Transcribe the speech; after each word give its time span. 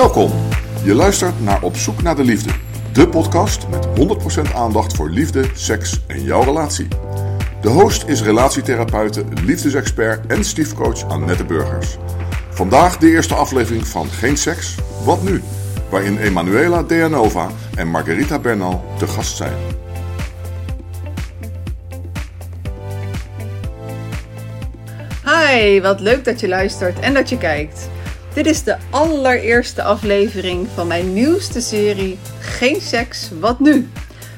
Welkom. 0.00 0.30
Je 0.84 0.94
luistert 0.94 1.40
naar 1.40 1.62
Op 1.62 1.76
zoek 1.76 2.02
naar 2.02 2.16
de 2.16 2.24
liefde. 2.24 2.50
De 2.92 3.08
podcast 3.08 3.66
met 3.68 3.86
100% 4.50 4.54
aandacht 4.54 4.96
voor 4.96 5.10
liefde, 5.10 5.44
seks 5.54 6.00
en 6.06 6.22
jouw 6.22 6.42
relatie. 6.42 6.88
De 7.60 7.68
host 7.68 8.04
is 8.06 8.22
relatietherapeute, 8.22 9.24
liefdesexpert 9.44 10.26
en 10.26 10.44
stiefcoach 10.44 11.08
Annette 11.08 11.44
Burgers. 11.44 11.96
Vandaag 12.50 12.96
de 12.96 13.10
eerste 13.10 13.34
aflevering 13.34 13.86
van 13.86 14.06
Geen 14.06 14.36
Seks, 14.36 14.74
Wat 15.04 15.22
Nu? 15.22 15.42
Waarin 15.90 16.18
Emanuela 16.18 16.82
Deanova 16.82 17.48
en 17.74 17.88
Margarita 17.88 18.38
Bernal 18.38 18.84
te 18.98 19.06
gast 19.06 19.36
zijn. 19.36 19.56
Hi, 25.24 25.80
wat 25.80 26.00
leuk 26.00 26.24
dat 26.24 26.40
je 26.40 26.48
luistert 26.48 26.98
en 26.98 27.14
dat 27.14 27.28
je 27.28 27.38
kijkt. 27.38 27.89
Dit 28.34 28.46
is 28.46 28.62
de 28.62 28.76
allereerste 28.90 29.82
aflevering 29.82 30.68
van 30.68 30.86
mijn 30.86 31.12
nieuwste 31.12 31.60
serie 31.60 32.18
Geen 32.40 32.80
seks, 32.80 33.30
wat 33.40 33.60
nu? 33.60 33.88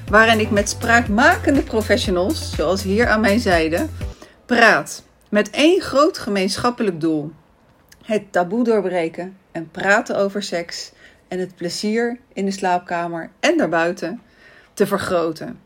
Waarin 0.06 0.40
ik 0.40 0.50
met 0.50 0.68
spraakmakende 0.68 1.62
professionals, 1.62 2.54
zoals 2.54 2.82
hier 2.82 3.08
aan 3.08 3.20
mijn 3.20 3.40
zijde, 3.40 3.86
praat 4.46 5.02
met 5.28 5.50
één 5.50 5.80
groot 5.80 6.18
gemeenschappelijk 6.18 7.00
doel: 7.00 7.32
het 8.04 8.32
taboe 8.32 8.64
doorbreken 8.64 9.36
en 9.50 9.70
praten 9.70 10.16
over 10.16 10.42
seks 10.42 10.92
en 11.28 11.38
het 11.38 11.56
plezier 11.56 12.18
in 12.32 12.44
de 12.44 12.50
slaapkamer 12.50 13.30
en 13.40 13.56
daarbuiten 13.56 14.20
te 14.74 14.86
vergroten. 14.86 15.60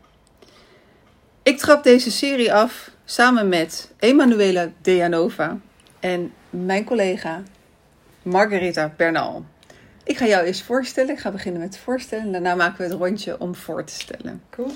Ik 1.43 1.57
trap 1.57 1.83
deze 1.83 2.11
serie 2.11 2.53
af 2.53 2.91
samen 3.05 3.49
met 3.49 3.91
Emanuela 3.99 4.69
Deanova 4.81 5.57
en 5.99 6.33
mijn 6.49 6.83
collega 6.83 7.43
Margarita 8.27 8.93
Bernal. 8.97 9.45
Ik 10.03 10.17
ga 10.17 10.25
jou 10.25 10.45
eerst 10.45 10.63
voorstellen. 10.63 11.09
Ik 11.09 11.19
ga 11.19 11.31
beginnen 11.31 11.61
met 11.61 11.77
voorstellen. 11.77 12.31
Daarna 12.31 12.55
maken 12.55 12.77
we 12.77 12.83
het 12.83 12.93
rondje 12.93 13.39
om 13.39 13.55
voor 13.55 13.83
te 13.83 13.93
stellen. 13.93 14.41
Cool. 14.49 14.71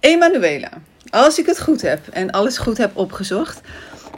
Emanuela, 0.00 0.70
als 1.10 1.38
ik 1.38 1.46
het 1.46 1.60
goed 1.60 1.82
heb 1.82 2.08
en 2.08 2.30
alles 2.30 2.58
goed 2.58 2.78
heb 2.78 2.96
opgezocht, 2.96 3.60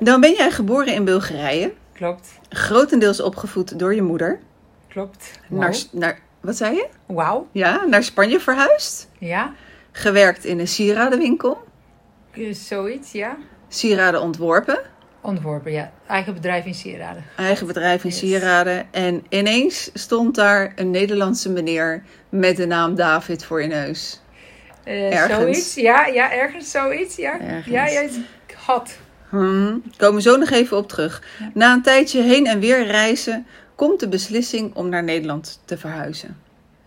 dan 0.00 0.20
ben 0.20 0.32
jij 0.32 0.50
geboren 0.50 0.94
in 0.94 1.04
Bulgarije. 1.04 1.72
Klopt. 1.92 2.28
Grotendeels 2.48 3.20
opgevoed 3.20 3.78
door 3.78 3.94
je 3.94 4.02
moeder. 4.02 4.40
Klopt. 4.88 5.30
Naar, 5.48 5.76
naar, 5.92 6.18
wat 6.40 6.56
zei 6.56 6.74
je? 6.74 6.88
Wauw. 7.06 7.48
Ja, 7.52 7.84
naar 7.84 8.02
Spanje 8.02 8.40
verhuisd. 8.40 9.08
Ja. 9.18 9.54
Gewerkt 9.92 10.44
in 10.44 10.58
een 10.58 10.68
sieradenwinkel. 10.68 11.64
Zoiets, 12.50 13.12
ja. 13.12 13.36
Sieraden 13.68 14.20
ontworpen. 14.20 14.78
Ontworpen, 15.28 15.72
ja. 15.72 15.92
Eigen 16.06 16.34
bedrijf 16.34 16.64
in 16.64 16.74
sieraden. 16.74 17.24
Eigen 17.36 17.66
bedrijf 17.66 18.04
in 18.04 18.10
Yes. 18.10 18.18
sieraden. 18.18 18.86
En 18.90 19.24
ineens 19.28 19.90
stond 19.94 20.34
daar 20.34 20.72
een 20.76 20.90
Nederlandse 20.90 21.50
meneer 21.50 22.02
met 22.28 22.56
de 22.56 22.66
naam 22.66 22.94
David 22.94 23.44
voor 23.44 23.62
je 23.62 23.68
neus. 23.68 24.20
Eh, 24.84 25.14
Ergens. 25.14 25.40
Zoiets, 25.40 25.74
ja. 25.74 26.06
Ja, 26.06 26.32
ergens 26.32 26.70
zoiets, 26.70 27.16
ja. 27.16 27.40
Ergens. 27.40 27.66
Ja, 27.66 27.86
ja, 27.86 28.08
had. 28.54 28.98
Hmm, 29.28 29.82
komen 29.96 30.14
we 30.14 30.22
zo 30.22 30.36
nog 30.36 30.50
even 30.50 30.76
op 30.76 30.88
terug. 30.88 31.22
Ja. 31.38 31.50
Na 31.54 31.72
een 31.72 31.82
tijdje 31.82 32.22
heen 32.22 32.46
en 32.46 32.60
weer 32.60 32.86
reizen 32.86 33.46
komt 33.74 34.00
de 34.00 34.08
beslissing 34.08 34.74
om 34.74 34.88
naar 34.88 35.04
Nederland 35.04 35.60
te 35.64 35.78
verhuizen. 35.78 36.36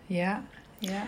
Ja, 0.06 0.42
ja. 0.78 1.02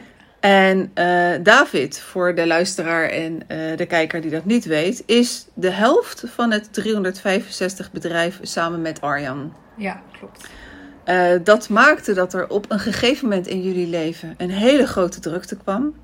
En 0.45 0.91
eh, 0.95 1.33
David, 1.43 2.01
voor 2.01 2.35
de 2.35 2.47
luisteraar 2.47 3.09
en 3.09 3.49
eh, 3.49 3.77
de 3.77 3.87
kijker 3.87 4.21
die 4.21 4.31
dat 4.31 4.45
niet 4.45 4.65
weet, 4.65 5.03
is 5.07 5.47
de 5.55 5.71
helft 5.71 6.25
van 6.27 6.51
het 6.51 6.73
365 6.73 7.93
bedrijf 7.93 8.39
samen 8.43 8.83
met 8.83 9.01
Arjan. 9.01 9.53
Ja, 9.77 10.03
klopt. 10.19 10.49
Eh, 11.05 11.33
dat 11.45 11.69
maakte 11.69 12.13
dat 12.13 12.35
er 12.35 12.49
op 12.49 12.71
een 12.71 12.79
gegeven 12.79 13.29
moment 13.29 13.47
in 13.47 13.63
jullie 13.63 13.87
leven 13.87 14.35
een 14.37 14.51
hele 14.51 14.87
grote 14.87 15.21
drukte 15.21 15.57
kwam. 15.57 15.95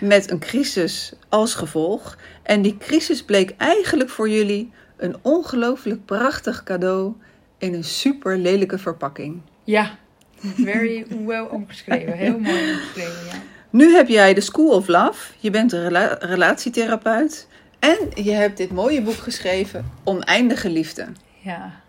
Met 0.00 0.30
een 0.30 0.38
crisis 0.38 1.12
als 1.28 1.54
gevolg. 1.54 2.16
En 2.42 2.62
die 2.62 2.76
crisis 2.78 3.24
bleek 3.24 3.54
eigenlijk 3.56 4.10
voor 4.10 4.28
jullie 4.28 4.72
een 4.96 5.16
ongelooflijk 5.22 6.04
prachtig 6.04 6.62
cadeau 6.62 7.12
in 7.58 7.74
een 7.74 7.84
super 7.84 8.38
lelijke 8.38 8.78
verpakking. 8.78 9.40
Ja. 9.64 9.98
Very 10.42 11.06
well 11.24 11.42
omgeschreven. 11.50 12.12
Heel 12.12 12.38
mooi 12.38 12.60
omgeschreven, 12.72 13.26
ja. 13.30 13.42
Nu 13.70 13.94
heb 13.94 14.08
jij 14.08 14.34
de 14.34 14.40
School 14.40 14.70
of 14.76 14.86
Love. 14.88 15.32
Je 15.38 15.50
bent 15.50 15.72
een 15.72 15.82
rela- 15.82 16.16
relatietherapeut. 16.20 17.46
En 17.78 17.98
je 18.14 18.30
hebt 18.30 18.56
dit 18.56 18.70
mooie 18.72 19.02
boek 19.02 19.14
geschreven, 19.14 19.90
Oneindige 20.04 20.70
Liefde. 20.70 21.06
Ja. 21.40 21.80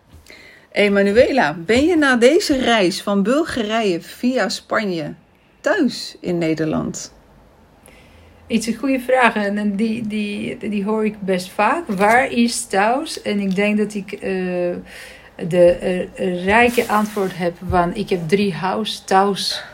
Emanuela, 0.72 1.56
ben 1.66 1.86
je 1.86 1.96
na 1.96 2.16
deze 2.16 2.56
reis 2.56 3.02
van 3.02 3.22
Bulgarije 3.22 4.00
via 4.02 4.48
Spanje 4.48 5.14
thuis 5.60 6.16
in 6.20 6.38
Nederland? 6.38 7.12
Iets 8.46 8.66
een 8.66 8.74
goede 8.74 9.00
vraag 9.00 9.34
en 9.34 9.58
en 9.58 9.76
die, 9.76 10.06
die, 10.06 10.56
die 10.68 10.84
hoor 10.84 11.04
ik 11.04 11.20
best 11.20 11.48
vaak. 11.50 11.86
Waar 11.86 12.30
is 12.32 12.64
thuis? 12.64 13.22
En 13.22 13.38
ik 13.40 13.54
denk 13.54 13.78
dat 13.78 13.94
ik 13.94 14.12
eh, 14.12 14.76
de 15.48 15.64
eh, 16.14 16.44
rijke 16.44 16.88
antwoord 16.88 17.36
heb 17.38 17.56
van 17.68 17.94
ik 17.94 18.08
heb 18.08 18.28
drie 18.28 18.52
huis 18.54 18.98
thuis. 18.98 19.64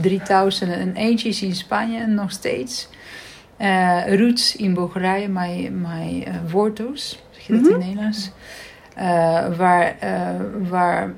Drie 0.00 0.22
thuis 0.22 0.60
en 0.60 0.72
en 0.72 0.94
eentje 0.94 1.28
is 1.28 1.42
in 1.42 1.54
Spanje 1.54 2.06
nog 2.06 2.30
steeds. 2.30 2.88
Eh 3.56 4.16
roots 4.16 4.56
in 4.56 4.74
Bulgarije, 4.74 5.28
mijn, 5.28 5.80
mijn 5.80 6.24
eh, 6.24 6.34
wortels, 6.50 7.22
zeg 7.30 7.46
je 7.46 7.52
dat 7.52 7.62
Mhm. 7.62 7.72
in 7.72 7.78
Nederlands? 7.78 8.30
Eh, 8.96 9.56
waar, 9.56 9.96
waar 10.68 11.12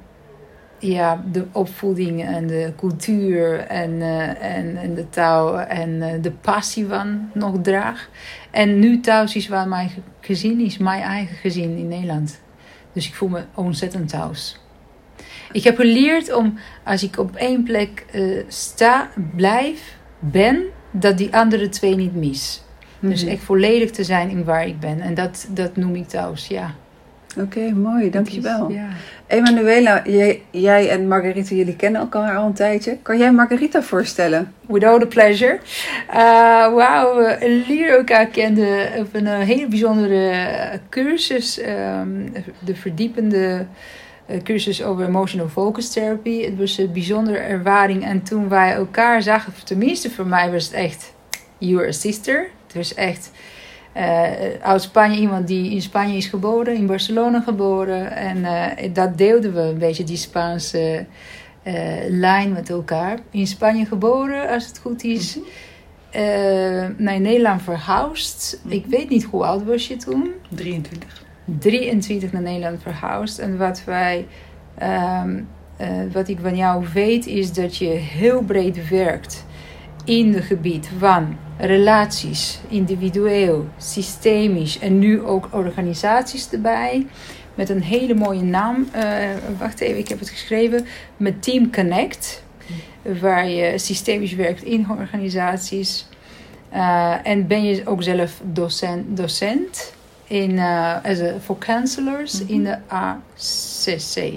ja, 0.78 1.22
de 1.32 1.44
opvoeding 1.52 2.24
en 2.24 2.46
de 2.46 2.72
cultuur 2.76 3.58
en, 3.58 4.02
en, 4.40 4.76
en 4.76 4.94
de 4.94 5.08
taal 5.10 5.60
en 5.60 6.20
de 6.22 6.30
passie 6.30 6.86
van 6.86 7.30
nog 7.32 7.54
draag. 7.62 8.08
En 8.50 8.78
nu 8.78 9.00
thuis 9.00 9.36
is 9.36 9.48
waar 9.48 9.68
mijn 9.68 9.88
ge- 9.88 10.00
gezin 10.20 10.60
is, 10.60 10.78
mijn 10.78 11.02
eigen 11.02 11.36
gezin 11.36 11.76
in 11.76 11.88
Nederland. 11.88 12.40
Dus 12.94 13.06
ik 13.08 13.14
voel 13.14 13.28
me 13.28 13.44
ontzettend 13.54 14.08
thuis. 14.08 14.58
Ik 15.52 15.64
heb 15.64 15.76
geleerd 15.76 16.32
om, 16.34 16.58
als 16.84 17.02
ik 17.02 17.18
op 17.18 17.36
één 17.36 17.62
plek 17.62 18.04
eh, 18.12 18.42
sta, 18.48 19.10
blijf, 19.36 19.96
ben, 20.18 20.62
dat 20.90 21.18
die 21.18 21.36
andere 21.36 21.68
twee 21.68 21.94
niet 21.96 22.14
mis. 22.14 22.62
Dus 23.00 23.22
Mhm. 23.22 23.32
echt 23.32 23.42
volledig 23.42 23.90
te 23.90 24.04
zijn 24.04 24.30
in 24.30 24.44
waar 24.44 24.66
ik 24.66 24.80
ben. 24.80 25.00
En 25.00 25.14
dat, 25.14 25.46
dat 25.50 25.76
noem 25.76 25.94
ik 25.94 26.08
thuis, 26.08 26.46
ja. 26.46 26.74
Oké, 27.40 27.70
mooi, 27.70 28.10
dankjewel. 28.10 28.70
Ja. 28.70 28.88
Emanuela, 29.26 30.02
jij, 30.06 30.42
jij 30.50 30.90
en 30.90 31.08
Margarita, 31.08 31.54
jullie 31.54 31.76
kennen 31.76 32.00
elkaar 32.00 32.36
al 32.36 32.46
een 32.46 32.52
tijdje. 32.52 32.98
Kan 33.02 33.18
jij 33.18 33.32
Margarita 33.32 33.82
voorstellen? 33.82 34.52
With 34.66 34.84
all 34.84 34.98
the 34.98 35.06
pleasure. 35.06 35.58
Uh, 36.10 36.74
Wauw, 36.74 37.16
we 37.16 37.62
leren 37.68 37.96
elkaar 37.96 38.26
kenden 38.26 38.88
op 38.98 39.14
een 39.14 39.26
eh, 39.26 39.38
hele 39.38 39.66
bijzondere 39.66 40.28
eh, 40.28 40.78
cursus. 40.88 41.58
ehm, 41.58 42.08
de 42.58 42.74
verdiepende 42.74 43.66
eh, 44.26 44.42
cursus 44.42 44.82
over 44.82 45.06
emotional 45.06 45.48
focus 45.48 45.92
therapy. 45.92 46.42
Het 46.42 46.58
was 46.58 46.78
een 46.78 46.92
bijzondere 46.92 47.38
ervaring. 47.38 48.04
En 48.04 48.22
toen 48.22 48.48
wij 48.48 48.72
elkaar 48.72 49.22
zagen, 49.22 49.52
tenminste 49.64 50.10
voor 50.10 50.26
mij 50.26 50.50
was 50.50 50.64
het 50.64 50.72
echt... 50.72 51.12
You're 51.58 51.88
a 51.88 51.92
sister. 51.92 52.48
Het 52.66 52.76
was 52.76 52.94
echt... 52.94 53.30
eh, 53.94 54.60
uit 54.60 54.82
Spanje, 54.82 55.18
iemand 55.18 55.46
die 55.46 55.70
in 55.70 55.82
Spanje 55.82 56.16
is 56.16 56.26
geboren, 56.26 56.74
in 56.74 56.86
Barcelona 56.86 57.40
geboren. 57.40 58.16
En 58.16 58.44
eh, 58.44 58.92
dat 58.92 59.18
deelden 59.18 59.54
we 59.54 59.60
een 59.60 59.78
beetje, 59.78 60.04
die 60.04 60.16
Spaanse 60.16 61.06
eh, 61.62 61.74
lijn 62.08 62.52
met 62.52 62.70
elkaar. 62.70 63.18
In 63.30 63.46
Spanje 63.46 63.86
geboren, 63.86 64.48
als 64.48 64.66
het 64.66 64.78
goed 64.78 65.04
is. 65.04 65.38
Eh, 66.10 66.86
naar 66.96 67.20
Nederland 67.20 67.62
verhuisd. 67.62 68.60
Ik 68.66 68.86
weet 68.86 69.08
niet 69.08 69.24
hoe 69.24 69.44
oud 69.44 69.64
was 69.64 69.88
je 69.88 69.96
toen. 69.96 70.30
23. 70.48 71.24
23 71.44 72.32
naar 72.32 72.42
Nederland 72.42 72.82
verhuisd. 72.82 73.38
En 73.38 73.58
wat 73.58 73.84
wij, 73.84 74.26
ehm, 74.78 75.40
eh, 75.76 75.88
wat 76.12 76.28
ik 76.28 76.38
van 76.42 76.56
jou 76.56 76.84
weet, 76.94 77.26
is 77.26 77.52
dat 77.52 77.76
je 77.76 77.88
heel 77.88 78.42
breed 78.42 78.88
werkt 78.88 79.44
in 80.04 80.34
het 80.34 80.44
gebied 80.44 80.90
van 80.98 81.36
relaties, 81.58 82.60
individueel, 82.68 83.68
systemisch 83.76 84.78
en 84.78 84.98
nu 84.98 85.22
ook 85.22 85.48
organisaties 85.50 86.50
erbij. 86.50 87.06
Met 87.54 87.68
een 87.68 87.82
hele 87.82 88.14
mooie 88.14 88.42
naam. 88.42 88.88
Eh, 88.92 89.28
wacht 89.58 89.80
even, 89.80 89.98
ik 89.98 90.08
heb 90.08 90.18
het 90.18 90.28
geschreven. 90.28 90.86
Met 91.16 91.42
Team 91.42 91.72
Connect. 91.72 92.42
Waar 93.20 93.48
je 93.48 93.78
systemisch 93.78 94.34
werkt 94.34 94.62
in 94.62 94.86
organisaties. 94.90 96.06
Eh, 96.68 97.14
en 97.22 97.46
ben 97.46 97.64
je 97.64 97.86
ook 97.86 98.02
zelf 98.02 98.40
docent, 98.44 99.16
docent 99.16 99.94
in, 100.26 100.58
eh, 100.58 101.04
as 101.04 101.20
a, 101.20 101.34
for 101.40 101.58
counselors 101.58 102.44
in 102.44 102.64
de 102.64 102.78
ACC. 102.88 104.32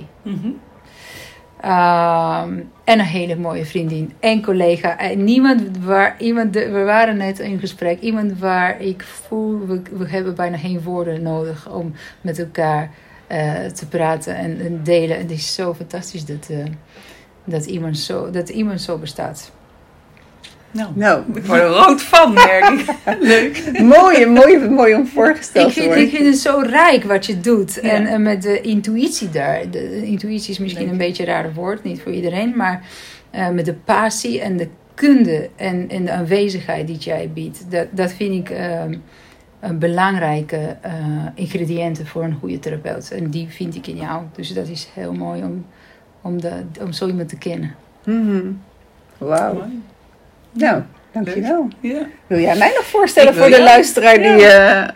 Ehm, 1.61 2.59
en 2.83 2.99
een 2.99 3.05
hele 3.05 3.35
mooie 3.35 3.65
vriendin 3.65 4.13
en 4.19 4.43
collega. 4.43 4.97
En 4.97 5.23
niemand 5.23 5.77
waar, 5.77 6.15
iemand, 6.19 6.53
we 6.53 6.83
waren 6.83 7.17
net 7.17 7.39
in 7.39 7.59
gesprek. 7.59 7.99
Iemand 7.99 8.39
waar 8.39 8.81
ik 8.81 9.03
voel, 9.03 9.65
we, 9.65 9.81
we 9.91 10.09
hebben 10.09 10.35
bijna 10.35 10.57
geen 10.57 10.81
woorden 10.81 11.21
nodig 11.21 11.69
om 11.69 11.93
met 12.21 12.39
elkaar 12.39 12.91
eh, 13.27 13.65
te 13.65 13.87
praten 13.87 14.35
en, 14.35 14.59
en 14.59 14.83
delen. 14.83 15.15
En 15.15 15.21
het 15.21 15.31
is 15.31 15.53
zo 15.53 15.73
fantastisch 15.73 16.25
dat, 16.25 16.47
eh, 16.49 16.65
dat 17.43 17.65
iemand 17.65 17.97
zo, 17.97 18.29
dat 18.29 18.49
iemand 18.49 18.81
zo 18.81 18.97
bestaat. 18.97 19.51
Nou, 20.71 20.91
Nou, 20.93 21.23
ik 21.33 21.45
word 21.45 21.59
er 21.59 21.67
rood 21.67 22.01
van, 22.01 22.33
merk 22.33 22.69
ik. 22.69 22.93
Leuk. 23.19 23.81
mooi, 23.81 24.25
mooi, 24.25 24.69
mooi 24.69 24.95
om 24.95 25.07
voorgesteld 25.07 25.73
te 25.73 25.83
worden. 25.85 26.03
ik 26.03 26.09
vind 26.09 26.25
het 26.25 26.37
zo 26.37 26.59
rijk 26.65 27.03
wat 27.03 27.25
je 27.25 27.39
doet. 27.39 27.79
Ja. 27.81 27.89
En, 27.89 28.05
en 28.05 28.21
met 28.21 28.41
de 28.41 28.61
intuïtie 28.61 29.29
daar. 29.29 29.69
De 29.71 30.05
intuïtie 30.05 30.51
is 30.51 30.59
misschien 30.59 30.83
Leuk. 30.83 30.91
een 30.91 30.97
beetje 30.97 31.23
een 31.23 31.29
raar 31.29 31.53
woord, 31.53 31.83
niet 31.83 32.01
voor 32.01 32.11
iedereen. 32.11 32.53
Maar 32.55 32.81
eh, 33.31 33.49
met 33.49 33.65
de 33.65 33.73
passie 33.73 34.41
en 34.41 34.57
de 34.57 34.67
kunde 34.93 35.49
en, 35.55 35.89
en 35.89 36.05
de 36.05 36.11
aanwezigheid 36.11 36.87
die 36.87 36.97
jij 36.97 37.29
biedt. 37.33 37.71
Dat, 37.71 37.87
dat 37.91 38.11
vind 38.11 38.33
ik 38.33 38.49
ehm, 38.49 38.95
een 39.59 39.79
belangrijke 39.79 40.77
eh, 40.81 40.93
ingrediënten 41.35 42.07
voor 42.07 42.23
een 42.23 42.37
goede 42.39 42.59
therapeut. 42.59 43.11
En 43.11 43.29
die 43.29 43.47
vind 43.49 43.75
ik 43.75 43.87
in 43.87 43.95
jou. 43.95 44.23
Dus 44.35 44.53
dat 44.53 44.67
is 44.67 44.89
heel 44.93 45.13
mooi 45.13 45.43
om, 45.43 45.65
om, 46.21 46.41
de, 46.41 46.51
om 46.81 46.91
zo 46.91 47.07
iemand 47.07 47.29
te 47.29 47.37
kennen. 47.37 47.75
Mhm. 48.03 48.51
Wauw. 49.17 49.63
Nou, 50.57 50.81
dankjewel. 51.13 51.67
Ja. 51.79 52.07
Wil 52.27 52.39
jij 52.39 52.57
mij 52.57 52.71
nog 52.75 52.85
voorstellen 52.85 53.35
voor 53.35 53.49
de 53.49 53.61
luisteraar 53.61 54.17
die... 54.17 54.45
eh, 54.45 54.87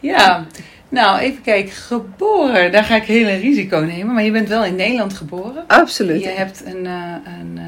ja. 0.00 0.46
Nou, 0.88 1.18
even 1.18 1.42
kijken. 1.42 1.72
Geboren, 1.72 2.72
daar 2.72 2.84
ga 2.84 2.96
ik 2.96 3.02
heel 3.02 3.28
een 3.28 3.40
risico 3.40 3.78
nemen. 3.78 4.14
Maar 4.14 4.24
je 4.24 4.30
bent 4.30 4.48
wel 4.48 4.64
in 4.64 4.76
Nederland 4.76 5.12
geboren. 5.12 5.64
absoluut. 5.66 6.22
Je 6.22 6.28
hebt 6.28 6.62
een, 6.64 6.86
eh, 6.86 7.14
een 7.40 7.58
eh, 7.58 7.64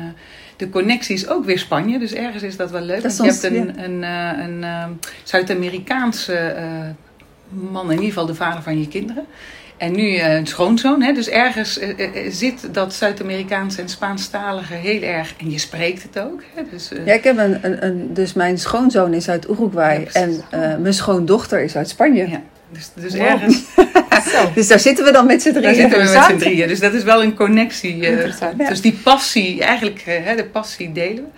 de 0.57 0.69
connectie 0.69 1.15
is 1.15 1.29
ook 1.29 1.45
weer 1.45 1.59
Spanje, 1.59 1.99
dus 1.99 2.13
ergens 2.13 2.43
is 2.43 2.57
dat 2.57 2.71
wel 2.71 2.81
leuk. 2.81 3.03
Dat 3.03 3.17
je 3.17 3.23
hebt 3.23 3.43
een, 3.43 3.85
een, 3.85 4.03
een, 4.63 4.99
Zuid-Amerikaanse 5.23 6.55
man, 7.49 7.85
in 7.85 7.91
ieder 7.91 8.09
geval 8.09 8.27
de 8.27 8.35
vader 8.35 8.63
van 8.63 8.81
je 8.81 8.89
kinderen. 8.89 9.27
En 9.85 9.93
nu 9.93 10.17
eh, 10.17 10.35
een 10.35 10.47
schoonzoon. 10.47 11.03
Hè? 11.03 11.13
Dus 11.13 11.29
ergens 11.29 11.79
eh, 11.79 12.27
eh, 12.27 12.33
zit 12.33 12.75
dat 12.75 12.95
Zuid-Amerikaanse 12.95 13.81
en 13.81 13.89
Spaanstalige 13.89 14.75
heel 14.75 15.03
erg. 15.03 15.35
En 15.37 15.51
je 15.51 15.59
spreekt 15.59 16.03
het 16.03 16.19
ook. 16.19 16.43
Hè? 16.55 16.63
Dus, 16.71 16.91
Ja, 17.05 17.13
ik 17.13 17.25
heb 17.25 17.39
een, 17.39 17.59
een, 17.63 17.85
een, 17.85 18.15
dus 18.15 18.33
mijn 18.33 18.59
schoonzoon 18.59 19.15
is 19.15 19.29
uit 19.29 19.49
Uruguay 19.49 20.09
Ja, 20.13 20.21
en 20.21 20.43
mijn 20.83 20.95
schoondochter 20.95 21.61
is 21.61 21.77
uit 21.77 21.89
Spanje. 21.89 22.29
Ja. 22.29 22.41
dus, 22.71 22.91
dus 22.95 23.13
Wow. 23.13 23.27
ergens 23.27 23.63
Zo. 24.35 24.51
Dus 24.55 24.69
daar 24.69 24.81
zitten 24.81 25.05
we 25.05 25.13
dan 25.13 25.27
met 25.27 25.43
z'n 25.43 25.53
daar 25.53 25.63
drieën. 25.63 25.75
zitten 25.77 25.99
we 25.99 26.05
met 26.05 26.09
z'n 26.09 26.15
Interessant. 26.17 26.41
drieën. 26.53 26.69
Dus 26.69 26.81
dat 26.81 26.93
is 26.95 27.03
wel 27.03 27.23
een 27.23 27.35
connectie. 27.35 28.01
eh, 28.03 28.11
Interessant. 28.11 28.69
Dus 28.69 28.81
die 28.81 28.93
passie, 28.93 29.63
eigenlijk 29.63 30.03
eh, 30.07 30.25
hè, 30.25 30.37
de 30.37 30.45
passie 30.45 30.93
delen 30.93 31.17
we. 31.25 31.31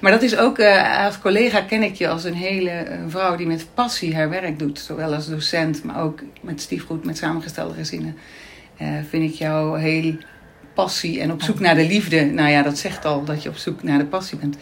Maar 0.00 0.12
dat 0.12 0.22
is 0.22 0.36
ook, 0.36 0.58
eh, 0.58 1.04
als 1.04 1.18
collega 1.18 1.60
ken 1.60 1.82
ik 1.82 1.94
je 1.94 2.08
als 2.08 2.24
een 2.24 2.34
hele 2.34 2.86
vrouw 3.08 3.36
die 3.36 3.46
met 3.46 3.66
passie 3.74 4.14
haar 4.14 4.30
werk 4.30 4.58
doet. 4.58 4.78
Zowel 4.78 5.14
als 5.14 5.28
docent, 5.28 5.84
maar 5.84 6.02
ook 6.02 6.20
met 6.40 6.60
stiefgoed, 6.60 7.04
met 7.04 7.16
samengestelde 7.18 7.74
gezinnen. 7.74 8.16
Vind 9.08 9.32
ik 9.32 9.34
jou 9.34 9.80
heel 9.80 10.14
passie 10.74 11.20
en 11.20 11.32
op 11.32 11.42
zoek 11.42 11.60
naar 11.60 11.74
de 11.74 11.86
liefde. 11.86 12.24
Nou 12.24 12.50
ja, 12.50 12.62
dat 12.62 12.78
zegt 12.78 13.04
al 13.04 13.24
dat 13.24 13.42
je 13.42 13.48
op 13.48 13.56
zoek 13.56 13.82
naar 13.82 13.98
de 13.98 14.04
passie 14.04 14.38
bent. 14.38 14.56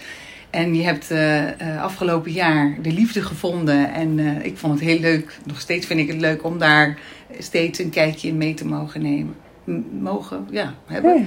En 0.50 0.74
je 0.74 0.82
hebt 0.82 1.10
eh, 1.10 1.82
afgelopen 1.82 2.32
jaar 2.32 2.74
de 2.82 2.92
liefde 2.92 3.22
gevonden. 3.22 3.92
En 3.92 4.18
ik 4.42 4.56
vond 4.56 4.72
het 4.80 4.88
heel 4.88 4.98
leuk. 4.98 5.36
Nog 5.46 5.60
steeds 5.60 5.86
vind 5.86 6.00
ik 6.00 6.08
het 6.08 6.20
leuk 6.20 6.44
om 6.44 6.58
daar 6.58 6.98
steeds 7.38 7.78
een 7.78 7.90
kijkje 7.90 8.28
in 8.28 8.36
mee 8.36 8.54
te 8.54 8.66
mogen 8.66 9.02
nemen. 9.02 9.34
M- 9.64 9.80
mogen, 10.02 10.46
ja, 10.50 10.74
hebben. 10.86 11.14
Ja. 11.18 11.24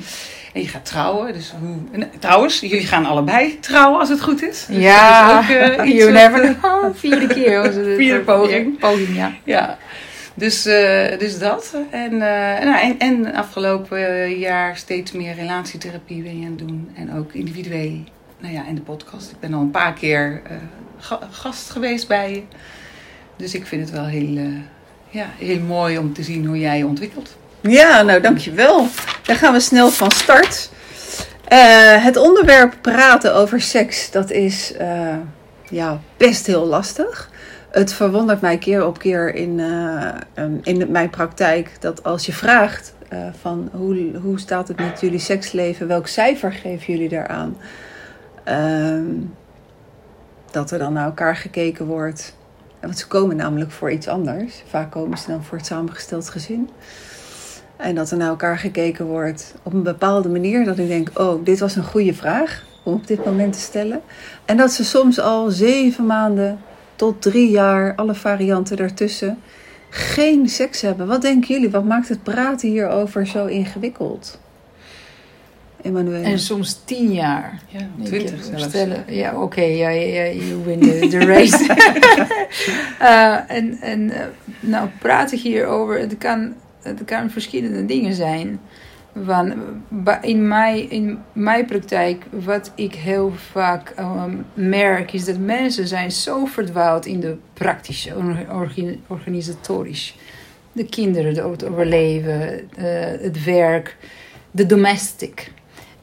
En 0.53 0.61
je 0.61 0.67
gaat 0.67 0.85
trouwen. 0.85 1.33
Dus 1.33 1.53
hoe... 1.59 1.75
en, 1.91 2.09
trouwens, 2.19 2.59
jullie 2.59 2.85
gaan 2.87 3.05
allebei 3.05 3.59
trouwen 3.59 3.99
als 3.99 4.09
het 4.09 4.21
goed 4.21 4.43
is. 4.43 4.65
Dus 4.65 4.77
Ja, 4.83 5.39
is 5.39 5.45
ook, 5.45 5.55
eh, 5.55 5.85
iets 5.89 5.97
you 5.97 6.11
never 6.11 6.41
eh, 6.43 6.49
know. 6.61 6.95
Vierde 7.03 7.27
keer. 7.27 7.63
Onze 7.67 7.93
Vierde 7.97 8.19
poging. 8.23 8.65
Ja, 8.79 8.87
poging, 8.89 9.15
ja. 9.15 9.33
Ja, 9.43 9.77
dus, 10.33 10.65
eh, 10.65 11.19
dus 11.19 11.39
dat. 11.39 11.75
En, 11.89 12.11
eh, 12.13 12.65
nou, 12.65 12.79
en, 12.79 12.99
en 12.99 13.33
afgelopen 13.33 14.29
jaar 14.37 14.77
steeds 14.77 15.11
meer 15.11 15.35
relatietherapie 15.35 16.23
ben 16.23 16.39
je 16.39 16.45
aan 16.45 16.55
het 16.57 16.67
doen. 16.67 16.89
En 16.95 17.13
ook 17.13 17.33
individueel. 17.33 18.03
Nou 18.39 18.53
ja, 18.53 18.65
en 18.67 18.75
de 18.75 18.81
podcast. 18.81 19.31
Ik 19.31 19.39
ben 19.39 19.53
al 19.53 19.61
een 19.61 19.71
paar 19.71 19.93
keer 19.93 20.41
eh, 20.49 20.55
ga- 20.97 21.27
gast 21.31 21.69
geweest 21.69 22.07
bij 22.07 22.31
je. 22.33 22.41
Dus 23.35 23.53
ik 23.53 23.65
vind 23.65 23.81
het 23.81 23.91
wel 23.91 24.05
heel, 24.05 24.37
eh, 24.37 24.45
ja, 25.09 25.25
heel 25.37 25.59
mooi 25.59 25.97
om 25.97 26.13
te 26.13 26.23
zien 26.23 26.45
hoe 26.45 26.59
jij 26.59 26.77
je 26.77 26.85
ontwikkelt. 26.85 27.35
Ja, 27.61 28.01
nou 28.01 28.21
dankjewel. 28.21 28.87
Dan 29.23 29.35
gaan 29.35 29.53
we 29.53 29.59
snel 29.59 29.89
van 29.89 30.11
start. 30.11 30.69
Eh, 31.47 32.03
het 32.03 32.17
onderwerp 32.17 32.75
praten 32.81 33.35
over 33.35 33.61
seks, 33.61 34.11
dat 34.11 34.31
is 34.31 34.73
eh, 34.73 35.15
ja, 35.69 35.99
best 36.17 36.45
heel 36.45 36.65
lastig. 36.65 37.29
Het 37.69 37.93
verwondert 37.93 38.41
mij 38.41 38.57
keer 38.57 38.85
op 38.85 38.99
keer 38.99 39.35
in, 39.35 39.59
eh, 39.59 40.43
in 40.61 40.91
mijn 40.91 41.09
praktijk 41.09 41.71
dat 41.79 42.03
als 42.03 42.25
je 42.25 42.33
vraagt 42.33 42.95
van 43.41 43.69
hoe, 43.73 44.11
hoe 44.21 44.39
staat 44.39 44.67
het 44.67 44.77
met 44.77 45.01
jullie 45.01 45.19
seksleven, 45.19 45.87
welk 45.87 46.07
cijfer 46.07 46.51
geven 46.53 46.93
jullie 46.93 47.09
daaraan, 47.09 47.57
Ehm, 48.47 49.05
dat 50.51 50.71
er 50.71 50.79
dan 50.79 50.93
naar 50.93 51.05
elkaar 51.05 51.35
gekeken 51.35 51.85
wordt. 51.85 52.36
Want 52.87 52.99
ze 52.99 53.07
komen 53.07 53.35
namelijk 53.35 53.71
voor 53.71 53.91
iets 53.91 54.07
anders. 54.07 54.63
Vaak 54.67 54.91
komen 54.91 55.17
ze 55.17 55.27
dan 55.27 55.43
voor 55.43 55.57
het 55.57 55.65
samengesteld 55.65 56.29
gezin. 56.29 56.69
En 57.77 57.95
dat 57.95 58.11
er 58.11 58.17
naar 58.17 58.27
elkaar 58.27 58.57
gekeken 58.57 59.05
wordt 59.05 59.53
op 59.63 59.73
een 59.73 59.83
bepaalde 59.83 60.29
manier. 60.29 60.65
Dat 60.65 60.77
ik 60.77 60.87
denk, 60.87 61.09
oh, 61.13 61.45
dit 61.45 61.59
was 61.59 61.75
een 61.75 61.83
goede 61.83 62.13
vraag 62.13 62.63
om 62.83 62.93
op 62.93 63.07
dit 63.07 63.25
moment 63.25 63.53
te 63.53 63.59
stellen. 63.59 64.01
En 64.45 64.57
dat 64.57 64.71
ze 64.71 64.83
soms 64.83 65.19
al 65.19 65.49
zeven 65.49 66.05
maanden 66.05 66.59
tot 66.95 67.21
drie 67.21 67.49
jaar, 67.49 67.95
alle 67.95 68.15
varianten 68.15 68.77
daartussen, 68.77 69.39
geen 69.89 70.49
seks 70.49 70.81
hebben. 70.81 71.07
Wat 71.07 71.21
denken 71.21 71.53
jullie? 71.53 71.69
Wat 71.69 71.85
maakt 71.85 72.09
het 72.09 72.23
praten 72.23 72.69
hierover 72.69 73.27
zo 73.27 73.45
ingewikkeld? 73.45 74.39
Emmanuel. 75.81 76.23
En 76.23 76.39
soms 76.39 76.81
tien 76.85 77.13
jaar. 77.13 77.59
Ja, 77.67 77.79
Ik 77.79 78.05
twintig 78.05 78.29
zelfs. 78.29 78.49
voorstellen. 78.49 79.03
Ja, 79.07 79.41
oké, 79.41 79.61
ja, 79.61 79.89
ja, 79.89 80.23
ja, 80.23 80.31
you 80.31 80.63
win 80.65 80.79
the, 80.79 81.07
the 81.09 81.17
race. 81.19 81.65
Eh, 82.99 83.37
en 83.47 83.77
en 83.81 84.09
eh, 84.11 84.25
nou, 84.59 84.89
praten 84.99 85.37
hierover, 85.37 85.99
het 85.99 86.17
kan, 86.17 86.53
het 86.81 87.05
kan 87.05 87.29
verschillende 87.29 87.85
dingen 87.85 88.13
zijn. 88.13 88.59
Want 89.13 89.53
in 90.21 90.47
mijn, 90.47 90.89
in 90.89 91.19
mijn 91.33 91.65
praktijk, 91.65 92.23
wat 92.29 92.71
ik 92.75 92.93
heel 92.95 93.33
vaak 93.51 93.89
ehm, 93.95 94.35
merk, 94.53 95.13
is 95.13 95.25
dat 95.25 95.37
mensen 95.37 95.87
zijn 95.87 96.11
zo 96.11 96.45
verdwaald 96.45 97.05
in 97.05 97.19
de 97.19 97.35
praktische, 97.53 98.15
or- 98.15 98.55
orgi- 98.59 98.99
organisatorisch. 99.07 100.15
De 100.71 100.85
kinderen, 100.85 101.33
de- 101.33 101.43
het 101.49 101.65
overleven, 101.65 102.69
eh, 102.77 102.85
het 103.21 103.43
werk, 103.43 103.97
de 104.51 104.65
domestic. 104.65 105.51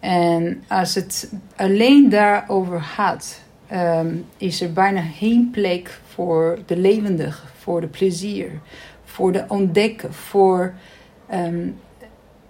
En 0.04 0.62
als 0.68 0.94
het 0.94 1.32
alleen 1.56 2.08
daarover 2.08 2.80
gaat, 2.80 3.40
ehm, 3.66 4.16
is 4.36 4.60
er 4.60 4.72
bijna 4.72 5.00
geen 5.00 5.48
plek 5.52 6.00
voor 6.06 6.58
de 6.66 6.76
levendige, 6.76 7.46
voor 7.58 7.80
de 7.80 7.86
plezier, 7.86 8.50
voor 9.04 9.32
de 9.32 9.44
ontdekken, 9.48 10.14
voor, 10.14 10.74
ehm, 11.26 11.68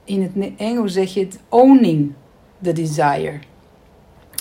in 0.04 0.22
het 0.22 0.50
Engels 0.56 0.92
zeg 0.92 1.14
je 1.14 1.20
het 1.20 1.38
owning 1.48 2.12
the 2.62 2.72
desire. 2.72 3.38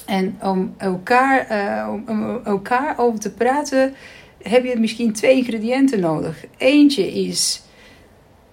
En 0.06 0.38
om 0.42 0.74
elkaar, 0.78 1.48
eh, 1.48 1.90
om 1.90 2.40
elkaar 2.44 3.00
over 3.00 3.20
te 3.20 3.32
praten, 3.32 3.94
heb 4.42 4.66
je 4.66 4.80
misschien 4.80 5.14
twee 5.14 5.38
ingrediënten 5.38 6.00
nodig. 6.00 6.46
Eentje 6.58 7.12
is 7.12 7.63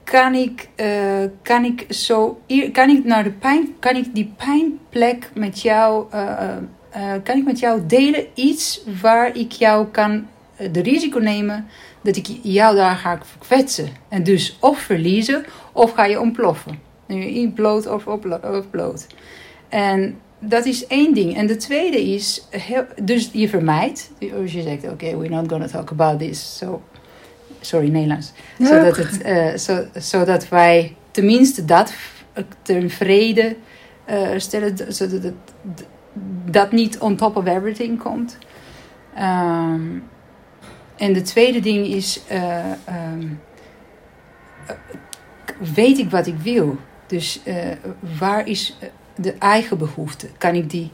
kan 0.04 0.34
ik, 0.34 0.68
eh, 0.74 1.24
kan 1.42 1.64
ik 1.64 1.86
zo, 1.88 2.40
kan 2.72 2.88
ik 2.88 3.04
naar 3.04 3.24
de 3.24 3.30
pijn, 3.30 3.74
kan 3.78 3.96
ik 3.96 4.14
die 4.14 4.32
pijnplek 4.36 5.30
met 5.34 5.60
jou, 5.60 6.06
eh, 6.10 6.56
eh, 6.90 7.12
kan 7.22 7.36
ik 7.36 7.44
met 7.44 7.58
jou 7.58 7.86
delen 7.86 8.26
iets 8.34 8.84
waar 9.00 9.36
ik 9.36 9.52
jou 9.52 9.86
kan 9.86 10.26
de 10.72 10.80
risico 10.80 11.18
nemen 11.18 11.66
dat 12.00 12.16
ik 12.16 12.26
jou 12.42 12.76
daar 12.76 12.96
ga 12.96 13.18
kwetsen 13.38 13.88
en 14.08 14.22
dus 14.22 14.56
of 14.60 14.78
verliezen 14.78 15.44
of 15.72 15.92
ga 15.92 16.04
je 16.04 16.20
ontploffen. 16.20 16.78
Bloot 17.54 17.86
of 17.86 18.70
bloot. 18.70 19.06
En 19.68 20.18
dat 20.38 20.64
is 20.64 20.86
één 20.86 21.14
ding. 21.14 21.36
En 21.36 21.46
de 21.46 21.56
tweede 21.56 22.02
is, 22.02 22.46
dus 23.02 23.30
je 23.32 23.48
vermijdt. 23.48 24.10
Als 24.42 24.52
je 24.52 24.62
zegt, 24.62 24.84
oké, 24.84 25.16
we're 25.16 25.34
not 25.34 25.48
gonna 25.48 25.66
talk 25.66 25.90
about 25.90 26.18
this. 26.18 26.56
So, 26.56 26.82
sorry, 27.60 27.88
Nederlands. 27.88 28.32
Ja, 28.58 28.66
zodat, 28.66 28.96
het, 28.96 29.22
eh, 29.22 29.54
zo, 29.54 29.84
zodat 29.94 30.48
wij 30.48 30.96
tenminste 31.10 31.64
dat 31.64 31.92
ten 32.62 32.90
vrede 32.90 33.56
eh, 34.04 34.28
stellen. 34.36 34.94
Zodat 34.94 35.22
het, 35.22 35.34
dat 36.44 36.72
niet 36.72 36.98
on 36.98 37.16
top 37.16 37.36
of 37.36 37.46
everything 37.46 37.98
komt. 38.02 38.38
Ehm, 39.14 39.98
en 40.96 41.12
de 41.12 41.22
tweede 41.22 41.60
ding 41.60 41.86
is... 41.86 42.22
eh, 42.28 42.58
ehm, 42.84 43.26
eh, 44.66 44.74
weet 45.74 45.98
ik 45.98 46.10
wat 46.10 46.26
ik 46.26 46.38
wil? 46.38 46.76
Dus 47.06 47.40
waar 48.18 48.46
is 48.46 48.78
de 49.14 49.32
eigen 49.32 49.78
behoefte? 49.78 50.28
Kan 50.38 50.54
ik 50.54 50.70
die, 50.70 50.90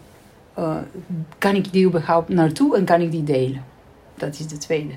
kan 1.39 1.55
ik 1.55 1.73
die 1.73 1.87
überhaupt 1.87 2.29
naartoe 2.29 2.77
en 2.77 2.85
kan 2.85 3.01
ik 3.01 3.11
die 3.11 3.25
delen? 3.25 3.65
Dat 4.15 4.39
is 4.39 4.47
de 4.47 4.59
tweede. 4.59 4.93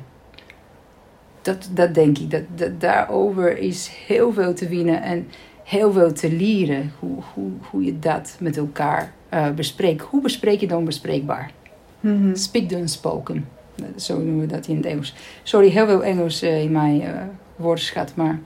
Dat, 1.49 1.69
dat 1.71 1.93
denk 1.93 2.17
ik. 2.17 2.31
Dat, 2.31 2.43
dat, 2.55 2.81
daarover 2.81 3.57
is 3.57 3.91
heel 4.07 4.33
veel 4.33 4.53
te 4.53 4.67
winnen. 4.67 5.01
En 5.01 5.27
heel 5.63 5.91
veel 5.91 6.13
te 6.13 6.31
leren 6.31 6.91
hoe, 6.99 7.23
hoe, 7.33 7.51
hoe 7.69 7.83
je 7.83 7.99
dat 7.99 8.35
met 8.39 8.57
elkaar 8.57 9.13
uh, 9.33 9.49
bespreekt. 9.49 10.01
Hoe 10.01 10.21
bespreek 10.21 10.59
je 10.59 10.67
dan 10.67 10.85
bespreekbaar? 10.85 11.51
Mhm. 11.99 12.35
Speak 12.35 12.67
the 12.69 12.75
unspoken. 12.75 13.47
Zo 13.95 14.17
noemen 14.17 14.39
we 14.39 14.45
dat 14.45 14.67
in 14.67 14.75
het 14.75 14.85
Engels. 14.85 15.15
Sorry, 15.43 15.69
heel 15.69 15.85
veel 15.85 16.03
Engels 16.03 16.43
uh, 16.43 16.61
in 16.61 16.71
mijn 16.71 17.01
uh, 17.01 17.07
woordenschat, 17.55 18.11
maar 18.15 18.39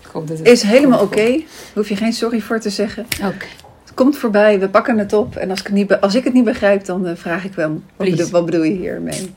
ik 0.00 0.06
hoop 0.12 0.28
dat 0.28 0.38
het... 0.38 0.46
Is 0.46 0.62
helemaal 0.62 1.02
oké. 1.02 1.20
Okay. 1.20 1.46
Hoef 1.74 1.88
je 1.88 1.96
geen 1.96 2.12
sorry 2.12 2.40
voor 2.40 2.60
te 2.60 2.70
zeggen. 2.70 3.04
Oké. 3.04 3.26
Okay. 3.26 3.48
Het 3.82 3.94
komt 3.94 4.16
voorbij, 4.16 4.60
we 4.60 4.68
pakken 4.68 4.98
het 4.98 5.12
op. 5.12 5.36
En 5.36 5.50
als 5.50 5.60
ik 5.60 5.66
het 5.66 5.74
niet, 5.74 6.00
als 6.00 6.14
ik 6.14 6.24
het 6.24 6.32
niet 6.32 6.44
begrijp, 6.44 6.84
dan 6.84 7.16
vraag 7.16 7.44
ik 7.44 7.54
wel, 7.54 7.82
wat 7.96 8.08
bedoel, 8.10 8.28
wat 8.28 8.44
bedoel 8.44 8.62
je 8.62 8.76
hiermee? 8.76 9.34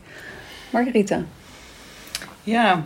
Margarita. 0.69 1.23
Ja, 2.43 2.83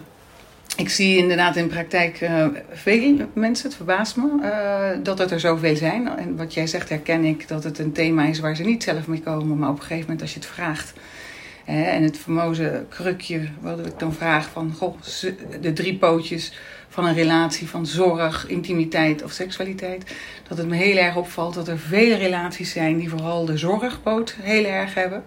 ik 0.76 0.90
zie 0.90 1.18
inderdaad 1.18 1.56
in 1.56 1.68
praktijk 1.68 2.22
uh, 2.22 2.46
veel 2.72 3.30
mensen, 3.34 3.68
het 3.68 3.76
verbaast 3.76 4.16
me, 4.16 4.24
uh, 4.42 5.04
dat 5.04 5.18
het 5.18 5.32
er 5.32 5.40
zoveel 5.40 5.76
zijn. 5.76 6.08
En 6.08 6.36
wat 6.36 6.54
jij 6.54 6.68
zegt 6.68 6.90
herken 6.90 7.24
ik, 7.24 7.48
dat 7.48 7.64
het 7.64 7.80
een 7.80 7.92
thema 7.92 8.26
is 8.26 8.40
waar 8.40 8.56
ze 8.56 8.64
niet 8.64 8.84
zelf 8.84 9.08
mee 9.08 9.22
komen. 9.22 9.58
Maar 9.58 9.70
op 9.70 9.76
een 9.76 9.82
gegeven 9.82 10.02
moment 10.02 10.22
als 10.22 10.34
je 10.34 10.40
het 10.40 10.48
vraagt. 10.48 10.94
Uh, 11.70 11.94
en 11.94 12.04
het 12.04 12.18
fameuze 12.18 12.86
krukje, 12.90 13.42
wat 13.62 13.86
ik 13.86 14.00
dan 14.00 14.14
vraag 14.14 14.50
van, 14.50 14.74
goh, 14.78 15.02
de 15.62 15.74
drie 15.74 15.98
pootjes 15.98 16.54
van 16.90 17.06
een 17.06 17.14
relatie 17.14 17.70
van 17.70 17.86
zorg, 17.86 18.48
intimiteit 18.48 19.24
of 19.24 19.32
seksualiteit. 19.32 20.16
Dat 20.48 20.58
het 20.58 20.68
me 20.68 20.76
heel 20.76 20.98
erg 20.98 21.16
opvalt 21.16 21.54
dat 21.54 21.68
er 21.68 21.80
vele 21.80 22.16
relaties 22.16 22.72
zijn 22.72 22.98
die 22.98 23.10
vooral 23.10 23.46
de 23.46 23.58
zorgpoot 23.58 24.36
heel 24.42 24.66
erg 24.66 24.94
hebben. 24.94 25.24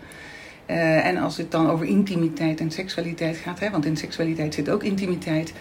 Uh, 0.70 1.06
en 1.06 1.16
als 1.16 1.36
het 1.36 1.50
dan 1.50 1.70
over 1.70 1.86
intimiteit 1.86 2.60
en 2.60 2.70
seksualiteit 2.70 3.36
gaat, 3.36 3.60
hè, 3.60 3.70
want 3.70 3.84
in 3.84 3.96
seksualiteit 3.96 4.54
zit 4.54 4.70
ook 4.70 4.82
intimiteit, 4.82 5.52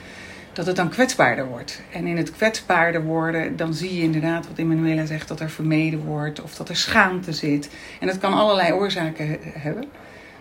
dat 0.54 0.66
het 0.66 0.76
dan 0.76 0.90
kwetsbaarder 0.90 1.48
wordt. 1.48 1.82
En 1.92 2.08
in 2.08 2.18
het 2.18 2.32
kwetsbaarder 2.32 3.04
worden, 3.04 3.56
dan 3.56 3.74
zie 3.74 3.96
je 3.96 4.02
inderdaad 4.02 4.48
wat 4.48 4.58
Emanuela 4.58 5.06
zegt, 5.06 5.28
dat 5.28 5.40
er 5.40 5.50
vermeden 5.50 6.06
wordt 6.06 6.42
of 6.42 6.56
dat 6.56 6.70
er 6.70 6.76
schaamte 6.76 7.34
zit. 7.34 7.70
En 8.00 8.08
dat 8.08 8.18
kan 8.18 8.34
allerlei 8.34 8.72
oorzaken 8.72 9.38
hebben. 9.42 9.86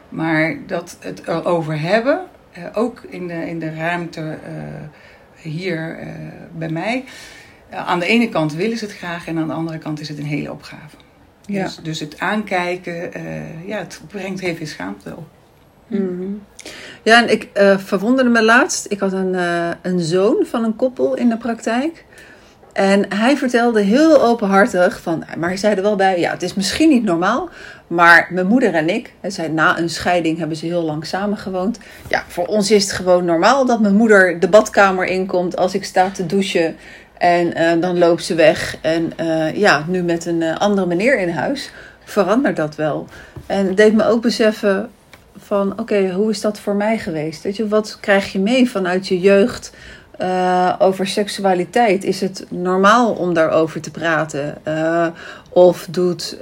Maar 0.08 0.56
dat 0.66 0.96
het 1.00 1.26
erover 1.26 1.80
hebben, 1.80 2.24
uh, 2.58 2.64
ook 2.72 3.02
in 3.08 3.26
de, 3.26 3.48
in 3.48 3.58
de 3.58 3.74
ruimte 3.74 4.20
uh, 4.20 4.32
hier 5.42 5.98
bij 6.52 6.68
mij, 6.68 7.04
aan 7.70 7.98
de 7.98 8.06
ene 8.06 8.28
kant 8.28 8.54
willen 8.54 8.78
ze 8.78 8.84
het 8.84 8.94
graag 8.94 9.26
en 9.26 9.38
aan 9.38 9.48
de 9.48 9.54
andere 9.54 9.78
kant 9.78 10.00
is 10.00 10.08
het 10.08 10.18
een 10.18 10.24
hele 10.24 10.52
opgave. 10.52 10.96
Ja. 11.46 11.62
Dus, 11.62 11.78
dus 11.82 12.00
het 12.00 12.18
aankijken, 12.18 13.10
uh, 13.16 13.68
ja, 13.68 13.78
het 13.78 14.00
brengt 14.08 14.40
heel 14.40 14.54
veel 14.54 14.66
schaamte 14.66 15.16
op. 15.16 15.26
Mm 15.86 15.98
-hmm. 15.98 16.42
Ja, 17.02 17.22
en 17.22 17.30
ik 17.30 17.48
uh, 17.54 17.78
verwonderde 17.78 18.30
me 18.30 18.42
laatst. 18.42 18.86
Ik 18.88 19.00
had 19.00 19.12
een, 19.12 19.32
uh, 19.32 19.70
een 19.82 20.00
zoon 20.00 20.44
van 20.46 20.64
een 20.64 20.76
koppel 20.76 21.14
in 21.14 21.28
de 21.28 21.36
praktijk. 21.36 22.04
En 22.76 23.14
hij 23.14 23.36
vertelde 23.36 23.80
heel 23.80 24.22
openhartig 24.22 25.00
van, 25.00 25.24
maar 25.38 25.48
hij 25.48 25.58
zei 25.58 25.74
er 25.74 25.82
wel 25.82 25.96
bij, 25.96 26.20
ja, 26.20 26.30
het 26.30 26.42
is 26.42 26.54
misschien 26.54 26.88
niet 26.88 27.04
normaal, 27.04 27.48
maar 27.86 28.28
mijn 28.30 28.46
moeder 28.46 28.74
en 28.74 28.88
ik, 28.88 29.12
hij 29.20 29.30
zei, 29.30 29.48
na 29.48 29.78
een 29.78 29.90
scheiding 29.90 30.38
hebben 30.38 30.56
ze 30.56 30.66
heel 30.66 30.82
lang 30.82 31.06
samen 31.06 31.38
gewoond. 31.38 31.78
Ja, 32.08 32.24
voor 32.28 32.46
ons 32.46 32.70
is 32.70 32.82
het 32.82 32.92
gewoon 32.92 33.24
normaal 33.24 33.66
dat 33.66 33.80
mijn 33.80 33.94
moeder 33.94 34.40
de 34.40 34.48
badkamer 34.48 35.04
inkomt 35.04 35.56
als 35.56 35.74
ik 35.74 35.84
sta 35.84 36.10
te 36.10 36.26
douchen 36.26 36.76
en 37.18 37.58
uh, 37.58 37.80
dan 37.80 37.98
loopt 37.98 38.24
ze 38.24 38.34
weg. 38.34 38.76
En 38.80 39.12
uh, 39.20 39.56
ja, 39.56 39.84
nu 39.88 40.02
met 40.02 40.26
een 40.26 40.40
uh, 40.40 40.56
andere 40.56 40.86
meneer 40.86 41.18
in 41.18 41.30
huis 41.30 41.70
verandert 42.04 42.56
dat 42.56 42.74
wel. 42.74 43.06
En 43.46 43.66
het 43.66 43.76
deed 43.76 43.94
me 43.94 44.04
ook 44.04 44.22
beseffen 44.22 44.90
van 45.36 45.70
oké, 45.72 45.80
okay, 45.80 46.10
hoe 46.10 46.30
is 46.30 46.40
dat 46.40 46.60
voor 46.60 46.74
mij 46.74 46.98
geweest? 46.98 47.42
Weet 47.42 47.56
je, 47.56 47.68
wat 47.68 47.98
krijg 48.00 48.32
je 48.32 48.38
mee 48.38 48.70
vanuit 48.70 49.08
je 49.08 49.20
jeugd 49.20 49.72
over 50.78 51.06
seksualiteit? 51.06 52.04
Is 52.04 52.20
het 52.20 52.46
normaal 52.48 53.12
om 53.12 53.34
daarover 53.34 53.80
te 53.80 53.90
praten? 53.90 54.54
of 55.50 55.86
doet, 55.90 56.38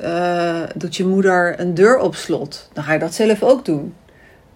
doet 0.75 0.97
je 0.97 1.07
moeder 1.07 1.61
een 1.61 1.75
deur 1.75 1.99
op 1.99 2.15
slot? 2.15 2.69
Dan 2.73 2.85
ga 2.85 2.93
je 2.93 2.99
dat 2.99 3.15
zelf 3.15 3.43
ook 3.43 3.65
doen. 3.65 3.95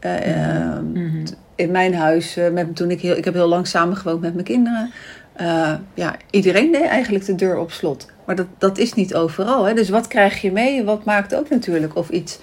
Mm 0.02 0.94
-hmm. 0.94 1.24
In 1.54 1.70
mijn 1.70 1.94
huis, 1.94 2.38
met, 2.52 2.76
toen 2.76 2.90
ik, 2.90 3.00
heel, 3.00 3.16
ik 3.16 3.24
heb 3.24 3.34
heel 3.34 3.48
lang 3.48 3.66
samengewoond 3.66 4.20
met 4.20 4.32
mijn 4.32 4.46
kinderen. 4.46 4.92
Uh, 5.40 5.74
ja, 5.94 6.16
iedereen 6.30 6.72
deed 6.72 6.84
eigenlijk 6.84 7.26
de 7.26 7.34
deur 7.34 7.58
op 7.58 7.72
slot. 7.72 8.06
Maar 8.24 8.36
dat, 8.36 8.46
dat 8.58 8.78
is 8.78 8.92
niet 8.92 9.14
overal. 9.14 9.64
Hè? 9.64 9.74
Dus 9.74 9.88
wat 9.88 10.06
krijg 10.06 10.40
je 10.40 10.52
mee? 10.52 10.84
Wat 10.84 11.04
maakt 11.04 11.34
ook 11.34 11.48
natuurlijk 11.48 11.96
of 11.96 12.08
iets 12.08 12.38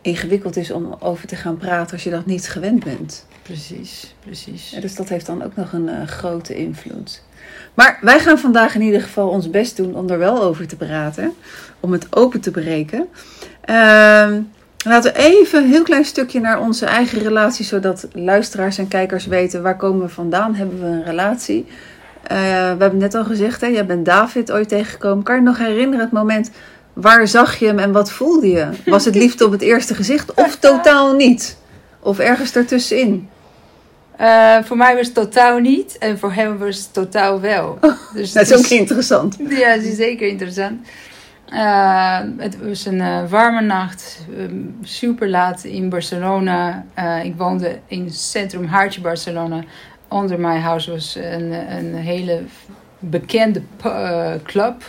ingewikkeld 0.00 0.56
is 0.56 0.70
om 0.70 0.96
over 0.98 1.26
te 1.26 1.36
gaan 1.36 1.56
praten 1.56 1.92
als 1.92 2.04
je 2.04 2.10
dat 2.10 2.26
niet 2.26 2.48
gewend 2.48 2.84
bent. 2.84 3.26
Precies, 3.42 4.14
precies. 4.24 4.70
Ja, 4.70 4.80
dus 4.80 4.94
dat 4.94 5.08
heeft 5.08 5.26
dan 5.26 5.42
ook 5.42 5.56
nog 5.56 5.72
een 5.72 5.88
uh, 5.88 6.06
grote 6.06 6.54
invloed. 6.54 7.22
Maar 7.74 7.98
wij 8.00 8.20
gaan 8.20 8.38
vandaag 8.38 8.74
in 8.74 8.82
ieder 8.82 9.00
geval 9.00 9.28
ons 9.28 9.50
best 9.50 9.76
doen 9.76 9.94
om 9.94 10.10
er 10.10 10.18
wel 10.18 10.42
over 10.42 10.66
te 10.66 10.76
praten. 10.76 11.32
Om 11.80 11.92
het 11.92 12.16
open 12.16 12.40
te 12.40 12.50
breken. 12.50 13.08
Uh, 13.70 14.36
laten 14.84 15.12
we 15.12 15.18
even 15.18 15.62
een 15.62 15.68
heel 15.68 15.82
klein 15.82 16.04
stukje 16.04 16.40
naar 16.40 16.60
onze 16.60 16.86
eigen 16.86 17.18
relatie. 17.18 17.64
Zodat 17.64 18.06
luisteraars 18.12 18.78
en 18.78 18.88
kijkers 18.88 19.26
weten 19.26 19.62
waar 19.62 19.76
komen 19.76 20.06
we 20.06 20.12
vandaan. 20.12 20.54
Hebben 20.54 20.80
we 20.80 20.86
een 20.86 21.04
relatie? 21.04 21.66
Uh, 21.66 22.38
we 22.38 22.78
hebben 22.78 22.96
net 22.96 23.14
al 23.14 23.24
gezegd, 23.24 23.60
hè, 23.60 23.66
jij 23.66 23.86
bent 23.86 24.04
David 24.04 24.52
ooit 24.52 24.68
tegengekomen. 24.68 25.24
Kan 25.24 25.34
je 25.34 25.42
nog 25.42 25.58
herinneren 25.58 26.04
het 26.04 26.12
moment... 26.12 26.50
Waar 26.92 27.28
zag 27.28 27.58
je 27.58 27.66
hem 27.66 27.78
en 27.78 27.92
wat 27.92 28.12
voelde 28.12 28.48
je? 28.48 28.68
Was 28.84 29.04
het 29.04 29.14
liefde 29.14 29.44
op 29.44 29.52
het 29.52 29.60
eerste 29.60 29.94
gezicht 29.94 30.34
of 30.44 30.56
totaal 30.56 31.14
niet? 31.14 31.56
Of 32.00 32.18
ergens 32.18 32.54
ertussenin? 32.54 33.28
Uh, 34.20 34.56
voor 34.62 34.76
mij 34.76 34.96
was 34.96 35.06
het 35.06 35.14
totaal 35.14 35.58
niet 35.58 35.98
en 35.98 36.18
voor 36.18 36.32
hem 36.32 36.58
was 36.58 36.76
het 36.76 36.92
totaal 36.92 37.40
wel. 37.40 37.78
Oh, 37.80 37.92
dus 38.14 38.32
dat 38.32 38.50
is 38.50 38.56
ook 38.56 38.66
interessant. 38.66 39.36
Ja, 39.48 39.74
dat 39.74 39.84
is 39.84 39.96
zeker 39.96 40.28
interessant. 40.28 40.86
Uh, 41.52 42.20
het 42.36 42.66
was 42.66 42.86
een 42.86 42.98
uh, 42.98 43.30
warme 43.30 43.60
nacht, 43.60 44.26
um, 44.38 44.76
super 44.82 45.28
laat 45.28 45.64
in 45.64 45.88
Barcelona. 45.88 46.84
ik 47.22 47.36
woonde 47.36 47.78
in 47.86 48.04
het 48.04 48.14
centrum 48.14 48.64
Hartje 48.64 49.00
Barcelona. 49.00 49.64
Onder 50.08 50.40
mijn 50.40 50.60
huis 50.60 50.86
was 50.86 51.14
een, 51.14 51.52
een 51.76 51.94
hele 51.94 52.42
bekende 52.98 53.62
club. 54.42 54.84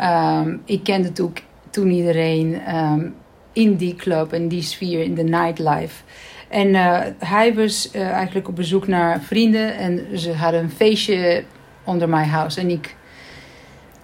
Um, 0.00 0.62
ik 0.64 0.82
kende 0.82 1.12
toen, 1.12 1.32
toen 1.70 1.90
iedereen 1.90 2.74
um, 2.76 3.14
in 3.52 3.76
die 3.76 3.94
club, 3.94 4.32
in 4.32 4.48
die 4.48 4.62
sfeer, 4.62 5.02
in 5.02 5.14
de 5.14 5.22
nightlife. 5.22 6.02
En 6.48 6.74
hij 7.18 7.54
was 7.54 7.90
eigenlijk 7.90 8.48
op 8.48 8.56
bezoek 8.56 8.86
naar 8.86 9.20
vrienden 9.20 9.76
en 9.76 10.18
ze 10.18 10.32
hadden 10.32 10.62
een 10.62 10.70
feestje 10.70 11.44
onder 11.84 12.08
mijn 12.08 12.28
huis. 12.28 12.56
En 12.56 12.70
ik 12.70 12.96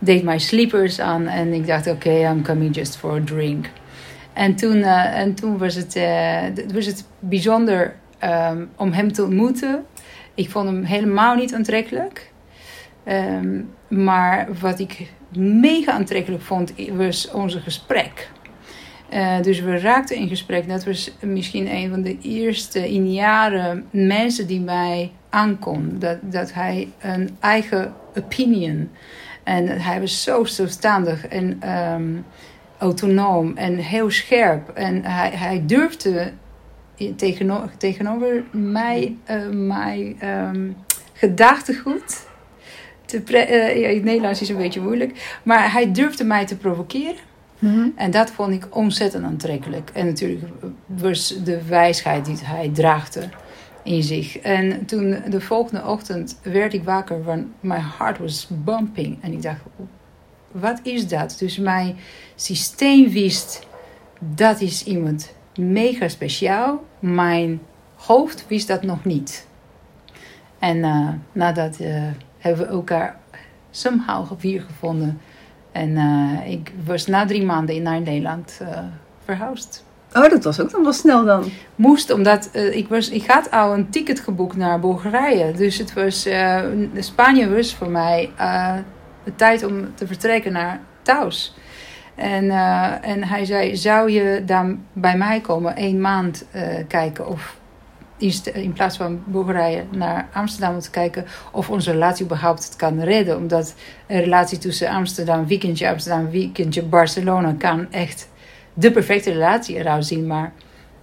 deed 0.01 0.23
mijn 0.23 0.41
sleepers 0.41 1.01
aan 1.01 1.27
en 1.27 1.53
ik 1.53 1.67
dacht, 1.67 1.87
oké, 1.87 2.11
I'm 2.11 2.43
coming 2.43 2.75
just 2.75 2.97
for 2.97 3.13
a 3.13 3.25
drink. 3.25 3.71
En 4.33 4.55
toen, 4.55 4.77
uh, 4.77 5.19
en 5.19 5.35
toen 5.35 5.59
was, 5.59 5.75
het, 5.75 6.01
was 6.75 6.87
het 6.87 7.05
bijzonder 7.19 7.95
um, 8.25 8.71
om 8.77 8.93
hem 8.93 9.13
te 9.13 9.25
ontmoeten. 9.25 9.85
Ik 10.35 10.51
vond 10.51 10.69
hem 10.69 10.85
helemaal 10.85 11.35
niet 11.35 11.55
aantrekkelijk. 11.55 12.33
Um, 13.09 13.71
maar 13.89 14.49
wat 14.61 14.79
ik 14.79 15.11
mega 15.37 15.93
aantrekkelijk 15.93 16.43
vond, 16.43 16.73
was 16.93 17.31
onze 17.31 17.61
gesprek. 17.61 18.31
Uh, 19.15 19.41
dus 19.43 19.61
we 19.61 19.79
raakten 19.79 20.17
in 20.17 20.29
gesprek. 20.29 20.69
Dat 20.69 20.85
was 20.85 21.11
misschien 21.21 21.75
een 21.75 21.91
van 21.91 22.03
de 22.03 22.19
eerste 22.23 22.93
in 22.93 23.13
jaren 23.13 23.87
mensen 23.91 24.47
die 24.47 24.61
mij 24.61 25.11
aankon. 25.29 25.97
Dat, 25.99 26.19
dat 26.23 26.53
hij 26.53 26.89
een 27.01 27.37
eigen 27.41 27.95
opinion. 28.17 28.91
En 29.51 29.69
hij 29.69 30.01
was 30.01 30.23
zo 30.23 30.45
zelfstandig 30.45 31.27
en 31.27 31.71
um, 31.71 32.25
autonoom 32.79 33.57
en 33.57 33.77
heel 33.77 34.11
scherp. 34.11 34.69
En 34.69 35.05
hij, 35.05 35.31
hij 35.31 35.63
durfde 35.67 36.33
tegenover, 37.17 37.71
tegenover 37.77 38.45
mij, 38.51 39.17
uh, 39.31 39.49
mijn 39.49 40.29
um, 40.29 40.77
gedachtegoed 41.13 42.27
te 43.05 43.23
uh, 43.27 43.81
ja, 43.81 43.89
het 43.89 44.05
Nederlands 44.05 44.41
is 44.41 44.49
een 44.49 44.57
beetje 44.57 44.81
moeilijk. 44.81 45.39
Maar 45.43 45.73
hij 45.73 45.93
durfde 45.93 46.25
mij 46.25 46.47
te 46.47 46.57
provoceren. 46.57 47.29
Mm-hmm. 47.59 47.93
En 47.97 48.11
dat 48.11 48.31
vond 48.31 48.53
ik 48.53 48.77
ontzettend 48.77 49.25
aantrekkelijk. 49.25 49.91
En 49.93 50.07
natuurlijk 50.07 50.43
was 50.87 51.43
de 51.45 51.63
wijsheid 51.63 52.25
die 52.25 52.37
hij 52.43 52.71
draagde 52.73 53.29
in 53.83 54.03
zich. 54.03 54.39
En 54.39 54.87
toen 54.87 55.23
de 55.29 55.41
volgende 55.41 55.85
ochtend 55.85 56.39
werd 56.43 56.73
ik 56.73 56.85
wakker, 56.85 57.25
want 57.25 57.47
mijn 57.61 57.81
hart 57.81 58.19
was 58.19 58.49
bumping. 58.51 59.23
En 59.23 59.33
ik 59.33 59.43
dacht, 59.43 59.61
wat 60.51 60.81
is 60.83 61.09
dat? 61.09 61.37
Dus 61.39 61.59
mijn 61.59 61.97
systeem 62.35 63.11
wist, 63.11 63.67
dat 64.19 64.61
is 64.61 64.85
iemand 64.85 65.35
mega 65.57 66.09
speciaal. 66.09 66.85
Mijn 66.99 67.61
hoofd 67.95 68.45
wist 68.49 68.69
dat 68.69 68.83
nog 68.83 69.05
niet. 69.05 69.47
En 70.59 70.77
uh, 70.77 71.09
nadat 71.33 71.81
uh, 71.81 72.03
hebben 72.39 72.67
we 72.67 72.73
elkaar 72.73 73.19
somehow 73.71 74.41
weer 74.41 74.61
gevonden. 74.63 75.21
En 75.73 75.91
uh, 75.91 76.53
ik 76.53 76.73
was 76.85 77.07
na 77.07 77.27
drie 77.27 77.45
maanden 77.45 77.83
naar 77.83 78.01
Nederland 78.01 78.61
verhuisd. 79.25 79.85
Oh, 80.15 80.29
dat 80.29 80.45
was 80.45 80.61
ook 80.61 80.71
dan 80.71 80.83
wel 80.83 80.93
snel 80.93 81.25
dan. 81.25 81.45
Moest, 81.75 82.11
omdat 82.13 82.51
eh, 82.53 82.77
ik, 82.77 82.89
was, 82.89 83.09
ik 83.09 83.27
had 83.27 83.51
al 83.51 83.75
een 83.75 83.91
ticket 83.91 84.21
geboekt 84.21 84.57
naar 84.57 84.81
Bulgarije. 84.81 85.53
Dus 85.53 85.79
het 85.79 85.93
was, 85.93 86.27
eh, 86.27 86.63
Spanje 86.99 87.55
was 87.55 87.75
voor 87.75 87.91
mij 87.91 88.31
eh, 88.37 88.75
de 89.25 89.35
tijd 89.35 89.65
om 89.65 89.95
te 89.95 90.07
vertrekken 90.07 90.53
naar 90.53 90.81
thuis. 91.03 91.55
En, 92.15 92.51
en 93.03 93.25
hij 93.25 93.45
zei, 93.45 93.77
zou 93.77 94.11
je 94.11 94.43
dan 94.47 94.85
bij 94.93 95.17
mij 95.17 95.41
komen 95.41 95.77
één 95.77 96.01
maand 96.01 96.47
kijken 96.89 97.27
of 97.27 97.57
in, 98.53 98.73
plaats 98.73 98.97
van 98.97 99.23
Bulgarije 99.25 99.85
naar 99.91 100.29
Amsterdam 100.33 100.81
te 100.81 100.91
kijken 100.91 101.25
of 101.53 101.71
onze 101.71 101.91
relatie 101.91 102.25
überhaupt 102.25 102.65
het 102.65 102.77
kan 102.77 103.01
redden. 103.01 103.37
Omdat 103.37 103.75
een 104.07 104.21
relatie 104.21 104.59
tussen 104.59 104.89
Amsterdam, 104.89 105.47
weekendje 105.47 105.89
Amsterdam, 105.89 106.31
weekendje 106.31 106.83
Barcelona 106.83 107.55
kan 107.59 107.93
echt 107.93 108.30
de 108.81 108.91
perfecte 108.91 109.33
relatie 109.33 109.77
eruit 109.77 110.07
zien. 110.07 110.27
Maar 110.27 110.53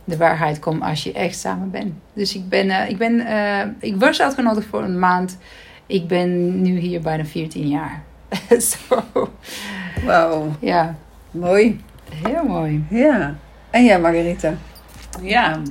de 0.03 0.17
waarheid 0.17 0.60
komt 0.60 0.81
als 0.81 1.03
je 1.03 1.12
echt 1.13 1.39
samen 1.39 1.72
bent. 1.72 1.93
Dus 2.13 2.36
ik, 2.36 2.50
ben, 2.50 2.69
eh, 2.69 2.89
ik, 2.89 2.98
ben, 2.98 3.19
eh, 3.27 3.67
ik 3.79 3.96
was 3.96 4.22
uitgenodigd 4.22 4.67
voor 4.67 4.84
een 4.84 5.00
maand. 5.00 5.38
Ik 5.86 6.07
ben 6.07 6.62
nu 6.62 6.77
hier 6.79 7.01
bijna 7.01 7.25
14 7.25 7.67
jaar. 7.67 8.03
Zo, 8.69 9.03
Wauw, 10.05 10.51
ja, 10.60 10.96
mooi. 11.31 11.79
heel 12.13 12.43
mooi. 12.43 12.84
Ja. 12.89 13.36
En 13.69 13.84
jij, 13.86 14.00
Margarita? 14.00 14.53
Ja, 15.22 15.62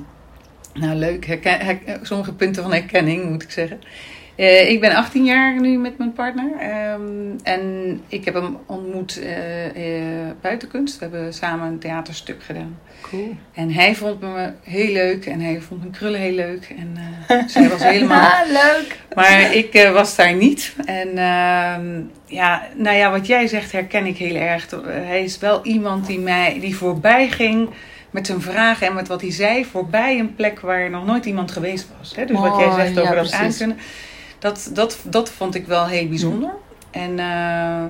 nou 0.75 0.95
leuk. 0.95 1.27
Herken, 1.27 1.61
her- 1.61 1.99
sommige 2.03 2.35
punten 2.35 2.63
van 2.63 2.73
herkenning 2.73 3.31
moet 3.31 3.43
ik 3.43 3.51
zeggen. 3.51 3.79
Eh, 4.37 4.71
ik 4.71 4.81
ben 4.81 4.95
18 4.95 5.25
jaar 5.25 5.61
nu 5.61 5.79
met 5.79 5.99
mijn 5.99 6.13
partner. 6.13 6.51
ehm, 6.59 7.03
en 7.43 8.01
ik 8.09 8.25
heb 8.25 8.35
hem 8.35 8.57
ontmoet 8.67 9.21
eh, 9.23 9.67
eh, 9.67 10.31
buitenkunst. 10.41 10.99
We 10.99 11.05
hebben 11.05 11.35
samen 11.35 11.67
een 11.69 11.79
theaterstuk 11.79 12.43
gedaan. 12.43 12.79
Cool. 13.01 13.37
En 13.55 13.73
hij 13.73 13.95
vond 13.95 14.21
me 14.21 14.53
heel 14.63 14.93
leuk. 14.93 15.27
En 15.27 15.41
hij 15.41 15.61
vond 15.61 15.81
mijn 15.81 15.93
krullen 15.93 16.21
heel 16.21 16.35
leuk. 16.35 16.75
En 16.79 16.97
zij 17.49 17.69
was 17.69 17.83
helemaal... 17.83 18.25
Ah, 18.37 18.49
leuk. 18.49 18.99
Maar 19.15 19.55
ik 19.55 19.91
was 19.93 20.17
daar 20.17 20.35
niet. 20.35 20.75
En 20.85 21.09
ehm, 21.09 22.01
ja, 22.27 22.63
nou 22.75 22.97
ja, 22.97 23.11
wat 23.11 23.27
jij 23.27 23.47
zegt 23.47 23.73
herken 23.73 24.07
ik 24.07 24.17
heel 24.17 24.35
erg. 24.35 24.67
Hij 24.87 25.25
is 25.25 25.39
wel 25.39 25.65
iemand 25.65 26.07
die 26.07 26.19
mij 26.19 26.59
die 26.61 26.77
voorbij 26.77 27.29
ging 27.29 27.69
met 28.11 28.27
zijn 28.27 28.41
vragen 28.41 28.87
en 28.87 28.95
met 28.95 29.09
wat 29.09 29.21
hij 29.21 29.33
zei, 29.33 29.65
voorbij 29.65 30.19
een 30.19 30.35
plek 30.35 30.61
waar 30.61 30.91
nog 30.91 31.07
nooit 31.07 31.25
iemand 31.25 31.51
geweest 31.51 31.89
was. 31.99 32.17
Hè? 32.17 32.25
Dus 32.25 32.39
wat 32.39 32.57
jij 32.57 32.67
Mooi, 32.67 32.81
zegt 32.81 32.99
over 32.99 33.15
ja, 33.15 33.23
dat 33.23 33.31
precies. 33.31 33.61
aankunnen, 33.61 33.77
dat, 34.39 34.71
dat, 34.73 34.99
dat 35.03 35.31
vond 35.31 35.55
ik 35.55 35.67
wel 35.67 35.87
heel 35.87 36.09
bijzonder. 36.09 36.51
En, 36.91 37.19
eh, 37.19 37.85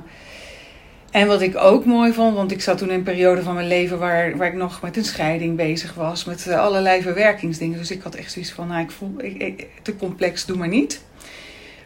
en 1.10 1.26
wat 1.26 1.40
ik 1.40 1.56
ook 1.56 1.84
mooi 1.84 2.12
vond, 2.12 2.36
want 2.36 2.52
ik 2.52 2.60
zat 2.60 2.78
toen 2.78 2.88
in 2.88 2.94
een 2.94 3.02
periode 3.02 3.42
van 3.42 3.54
mijn 3.54 3.68
leven 3.68 3.98
waar, 3.98 4.36
waar 4.36 4.48
ik 4.48 4.54
nog 4.54 4.82
met 4.82 4.96
een 4.96 5.04
scheiding 5.04 5.56
bezig 5.56 5.94
was, 5.94 6.24
met 6.24 6.46
eh, 6.46 6.60
allerlei 6.60 7.02
verwerkingsdingen. 7.02 7.78
Dus 7.78 7.90
ik 7.90 8.02
had 8.02 8.14
echt 8.14 8.32
zoiets 8.32 8.52
van, 8.52 8.68
nou, 8.68 8.82
ik 8.82 8.90
voel 8.90 9.14
ik, 9.18 9.42
ik, 9.42 9.66
te 9.82 9.96
complex, 9.96 10.44
doe 10.44 10.56
maar 10.56 10.68
niet. 10.68 11.04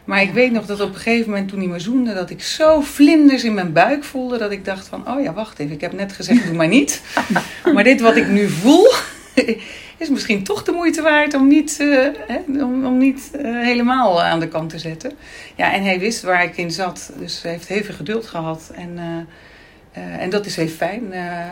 Maar 0.05 0.21
ik 0.21 0.31
weet 0.31 0.51
nog 0.51 0.65
dat 0.65 0.81
op 0.81 0.89
een 0.89 0.95
gegeven 0.95 1.29
moment 1.29 1.49
toen 1.49 1.59
hij 1.59 1.67
me 1.67 1.79
zoende, 1.79 2.13
dat 2.13 2.29
ik 2.29 2.41
zo 2.43 2.81
vlinders 2.81 3.43
in 3.43 3.53
mijn 3.53 3.73
buik 3.73 4.03
voelde, 4.03 4.37
dat 4.37 4.51
ik 4.51 4.65
dacht 4.65 4.87
van, 4.87 5.07
oh 5.07 5.21
ja, 5.21 5.33
wacht 5.33 5.59
even, 5.59 5.73
ik 5.73 5.81
heb 5.81 5.93
net 5.93 6.13
gezegd, 6.13 6.45
doe 6.45 6.55
maar 6.55 6.67
niet. 6.67 7.01
Maar 7.73 7.83
dit 7.83 8.01
wat 8.01 8.15
ik 8.15 8.27
nu 8.27 8.49
voel, 8.49 8.91
is 9.97 10.09
misschien 10.09 10.43
toch 10.43 10.63
de 10.63 10.71
moeite 10.71 11.01
waard 11.01 11.33
om 11.33 11.47
niet, 11.47 11.77
eh, 11.79 12.07
hè, 12.27 12.63
om, 12.63 12.85
om 12.85 12.97
niet 12.97 13.31
eh, 13.33 13.43
helemaal 13.43 14.23
aan 14.23 14.39
de 14.39 14.47
kant 14.47 14.69
te 14.69 14.79
zetten. 14.79 15.11
Ja, 15.55 15.73
en 15.73 15.83
hij 15.83 15.99
wist 15.99 16.21
waar 16.21 16.43
ik 16.43 16.57
in 16.57 16.71
zat, 16.71 17.11
dus 17.19 17.41
hij 17.41 17.51
heeft 17.51 17.67
heel 17.67 17.83
veel 17.83 17.95
geduld 17.95 18.25
gehad. 18.27 18.71
En, 18.75 18.97
eh, 18.97 20.03
eh, 20.03 20.21
en 20.21 20.29
dat 20.29 20.45
is 20.45 20.55
heel 20.55 20.67
fijn. 20.67 21.13
eh, 21.13 21.41
eh, 21.41 21.47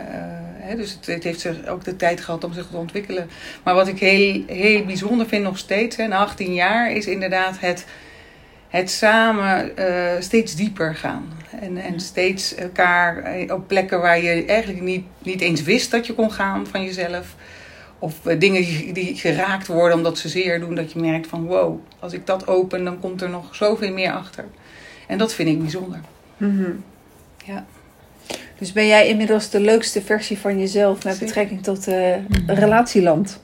hè, 0.59 0.75
dus 0.75 0.91
het, 0.91 1.05
het 1.05 1.23
heeft 1.23 1.39
zich 1.39 1.67
ook 1.67 1.83
de 1.83 1.95
tijd 1.95 2.21
gehad 2.21 2.43
om 2.43 2.53
zich 2.53 2.67
te 2.71 2.77
ontwikkelen. 2.77 3.29
Maar 3.63 3.73
wat 3.73 3.87
ik 3.87 3.99
heel, 3.99 4.43
heel 4.47 4.85
bijzonder 4.85 5.27
vind 5.27 5.43
nog 5.43 5.57
steeds, 5.57 5.95
hè, 5.95 6.07
na 6.07 6.17
18 6.17 6.53
jaar, 6.53 6.91
is 6.91 7.05
inderdaad 7.07 7.59
het, 7.59 7.85
het 8.69 8.91
samen 8.91 9.77
eh, 9.77 10.21
steeds 10.21 10.55
dieper 10.55 10.95
gaan. 10.95 11.37
En, 11.61 11.77
en 11.77 11.99
steeds 11.99 12.55
elkaar 12.55 13.17
eh, 13.23 13.53
op 13.53 13.67
plekken 13.67 14.01
waar 14.01 14.21
je 14.23 14.45
eigenlijk 14.45 14.81
niet, 14.81 15.05
niet 15.23 15.41
eens 15.41 15.63
wist 15.63 15.91
dat 15.91 16.07
je 16.07 16.13
kon 16.13 16.31
gaan 16.31 16.67
van 16.67 16.83
jezelf. 16.83 17.35
Of 17.99 18.25
eh, 18.25 18.39
dingen 18.39 18.93
die, 18.93 19.15
geraakt 19.15 19.67
worden 19.67 19.97
omdat 19.97 20.17
ze 20.17 20.29
zeer 20.29 20.59
doen, 20.59 20.75
dat 20.75 20.91
je 20.91 20.99
merkt 20.99 21.27
van 21.27 21.45
wow, 21.45 21.79
als 21.99 22.13
ik 22.13 22.25
dat 22.25 22.47
open, 22.47 22.83
dan 22.83 22.99
komt 22.99 23.21
er 23.21 23.29
nog 23.29 23.55
zoveel 23.55 23.93
meer 23.93 24.11
achter. 24.11 24.45
En 25.07 25.17
dat 25.17 25.33
vind 25.33 25.49
ik 25.49 25.59
bijzonder. 25.59 25.99
Mhm. 26.37 26.71
Ja. 27.45 27.65
Dus 28.57 28.71
ben 28.71 28.87
jij 28.87 29.07
inmiddels 29.07 29.49
de 29.49 29.59
leukste 29.59 30.01
versie 30.01 30.37
van 30.37 30.59
jezelf 30.59 31.03
met 31.03 31.19
betrekking 31.19 31.63
tot 31.63 31.87
eh 31.87 32.15
relatieland? 32.47 33.39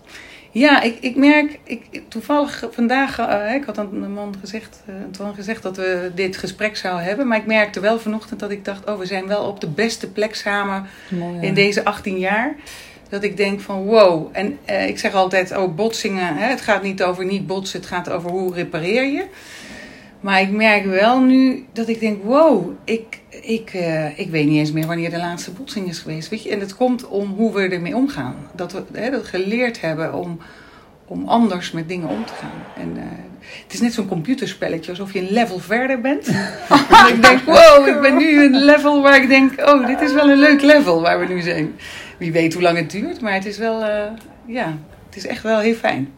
Ja, 0.55 0.81
ik, 0.81 0.97
ik 0.99 1.15
merk, 1.15 1.59
ik, 1.63 2.01
toevallig 2.07 2.67
vandaag, 2.71 3.19
eh, 3.19 3.53
ik 3.53 3.63
had 3.63 3.77
aan 3.77 3.99
mijn 3.99 4.13
man 4.13 4.35
gezegd, 4.39 4.83
Antoine 5.05 5.35
gezegd 5.35 5.63
dat 5.63 5.77
we 5.77 6.11
dit 6.15 6.37
gesprek 6.37 6.77
zouden 6.77 7.05
hebben. 7.05 7.27
Maar 7.27 7.37
ik 7.37 7.45
merkte 7.45 7.79
wel 7.79 7.99
vanochtend 7.99 8.39
dat 8.39 8.51
ik 8.51 8.65
dacht, 8.65 8.89
oh 8.89 8.99
we 8.99 9.05
zijn 9.05 9.27
wel 9.27 9.43
op 9.43 9.59
de 9.59 9.67
beste 9.67 10.11
plek 10.11 10.35
samen 10.35 10.85
Mooi, 11.09 11.47
in 11.47 11.53
deze 11.53 11.85
18 11.85 12.19
jaar. 12.19 12.55
Dat 13.09 13.23
ik 13.23 13.37
denk 13.37 13.61
van 13.61 13.83
wow. 13.83 14.29
En 14.31 14.57
eh, 14.65 14.87
ik 14.87 14.99
zeg 14.99 15.13
altijd, 15.13 15.57
oh 15.57 15.75
botsingen, 15.75 16.35
hè, 16.35 16.49
het 16.49 16.61
gaat 16.61 16.83
niet 16.83 17.03
over 17.03 17.25
niet 17.25 17.47
botsen, 17.47 17.79
het 17.79 17.89
gaat 17.89 18.09
over 18.09 18.29
hoe 18.29 18.53
repareer 18.53 19.05
je. 19.05 19.25
Maar 20.25 20.41
ik 20.41 20.51
merk 20.51 20.85
wel 20.85 21.21
nu 21.21 21.65
dat 21.73 21.87
ik 21.87 21.99
denk, 21.99 22.23
wow, 22.23 22.71
ik, 22.83 23.19
ik, 23.29 23.69
eh, 23.73 24.19
ik 24.19 24.29
weet 24.29 24.45
niet 24.45 24.57
eens 24.57 24.71
meer 24.71 24.87
wanneer 24.87 25.09
de 25.09 25.17
laatste 25.17 25.51
botsing 25.51 25.87
is 25.87 25.99
geweest. 25.99 26.29
Weet 26.29 26.43
je? 26.43 26.49
En 26.49 26.59
het 26.59 26.75
komt 26.75 27.07
om 27.07 27.33
hoe 27.37 27.53
we 27.53 27.61
ermee 27.61 27.95
omgaan. 27.95 28.35
Dat 28.53 28.71
we 28.71 28.83
hè, 28.93 29.09
dat 29.09 29.25
geleerd 29.25 29.81
hebben 29.81 30.13
om, 30.13 30.39
om 31.05 31.27
anders 31.27 31.71
met 31.71 31.87
dingen 31.87 32.07
om 32.07 32.25
te 32.25 32.33
gaan. 32.33 32.83
En 32.83 32.97
eh, 32.97 33.03
het 33.63 33.73
is 33.73 33.81
net 33.81 33.93
zo'n 33.93 34.07
computerspelletje, 34.07 34.91
alsof 34.91 35.13
je 35.13 35.19
een 35.19 35.31
level 35.31 35.59
verder 35.59 36.01
bent. 36.01 36.27
en 37.07 37.07
ik 37.07 37.21
denk, 37.21 37.41
wow, 37.41 37.87
ik 37.87 38.01
ben 38.01 38.17
nu 38.17 38.43
een 38.43 38.63
level 38.63 39.01
waar 39.01 39.21
ik 39.21 39.27
denk, 39.27 39.61
oh, 39.65 39.87
dit 39.87 40.01
is 40.01 40.13
wel 40.13 40.29
een 40.29 40.39
leuk 40.39 40.61
level 40.61 41.01
waar 41.01 41.19
we 41.19 41.33
nu 41.33 41.41
zijn. 41.41 41.75
Wie 42.17 42.31
weet 42.31 42.53
hoe 42.53 42.61
lang 42.61 42.77
het 42.77 42.91
duurt, 42.91 43.21
maar 43.21 43.33
het 43.33 43.45
is 43.45 43.57
wel, 43.57 43.83
eh, 43.83 44.03
ja, 44.45 44.73
het 45.05 45.15
is 45.15 45.27
echt 45.27 45.43
wel 45.43 45.59
heel 45.59 45.73
fijn. 45.73 46.13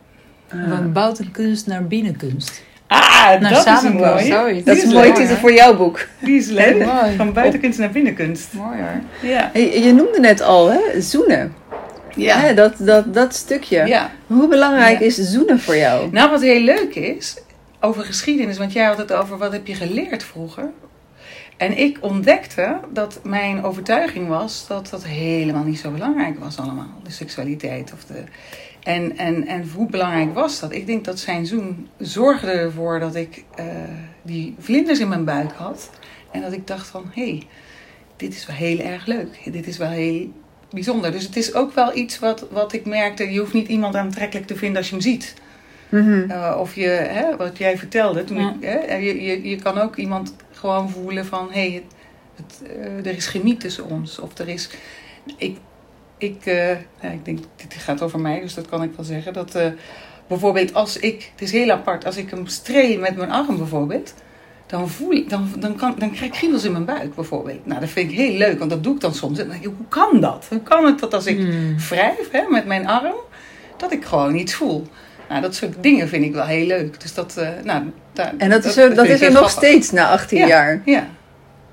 Van 0.69 0.91
buitenkunst 0.93 1.67
naar 1.67 1.83
binnenkunst. 1.87 2.61
Ah, 2.87 3.39
Naar 3.39 3.51
dat 3.51 3.67
is 3.67 3.83
een 3.83 3.95
mooie. 3.95 4.25
zoiets. 4.25 4.65
Dat 4.65 4.77
is 4.77 4.83
een 4.83 4.93
mooie 4.93 5.11
titel 5.11 5.35
voor 5.35 5.53
jouw 5.53 5.75
boek. 5.77 6.07
Die 6.19 6.37
is 6.37 6.47
leuk. 6.47 6.85
Mooi. 6.85 7.15
Van 7.15 7.33
buitenkunst 7.33 7.79
naar 7.79 7.89
binnenkunst. 7.91 8.53
Mooi 8.53 8.77
hoor. 8.77 9.29
Ja. 9.29 9.49
Je, 9.53 9.79
je 9.83 9.93
noemde 9.93 10.19
net 10.19 10.41
al, 10.41 10.71
hè? 10.71 11.01
Zoenen. 11.01 11.53
Hè, 12.15 12.53
dat, 12.53 12.73
dat, 12.77 13.13
dat 13.13 13.35
stukje. 13.35 13.85
ja. 13.85 14.11
Hoe 14.27 14.47
belangrijk 14.47 14.99
Ja. 14.99 15.05
is 15.05 15.15
zoenen 15.15 15.59
voor 15.59 15.77
jou? 15.77 16.09
Nou, 16.11 16.29
wat 16.29 16.41
heel 16.41 16.59
leuk 16.61 16.95
is, 16.95 17.37
over 17.79 18.03
geschiedenis, 18.03 18.57
want 18.57 18.73
jij 18.73 18.85
had 18.85 18.97
het 18.97 19.13
over 19.13 19.37
wat 19.37 19.51
heb 19.51 19.67
je 19.67 19.75
geleerd 19.75 20.23
vroeger. 20.23 20.69
En 21.57 21.77
ik 21.77 21.97
ontdekte 22.01 22.79
dat 22.93 23.19
mijn 23.23 23.63
overtuiging 23.63 24.27
was 24.27 24.67
dat 24.67 24.89
dat 24.89 25.05
helemaal 25.05 25.63
niet 25.63 25.79
zo 25.79 25.91
belangrijk 25.91 26.39
was 26.39 26.57
allemaal. 26.57 26.89
De 27.03 27.11
seksualiteit 27.11 27.93
of 27.93 28.05
de... 28.05 28.23
En, 28.83 29.17
en, 29.17 29.47
en 29.47 29.69
hoe 29.75 29.89
belangrijk 29.89 30.33
was 30.33 30.59
dat? 30.59 30.71
Ik 30.73 30.85
denk 30.85 31.05
dat 31.05 31.19
zijn 31.19 31.45
zoen 31.45 31.87
zorgde 31.97 32.51
ervoor 32.51 32.99
dat 32.99 33.15
ik 33.15 33.43
eh, 33.55 33.65
die 34.21 34.55
vlinders 34.59 34.99
in 34.99 35.07
mijn 35.07 35.25
buik 35.25 35.51
had. 35.51 35.89
En 36.31 36.41
dat 36.41 36.51
ik 36.51 36.67
dacht 36.67 36.87
van, 36.87 37.03
hé, 37.13 37.23
hey, 37.29 37.47
dit 38.15 38.33
is 38.33 38.45
wel 38.45 38.55
heel 38.55 38.79
erg 38.79 39.05
leuk. 39.05 39.51
Dit 39.51 39.67
is 39.67 39.77
wel 39.77 39.89
heel 39.89 40.31
bijzonder. 40.69 41.11
Dus 41.11 41.23
het 41.23 41.35
is 41.35 41.53
ook 41.53 41.73
wel 41.73 41.95
iets 41.97 42.19
wat, 42.19 42.45
wat 42.51 42.73
ik 42.73 42.85
merkte. 42.85 43.31
Je 43.31 43.39
hoeft 43.39 43.53
niet 43.53 43.67
iemand 43.67 43.95
aantrekkelijk 43.95 44.47
te 44.47 44.55
vinden 44.55 44.77
als 44.77 44.87
je 44.87 44.93
hem 44.93 45.03
ziet. 45.03 45.33
Mhm. 45.89 46.31
Uh, 46.31 46.57
of 46.59 46.75
je, 46.75 46.87
hè, 46.87 47.35
wat 47.37 47.57
jij 47.57 47.77
vertelde, 47.77 48.23
toen 48.23 48.37
Ja. 48.37 48.55
ik, 48.59 48.65
hè, 48.87 48.95
je, 48.95 49.21
je, 49.23 49.49
je 49.49 49.55
kan 49.55 49.77
ook 49.77 49.95
iemand 49.95 50.35
gewoon 50.57 50.89
voelen 50.89 51.25
van 51.25 51.47
hé, 51.51 51.69
hey, 51.69 51.83
het, 52.35 52.61
uh, 52.77 53.05
er 53.05 53.15
is 53.15 53.27
chemie 53.27 53.57
tussen 53.57 53.89
ons. 53.89 54.19
Of 54.19 54.37
er 54.37 54.47
is. 54.47 54.69
Ik, 55.37 55.57
ik, 56.17 56.45
uh, 56.45 56.69
ja, 56.71 57.09
ik 57.09 57.25
denk, 57.25 57.39
dit 57.55 57.73
gaat 57.73 58.01
over 58.01 58.19
mij, 58.19 58.39
dus 58.39 58.53
dat 58.53 58.67
kan 58.67 58.83
ik 58.83 58.91
wel 58.95 59.05
zeggen. 59.05 59.33
Dat 59.33 59.55
uh, 59.55 59.67
bijvoorbeeld 60.27 60.73
als 60.73 60.97
ik, 60.97 61.29
het 61.31 61.41
is 61.41 61.51
heel 61.51 61.71
apart, 61.71 62.05
als 62.05 62.17
ik 62.17 62.29
hem 62.29 62.47
streel 62.47 62.99
met 62.99 63.15
mijn 63.15 63.31
arm 63.31 63.57
bijvoorbeeld, 63.57 64.13
dan 64.67 64.89
voel 64.89 65.11
ik, 65.11 65.29
dan, 65.29 65.49
dan, 65.59 65.75
kan, 65.75 65.95
dan 65.97 66.11
krijg 66.11 66.31
ik 66.31 66.37
kriebels 66.37 66.63
in 66.63 66.71
mijn 66.71 66.85
buik 66.85 67.15
bijvoorbeeld. 67.15 67.65
Nou, 67.65 67.79
dat 67.79 67.89
vind 67.89 68.11
ik 68.11 68.17
heel 68.17 68.37
leuk, 68.37 68.59
want 68.59 68.69
dat 68.69 68.83
doe 68.83 68.95
ik 68.95 69.01
dan 69.01 69.13
soms. 69.13 69.39
En 69.39 69.47
dan 69.47 69.53
denk 69.53 69.71
ik, 69.71 69.77
hoe 69.77 69.87
kan 69.87 70.19
dat? 70.19 70.45
Hoe 70.49 70.61
kan 70.61 70.85
het 70.85 70.99
dat 70.99 71.13
als 71.13 71.25
ik 71.25 71.37
Hmm. 71.37 71.77
wrijf 71.77 72.31
hè, 72.31 72.41
met 72.49 72.65
mijn 72.65 72.87
arm, 72.87 73.15
dat 73.77 73.91
ik 73.91 74.05
gewoon 74.05 74.35
iets 74.35 74.53
voel? 74.53 74.87
Nou, 75.29 75.41
dat 75.41 75.55
soort 75.55 75.73
dingen 75.81 76.07
vind 76.07 76.25
ik 76.25 76.33
wel 76.33 76.45
heel 76.45 76.65
leuk. 76.65 77.01
Dus 77.01 77.13
dat, 77.13 77.35
uh, 77.39 77.49
nou, 77.63 77.83
daar, 78.13 78.33
en 78.37 78.49
dat, 78.49 78.65
is, 78.65 78.77
er, 78.77 78.95
dat 78.95 79.05
is 79.05 79.21
er 79.21 79.31
nog 79.31 79.51
grappig. 79.51 79.51
steeds 79.51 79.91
na 79.91 80.09
18 80.09 80.37
ja, 80.37 80.47
jaar. 80.47 80.81
Ja, 80.85 81.07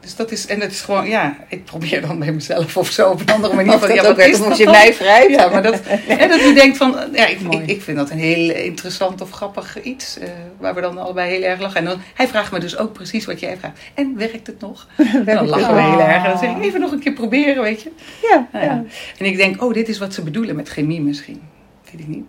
Dus 0.01 0.17
dat 0.17 0.31
is, 0.31 0.47
en 0.47 0.61
het 0.61 0.73
is 0.73 0.81
gewoon, 0.81 1.09
ja, 1.09 1.37
ik 1.49 1.65
probeer 1.65 2.01
dan 2.07 2.19
bij 2.19 2.33
mezelf 2.33 2.77
of 2.77 2.91
zo 2.91 3.11
op 3.11 3.21
een 3.21 3.31
andere 3.31 3.55
manier. 3.55 3.79
Van, 3.79 3.89
dat 3.89 3.97
ja, 3.97 4.03
ook 4.03 4.07
wat 4.09 4.17
werd, 4.17 4.31
is 4.31 4.39
dat 4.39 4.57
je 4.57 4.65
mij 4.65 4.95
wrijft. 4.99 5.31
Ja, 5.31 5.49
maar 5.49 5.63
dat, 5.63 5.81
hè, 5.85 6.29
dat 6.29 6.41
je 6.41 6.53
denkt 6.55 6.77
van, 6.77 6.97
ja, 7.13 7.27
ik, 7.27 7.41
ik, 7.41 7.67
ik 7.67 7.83
vind 7.83 7.97
dat 7.97 8.11
een 8.11 8.19
heel 8.19 8.55
interessant 8.55 9.21
of 9.21 9.31
grappig 9.31 9.83
iets. 9.83 10.19
eh, 10.19 10.29
waar 10.59 10.75
we 10.75 10.81
dan 10.81 10.99
allebei 10.99 11.31
heel 11.31 11.43
erg 11.43 11.61
lachen. 11.61 11.79
En 11.79 11.85
dan, 11.85 12.01
hij 12.15 12.29
vraagt 12.29 12.53
me 12.53 12.59
dus 12.59 12.77
ook 12.77 12.93
precies 12.93 13.25
wat 13.25 13.41
jij 13.41 13.57
vraagt. 13.57 13.79
En 13.95 14.17
werkt 14.17 14.47
het 14.47 14.61
nog? 14.61 14.87
En 15.27 15.35
dan 15.35 15.49
lachen 15.49 15.75
we 15.75 15.81
heel 15.81 16.01
erg. 16.01 16.25
En 16.25 16.31
dan 16.31 16.39
zeg 16.39 16.51
ik, 16.51 16.63
even 16.63 16.81
nog 16.81 16.93
een 16.93 17.01
keer 17.01 17.13
proberen, 17.13 17.63
weet 17.63 17.83
je. 17.83 17.91
Ja, 18.23 18.49
Nou 18.53 18.65
ja. 18.65 18.71
ja. 18.73 18.85
En 19.19 19.27
ik 19.27 19.37
denk, 19.37 19.63
oh, 19.63 19.75
dit 19.75 19.89
is 19.89 19.99
wat 19.99 20.15
ze 20.15 20.23
bedoelen 20.23 20.57
met 20.57 20.69
chemie 20.69 21.01
misschien. 21.01 21.43
Weet 21.91 22.01
ik 22.01 22.09
niet. 22.09 22.25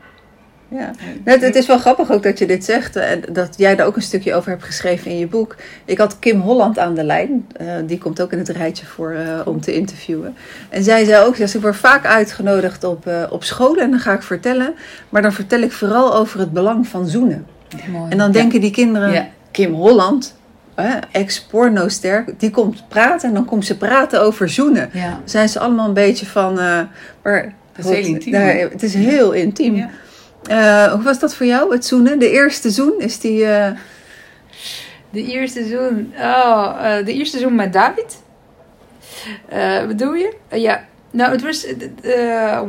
Ja. 0.77 0.91
Het, 1.23 1.41
het 1.41 1.55
is 1.55 1.65
wel 1.67 1.77
grappig 1.77 2.11
ook 2.11 2.23
dat 2.23 2.39
je 2.39 2.45
dit 2.47 2.65
zegt 2.65 2.95
en 2.95 3.21
dat 3.31 3.53
jij 3.57 3.75
daar 3.75 3.85
ook 3.88 3.95
een 3.95 4.01
stukje 4.01 4.33
over 4.33 4.49
hebt 4.49 4.63
geschreven 4.63 5.11
in 5.11 5.17
je 5.17 5.27
boek. 5.27 5.55
Ik 5.85 5.97
had 5.97 6.19
Kim 6.19 6.39
Holland 6.39 6.79
aan 6.79 6.93
de 6.93 7.03
lijn, 7.03 7.47
eh, 7.57 7.67
die 7.85 7.97
komt 7.97 8.21
ook 8.21 8.31
in 8.31 8.38
het 8.38 8.49
rijtje 8.49 8.85
voor 8.85 9.11
eh, 9.11 9.39
om 9.45 9.61
te 9.61 9.73
interviewen. 9.73 10.35
En 10.69 10.83
zij 10.83 11.05
zei 11.05 11.25
ook, 11.25 11.35
ze 11.35 11.43
ik 11.57 11.61
word 11.61 11.75
vaak 11.75 12.05
uitgenodigd 12.05 12.83
op, 12.83 13.07
eh, 13.07 13.23
op 13.29 13.43
scholen 13.43 13.83
en 13.83 13.89
dan 13.89 13.99
ga 13.99 14.13
ik 14.13 14.21
vertellen, 14.23 14.73
maar 15.09 15.21
dan 15.21 15.33
vertel 15.33 15.59
ik 15.59 15.71
vooral 15.71 16.15
over 16.15 16.39
het 16.39 16.51
belang 16.51 16.88
van 16.88 17.07
zoenen. 17.07 17.45
Mooi. 17.91 18.11
En 18.11 18.17
dan 18.17 18.31
denken 18.31 18.61
die 18.61 18.71
kinderen, 18.71 19.11
Ja. 19.11 19.27
Kim 19.51 19.73
Holland, 19.73 20.35
eh, 20.75 20.93
ex-porno-ster, 21.11 22.25
die 22.38 22.49
komt 22.51 22.83
praten 22.88 23.27
en 23.27 23.33
dan 23.33 23.45
komt 23.45 23.65
ze 23.65 23.77
praten 23.77 24.21
over 24.21 24.49
zoenen. 24.49 24.89
Ja. 24.93 25.09
Dan 25.09 25.19
zijn 25.25 25.49
ze 25.49 25.59
allemaal 25.59 25.88
een 25.88 25.93
beetje 25.93 26.25
van, 26.25 26.59
eh, 26.59 26.79
maar 27.23 27.53
Dat 27.75 27.85
is 27.85 27.91
heel 27.97 28.05
intiem, 28.05 28.31
daar- 28.31 28.53
hè? 28.53 28.67
het 28.71 28.83
is 28.83 28.93
heel 28.93 29.31
intiem. 29.31 29.85
Eh, 30.47 30.91
hoe 30.93 31.03
was 31.03 31.19
dat 31.19 31.36
voor 31.36 31.45
jou, 31.45 31.71
het 31.73 31.86
zoenen? 31.86 32.19
De 32.19 32.31
eerste 32.31 32.69
zoen, 32.69 32.93
is 32.97 33.19
die... 33.19 33.45
eh, 33.45 33.71
De 35.10 35.23
eerste 35.23 35.65
zoen. 35.65 36.13
Oh, 36.17 36.75
eh, 36.81 37.05
de 37.05 37.13
eerste 37.13 37.39
zoen 37.39 37.55
met 37.55 37.73
David. 37.73 38.23
Eh 39.49 39.86
bedoel 39.88 40.13
je? 40.13 40.34
Ja. 40.49 40.86
Nou, 41.12 41.31
het 41.31 41.41
was. 41.41 41.65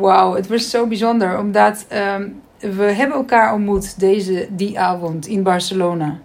Wauw, 0.01 0.35
het 0.35 0.49
was 0.49 0.71
zo 0.71 0.87
bijzonder. 0.87 1.39
Omdat 1.39 1.85
ehm, 1.89 2.29
we 2.61 2.83
hebben 2.83 3.17
elkaar 3.17 3.55
ontmoet 3.55 4.01
deze, 4.01 4.47
die 4.51 4.79
avond 4.79 5.27
in 5.27 5.43
Barcelona. 5.43 6.19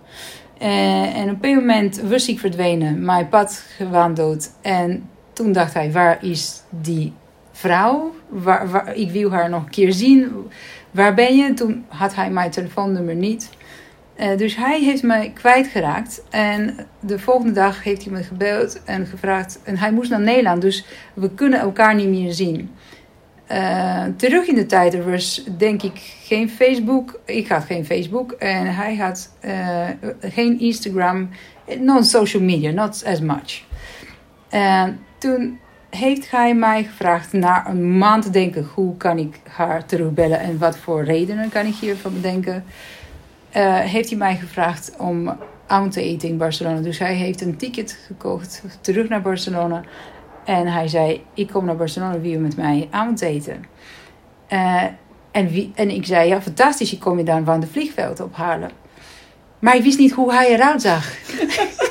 En 1.14 1.30
op 1.30 1.44
een 1.44 1.56
moment 1.56 2.02
was 2.02 2.28
ik 2.28 2.40
verdwenen. 2.40 3.06
Mijn 3.06 3.30
pad 3.30 3.64
gewandeld. 3.78 4.52
En 4.62 5.10
toen 5.34 5.52
dacht 5.52 5.74
hij, 5.74 5.92
waar 5.92 6.18
is 6.22 6.62
die 6.70 7.14
vrouw? 7.52 8.16
Ik 8.94 9.12
wil 9.12 9.32
haar 9.32 9.50
nog 9.50 9.64
een 9.64 9.70
keer 9.70 9.94
zien. 9.94 10.32
Waar 10.92 11.14
ben 11.14 11.38
je? 11.38 11.54
Toen 11.54 11.86
had 11.88 12.16
hij 12.16 12.32
mijn 12.32 12.52
telefoonnummer 12.52 13.16
niet. 13.16 13.50
Eh, 14.16 14.38
dus 14.38 14.56
hij 14.56 14.80
heeft 14.84 15.04
mij 15.04 15.32
kwijtgeraakt. 15.34 16.24
En 16.30 16.76
de 17.00 17.20
volgende 17.20 17.52
dag 17.52 17.84
heeft 17.84 18.04
hij 18.04 18.14
me 18.14 18.24
gebeld 18.24 18.84
en 18.84 19.06
gevraagd. 19.06 19.60
En 19.64 19.78
hij 19.78 19.92
moest 19.92 20.10
naar 20.10 20.22
Nederland, 20.22 20.62
dus 20.62 20.86
we 21.14 21.34
kunnen 21.34 21.60
elkaar 21.60 21.96
niet 21.96 22.08
meer 22.08 22.34
zien. 22.34 22.72
Eh, 23.48 24.04
terug 24.16 24.48
in 24.48 24.56
de 24.56 24.66
tijd, 24.66 24.94
er 24.94 25.12
was 25.12 25.44
denk 25.58 25.84
ik 25.84 26.16
geen 26.24 26.50
Facebook. 26.50 27.20
Ik 27.26 27.48
had 27.48 27.64
geen 27.64 27.86
Facebook 27.86 28.32
en 28.32 28.76
hij 28.76 28.96
had 28.96 29.36
eh, 29.40 29.88
geen 30.22 30.60
Instagram. 30.60 31.30
Non-social 31.80 32.44
media, 32.44 32.72
not 32.72 33.04
as 33.06 33.20
much. 33.20 33.64
En 34.50 35.00
toen 35.18 35.60
heeft 35.92 36.32
hij 36.32 36.56
mij 36.56 36.84
gevraagd 36.84 37.34
na 37.34 37.68
een 37.68 37.98
maand 37.98 38.24
te 38.24 38.30
denken... 38.30 38.70
hoe 38.74 38.98
kan 38.98 39.18
ik 39.18 39.40
haar 39.50 39.86
terugbellen 39.86 40.40
en 40.40 40.58
wat 40.58 40.78
voor 40.78 41.04
redenen 41.04 41.50
kan 41.50 41.66
ik 41.66 41.76
hiervan 41.76 42.14
bedenken... 42.14 42.64
Eh, 43.50 43.80
heeft 43.80 44.10
hij 44.10 44.18
mij 44.18 44.36
gevraagd 44.36 44.94
om 44.98 45.38
avond 45.68 45.92
te 45.92 46.04
eten 46.04 46.30
in 46.30 46.38
Barcelona. 46.38 46.80
Dus 46.80 47.00
hij 47.00 47.14
heeft 47.14 47.42
een 47.42 47.58
ticket 47.58 47.98
gekocht 48.08 48.64
terug 48.82 49.10
naar 49.10 49.22
Barcelona. 49.22 49.82
En 50.46 50.68
hij 50.68 50.88
zei, 50.88 51.24
ik 51.34 51.48
kom 51.48 51.66
naar 51.66 51.76
Barcelona, 51.76 52.20
wil 52.20 52.40
met 52.40 52.58
mij 52.58 52.88
avondeten? 52.92 53.66
Eh 54.48 54.84
en, 55.32 55.72
en 55.76 55.90
ik 55.90 56.06
zei, 56.06 56.28
ja 56.28 56.42
fantastisch, 56.42 56.94
ik 56.94 57.00
kom 57.00 57.18
je 57.18 57.24
dan 57.24 57.46
van 57.46 57.60
de 57.60 57.68
vliegveld 57.68 58.20
ophalen. 58.20 58.72
Maar 59.60 59.76
ik 59.76 59.84
wist 59.84 59.98
niet 59.98 60.12
hoe 60.12 60.34
hij 60.34 60.48
eruit 60.48 60.82
zag. 60.82 61.14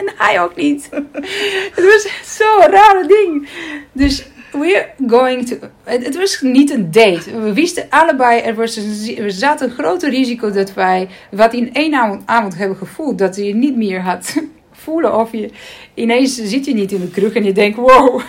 en 0.00 0.14
hij 0.16 0.42
ook 0.42 0.56
niet. 0.56 0.88
Het 1.74 1.84
was 1.84 2.36
zo'n 2.38 2.70
rare 2.70 3.06
ding. 3.06 3.48
Dus 3.92 4.26
we're 4.52 4.86
going 5.06 5.46
to... 5.46 5.56
Het, 5.84 6.16
was 6.16 6.40
niet 6.40 6.70
een 6.70 6.90
date. 6.90 7.40
We 7.40 7.52
wisten 7.52 7.86
allebei, 7.88 8.40
er, 8.40 8.54
was 8.54 8.76
een, 8.76 9.16
er 9.16 9.30
zat 9.30 9.60
een 9.60 9.70
groter 9.70 10.10
risico 10.10 10.50
dat 10.50 10.74
wij... 10.74 11.08
Wat 11.30 11.54
in 11.54 11.74
één 11.74 11.94
avond, 11.94 12.22
avond 12.26 12.56
hebben 12.56 12.76
gevoeld, 12.76 13.18
dat 13.18 13.36
je 13.36 13.54
niet 13.54 13.76
meer 13.76 14.00
had 14.00 14.34
voelen. 14.84 15.18
Of 15.18 15.32
je 15.32 15.50
ineens 15.94 16.34
zit 16.34 16.64
je 16.64 16.74
niet 16.74 16.92
in 16.92 17.00
de 17.00 17.10
kruk 17.10 17.34
en 17.34 17.44
je 17.44 17.52
denkt, 17.52 17.76
wow, 17.76 18.20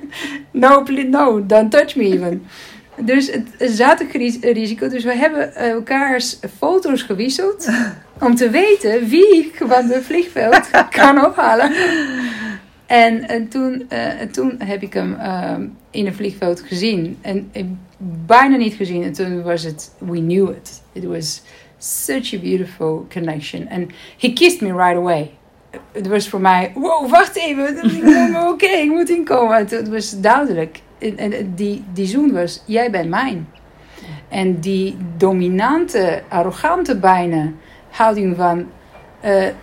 no, 0.50 0.82
please, 0.82 1.08
no, 1.08 1.46
don't 1.46 1.70
touch 1.70 1.96
me 1.96 2.04
even. 2.04 2.42
Dus 2.96 3.30
het, 3.30 3.48
zat 3.58 4.00
een 4.00 4.10
ris- 4.12 4.40
risico. 4.40 4.88
Dus 4.88 5.04
we 5.04 5.14
hebben 5.14 5.54
elkaars 5.54 6.38
foto's 6.58 7.02
gewisseld. 7.02 7.68
Om 8.22 8.34
te 8.34 8.50
weten 8.50 9.08
wie 9.08 9.36
ik 9.36 9.62
van 9.66 9.86
de 9.86 10.02
vliegveld 10.02 10.70
kan 10.98 11.26
ophalen. 11.26 11.72
En, 12.86 13.28
en 13.28 13.48
toen, 13.48 13.84
eh, 13.88 14.20
en 14.20 14.32
toen 14.32 14.54
heb 14.58 14.82
ik 14.82 14.92
hem 14.92 15.14
eh, 15.14 15.54
in 15.90 16.06
een 16.06 16.14
vliegveld 16.14 16.60
gezien. 16.60 17.18
En 17.20 17.48
ik 17.52 17.66
bijna 18.26 18.56
niet 18.56 18.74
gezien. 18.74 19.02
En 19.02 19.12
toen 19.12 19.42
was 19.42 19.62
het, 19.62 19.94
we 19.98 20.18
knew 20.18 20.50
it. 20.50 20.82
It 20.92 21.04
was 21.04 21.42
such 21.78 22.34
a 22.34 22.38
beautiful 22.38 23.06
connection. 23.12 23.68
And 23.68 23.90
he 24.18 24.32
kissed 24.32 24.60
me 24.60 24.68
right 24.68 24.96
away. 24.96 25.30
Het 25.92 26.06
was 26.06 26.28
voor 26.28 26.40
mij, 26.40 26.72
wow, 26.74 27.10
wacht 27.10 27.36
even. 27.36 27.76
Oké, 28.48 28.66
ik 28.66 28.90
moet 28.90 29.08
inkomen. 29.08 29.56
Het, 29.56 29.70
het 29.70 29.88
was 29.88 30.20
duidelijk. 30.20 30.80
En, 30.98 31.16
en 31.16 31.52
die, 31.54 31.84
die 31.92 32.06
zoen 32.06 32.32
was, 32.32 32.62
jij 32.66 32.90
bent 32.90 33.08
mijn. 33.08 33.48
En 34.28 34.60
die 34.60 34.96
dominante, 35.16 36.22
arrogante 36.28 36.98
bijna 36.98 37.52
houding 37.92 38.36
van... 38.36 38.66
eh, 39.20 39.46
eh, 39.46 39.54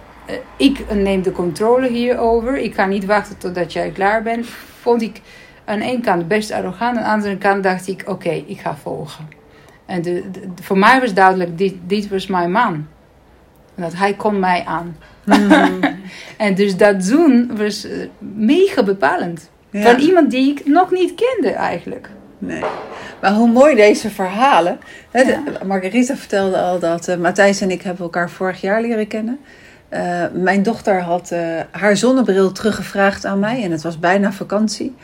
ik 0.58 0.94
neem 0.94 1.22
de 1.22 1.32
controle 1.32 1.88
hierover. 1.88 2.58
Ik 2.58 2.74
ga 2.74 2.86
niet 2.86 3.06
wachten 3.06 3.38
totdat 3.38 3.74
jij 3.74 3.90
klaar 3.90 4.24
bent. 4.24 4.46
Vond 4.82 5.02
ik 5.02 5.22
aan 5.66 5.80
één 5.80 6.02
kant 6.02 6.28
best 6.28 6.52
arrogant. 6.52 6.98
Aan 6.98 7.04
de 7.04 7.10
andere 7.10 7.38
kant 7.38 7.64
dacht 7.64 7.88
ik, 7.88 8.04
oké, 8.06 8.30
ik 8.30 8.60
ga 8.60 8.76
volgen. 8.76 9.28
En 9.86 10.02
de, 10.02 10.24
voor 10.62 10.78
mij 10.78 11.00
was 11.00 11.14
duidelijk, 11.14 11.58
dit, 11.58 11.74
dit 11.88 12.10
was 12.10 12.28
mijn 12.28 12.52
man. 12.52 12.88
Dat 13.76 13.94
hij 13.94 14.14
kon 14.14 14.40
mij 14.40 14.64
aan. 14.66 14.98
en 16.38 16.56
dus 16.56 16.78
dat 16.78 17.04
zoen 17.04 17.58
was 17.58 17.86
eh, 17.86 18.08
mega 18.20 18.84
bepalend. 18.84 19.50
Ja. 19.70 19.82
Van 19.82 20.00
iemand 20.00 20.32
die 20.32 20.52
ik 20.52 20.66
nog 20.66 20.92
niet 20.92 21.14
kende 21.16 21.52
eigenlijk. 21.52 22.10
Nee. 22.40 22.64
Maar 23.22 23.34
hoe 23.34 23.50
mooi 23.52 23.76
deze 23.76 24.10
verhalen. 24.10 24.80
Hè, 25.12 25.24
de- 25.24 25.30
Ja. 25.60 25.66
Margarita 25.66 26.16
vertelde 26.16 26.58
al 26.58 26.80
dat 26.80 27.08
eh, 27.08 27.18
Matthijs 27.18 27.62
en 27.62 27.72
ik 27.72 27.82
hebben 27.82 28.04
elkaar 28.04 28.30
vorig 28.30 28.62
jaar 28.62 28.82
leren 28.82 29.08
kennen. 29.08 29.40
Eh, 29.90 30.24
mijn 30.34 30.64
dochter 30.64 31.02
had 31.02 31.32
eh, 31.32 31.40
haar 31.72 31.98
zonnebril 31.98 32.52
teruggevraagd 32.52 33.26
aan 33.26 33.40
mij 33.40 33.64
en 33.64 33.72
het 33.72 33.82
was 33.82 34.00
bijna 34.00 34.32
vakantie. 34.32 34.96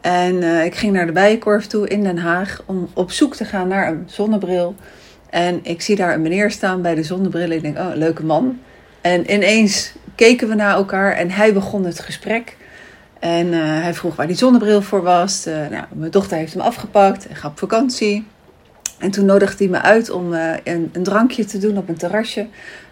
En 0.00 0.42
ik 0.64 0.74
ging 0.74 0.92
naar 0.92 1.06
de 1.06 1.12
Bijenkorf 1.12 1.66
toe 1.66 1.88
in 1.88 2.02
Den 2.02 2.18
Haag 2.18 2.62
om 2.66 2.88
op 2.94 3.10
zoek 3.10 3.34
te 3.36 3.44
gaan 3.44 3.68
naar 3.68 3.88
een 3.88 4.02
zonnebril. 4.06 4.74
En 5.30 5.60
ik 5.62 5.82
zie 5.82 5.96
daar 5.96 6.14
een 6.14 6.22
meneer 6.22 6.50
staan 6.50 6.82
bij 6.82 6.94
de 6.94 7.02
zonnebril. 7.02 7.50
Ik 7.50 7.62
denk, 7.62 7.78
oh, 7.78 7.86
leuke 7.94 8.24
man. 8.24 8.58
En 9.00 9.32
ineens 9.34 9.92
keken 10.14 10.48
we 10.48 10.54
naar 10.54 10.74
elkaar 10.74 11.12
en 11.12 11.30
hij 11.30 11.52
begon 11.52 11.84
het 11.84 12.00
gesprek. 12.00 12.56
En 13.18 13.52
eh, 13.52 13.60
hij 13.60 13.94
vroeg 13.94 14.16
waar 14.16 14.26
die 14.26 14.36
zonnebril 14.36 14.82
voor 14.82 15.02
was. 15.02 15.46
Eh, 15.46 15.54
nou, 15.54 15.84
mijn 15.92 16.10
dochter 16.10 16.36
heeft 16.36 16.52
hem 16.52 16.62
afgepakt 16.62 17.28
en 17.28 17.36
gaat 17.36 17.50
op 17.50 17.58
vakantie. 17.58 18.26
En 18.98 19.10
toen 19.10 19.24
nodigde 19.24 19.64
hij 19.64 19.72
me 19.72 19.80
uit 19.80 20.10
om 20.10 20.34
eh, 20.34 20.52
een, 20.64 20.90
een 20.92 21.02
drankje 21.02 21.44
te 21.44 21.58
doen 21.58 21.76
op 21.76 21.88
een 21.88 21.96
terrasje. 21.96 22.46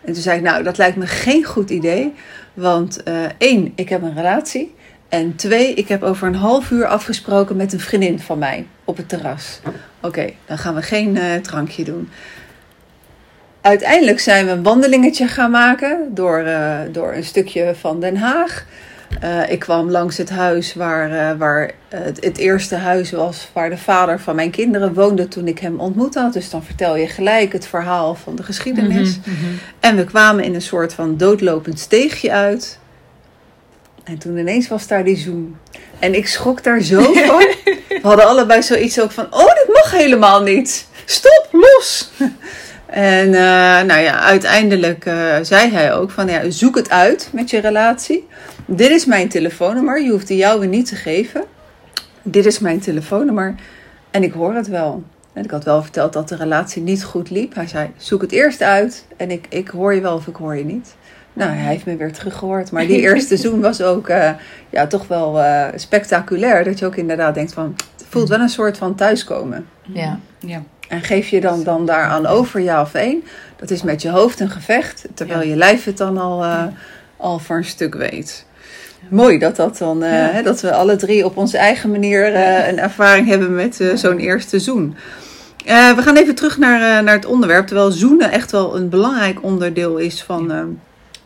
En 0.04 0.12
toen 0.12 0.22
zei 0.22 0.36
ik, 0.36 0.42
nou, 0.42 0.62
dat 0.62 0.78
lijkt 0.78 0.96
me 0.96 1.06
geen 1.06 1.44
goed 1.44 1.70
idee. 1.70 2.14
Want 2.54 3.02
één, 3.38 3.72
ik 3.74 3.88
heb 3.88 4.02
een 4.02 4.14
relatie. 4.14 4.74
En 5.08 5.36
twee, 5.36 5.74
ik 5.74 5.88
heb 5.88 6.02
over 6.02 6.26
een 6.26 6.34
half 6.34 6.70
uur 6.70 6.86
afgesproken 6.86 7.56
met 7.56 7.72
een 7.72 7.80
vriendin 7.80 8.20
van 8.20 8.38
mij 8.38 8.66
op 8.84 8.96
het 8.96 9.08
terras. 9.08 9.60
Oké, 10.00 10.30
dan 10.46 10.58
gaan 10.58 10.74
we 10.74 10.82
geen 10.82 11.18
drankje 11.42 11.84
doen. 11.84 12.08
Uiteindelijk 13.60 14.20
zijn 14.20 14.46
we 14.46 14.50
een 14.50 14.62
wandelingetje 14.62 15.28
gaan 15.28 15.50
maken 15.50 16.14
door, 16.14 16.44
door 16.92 17.12
een 17.12 17.24
stukje 17.24 17.74
van 17.74 18.00
Den 18.00 18.16
Haag. 18.16 18.66
Eh, 19.20 19.50
ik 19.50 19.58
kwam 19.58 19.90
langs 19.90 20.16
het 20.16 20.30
huis 20.30 20.74
waar, 20.74 21.10
eh, 21.10 21.38
waar 21.38 21.70
eh, 21.88 22.00
het, 22.02 22.24
het 22.24 22.38
eerste 22.38 22.74
huis 22.74 23.10
was 23.10 23.48
waar 23.52 23.70
de 23.70 23.78
vader 23.78 24.20
van 24.20 24.34
mijn 24.34 24.50
kinderen 24.50 24.94
woonde 24.94 25.28
toen 25.28 25.48
ik 25.48 25.58
hem 25.58 25.80
ontmoet 25.80 26.14
had. 26.14 26.32
Dus 26.32 26.50
dan 26.50 26.64
vertel 26.64 26.96
je 26.96 27.06
gelijk 27.06 27.52
het 27.52 27.66
verhaal 27.66 28.14
van 28.14 28.36
de 28.36 28.42
geschiedenis. 28.42 29.18
En 29.80 29.96
we 29.96 30.04
kwamen 30.04 30.44
in 30.44 30.54
een 30.54 30.62
soort 30.62 30.94
van 30.94 31.16
doodlopend 31.16 31.78
steegje 31.78 32.32
uit. 32.32 32.78
En 34.04 34.18
toen 34.18 34.36
ineens 34.36 34.68
was 34.68 34.86
daar 34.86 35.04
die 35.04 35.16
zoen. 35.16 35.56
En 35.98 36.14
ik 36.14 36.28
schrok 36.28 36.62
daar 36.62 36.80
zo 36.80 37.02
van. 37.26 37.46
We 37.88 37.98
hadden 38.02 38.26
allebei 38.26 38.62
zoiets 38.62 39.00
ook 39.00 39.10
van: 39.10 39.26
oh, 39.30 39.54
dit 39.54 39.68
mag 39.72 39.90
helemaal 39.90 40.42
niet. 40.42 40.86
Stop, 41.04 41.48
los. 41.52 42.10
En 42.86 43.30
nou 43.86 44.00
ja, 44.00 44.20
uiteindelijk 44.20 45.04
zei 45.42 45.70
hij 45.70 45.94
ook 45.94 46.10
van 46.10 46.28
ja, 46.28 46.50
zoek 46.50 46.76
het 46.76 46.90
uit 46.90 47.28
met 47.32 47.50
je 47.50 47.60
relatie. 47.60 48.26
Dit 48.68 48.90
is 48.90 49.04
mijn 49.04 49.28
telefoonnummer. 49.28 50.02
Je 50.02 50.10
hoeft 50.10 50.28
de 50.28 50.36
jouwe 50.36 50.66
niet 50.66 50.86
te 50.86 50.94
geven. 50.94 51.44
Dit 52.22 52.46
is 52.46 52.58
mijn 52.58 52.80
telefoonnummer. 52.80 53.54
En 54.10 54.22
ik 54.22 54.32
hoor 54.32 54.54
het 54.54 54.68
wel. 54.68 55.02
En 55.32 55.44
ik 55.44 55.50
had 55.50 55.64
wel 55.64 55.82
verteld 55.82 56.12
dat 56.12 56.28
de 56.28 56.36
relatie 56.36 56.82
niet 56.82 57.04
goed 57.04 57.30
liep. 57.30 57.54
Hij 57.54 57.66
zei, 57.66 57.90
zoek 57.96 58.20
het 58.20 58.32
eerst 58.32 58.62
uit. 58.62 59.06
En 59.16 59.30
ik, 59.30 59.46
ik 59.48 59.68
hoor 59.68 59.94
je 59.94 60.00
wel 60.00 60.14
of 60.14 60.26
ik 60.26 60.36
hoor 60.36 60.56
je 60.56 60.64
niet. 60.64 60.94
Nou, 61.32 61.50
hij 61.50 61.72
heeft 61.72 61.86
me 61.86 61.96
weer 61.96 62.12
teruggehoord. 62.12 62.72
Maar 62.72 62.86
die 62.86 63.00
eerste 63.08 63.36
zoen 63.36 63.60
was 63.60 63.82
ook 63.82 64.08
uh, 64.08 64.30
ja, 64.70 64.86
toch 64.86 65.06
wel 65.06 65.38
uh, 65.38 65.66
spectaculair. 65.74 66.64
Dat 66.64 66.78
je 66.78 66.86
ook 66.86 66.96
inderdaad 66.96 67.34
denkt 67.34 67.52
van... 67.52 67.74
Het 67.96 68.06
voelt 68.08 68.28
wel 68.28 68.40
een 68.40 68.48
soort 68.48 68.76
van 68.76 68.94
thuiskomen. 68.94 69.66
Ja. 69.82 70.18
ja. 70.38 70.62
En 70.88 71.02
geef 71.02 71.28
je 71.28 71.40
dan, 71.40 71.62
dan 71.62 71.86
daaraan 71.86 72.26
over, 72.26 72.60
ja 72.60 72.80
of 72.80 72.94
één. 72.94 73.22
Dat 73.56 73.70
is 73.70 73.82
met 73.82 74.02
je 74.02 74.10
hoofd 74.10 74.40
een 74.40 74.50
gevecht. 74.50 75.06
Terwijl 75.14 75.40
ja. 75.40 75.48
je 75.48 75.56
lijf 75.56 75.84
het 75.84 75.96
dan 75.96 76.18
al, 76.18 76.44
uh, 76.44 76.64
al 77.16 77.38
voor 77.38 77.56
een 77.56 77.64
stuk 77.64 77.94
weet. 77.94 78.46
Mooi 79.08 79.38
dat, 79.38 79.56
dat, 79.56 79.78
dan, 79.78 79.98
ja. 79.98 80.04
hè, 80.06 80.42
dat 80.42 80.60
we 80.60 80.72
alle 80.72 80.96
drie 80.96 81.24
op 81.24 81.36
onze 81.36 81.58
eigen 81.58 81.90
manier 81.90 82.32
uh, 82.32 82.68
een 82.68 82.78
ervaring 82.78 83.28
hebben 83.28 83.54
met 83.54 83.90
zo'n 83.94 84.18
eerste 84.18 84.58
zoen. 84.58 84.96
we 85.64 85.98
gaan 85.98 86.16
even 86.16 86.34
terug 86.34 86.58
naar, 86.58 87.02
naar 87.02 87.14
het 87.14 87.26
onderwerp. 87.26 87.66
Terwijl 87.66 87.90
zoenen 87.90 88.30
echt 88.30 88.50
wel 88.50 88.76
een 88.76 88.88
belangrijk 88.88 89.42
onderdeel 89.42 89.96
is 89.96 90.22
van, 90.22 90.78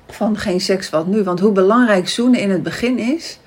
van 0.08 0.38
geen 0.38 0.60
seks 0.60 0.90
wat 0.90 1.06
nu. 1.06 1.22
Want 1.22 1.40
hoe 1.40 1.52
belangrijk 1.52 2.08
zoenen 2.08 2.40
in 2.40 2.50
het 2.50 2.62
begin 2.62 2.98
is, 2.98 3.38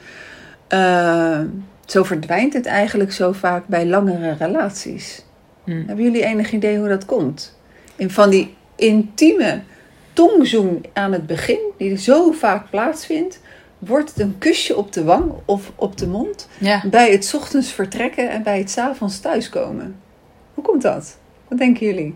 zo 1.85 2.03
verdwijnt 2.03 2.53
het 2.53 2.65
eigenlijk 2.65 3.11
zo 3.11 3.31
vaak 3.31 3.67
bij 3.67 3.85
langere 3.85 4.35
relaties. 4.39 5.23
Hmm. 5.63 5.83
Hebben 5.87 6.05
jullie 6.05 6.25
enig 6.25 6.51
idee 6.51 6.77
hoe 6.77 6.87
dat 6.87 7.05
komt? 7.05 7.57
In 7.95 8.09
van 8.09 8.29
die 8.29 8.55
intieme 8.75 9.61
tongzoen 10.13 10.85
aan 10.93 11.11
het 11.11 11.27
begin, 11.27 11.59
die 11.77 11.97
zo 11.97 12.31
vaak 12.31 12.69
plaatsvindt, 12.69 13.39
wordt 13.85 14.09
het 14.09 14.19
een 14.19 14.37
kusje 14.37 14.75
op 14.75 14.91
de 14.91 15.03
wang 15.03 15.31
of 15.45 15.71
op 15.75 15.97
de 15.97 16.07
mond 16.07 16.47
ja. 16.57 16.83
bij 16.89 17.11
het 17.11 17.33
ochtends 17.35 17.71
vertrekken 17.71 18.29
en 18.29 18.43
bij 18.43 18.57
het 18.57 18.77
avonds 18.77 19.19
thuiskomen. 19.19 19.95
Hoe 20.53 20.63
komt 20.63 20.81
dat? 20.81 21.17
Wat 21.47 21.57
denken 21.57 21.85
jullie? 21.85 22.15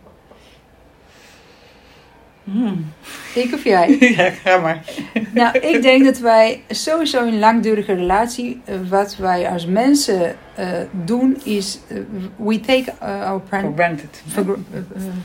Hmm. 2.52 2.94
Ik 3.36 3.54
of 3.54 3.64
jij? 3.64 3.98
Ja, 4.18 4.30
ga 4.30 4.58
maar. 4.58 4.84
Nou, 5.34 5.58
ik 5.58 5.82
denk 5.82 6.06
dat 6.06 6.18
wij 6.18 6.62
sowieso 6.70 7.26
in 7.26 7.34
een 7.34 7.40
langdurige 7.40 7.94
relatie, 7.94 8.62
uh, 8.70 8.76
wat 8.90 9.16
wij 9.16 9.50
als 9.50 9.66
mensen 9.66 10.36
uh, 10.60 10.68
doen, 10.92 11.38
is 11.44 11.80
uh, 11.88 12.00
we 12.36 12.60
take 12.60 12.94
our 13.00 13.42
For 13.48 13.72
granted. 13.76 14.24
For, 14.28 14.58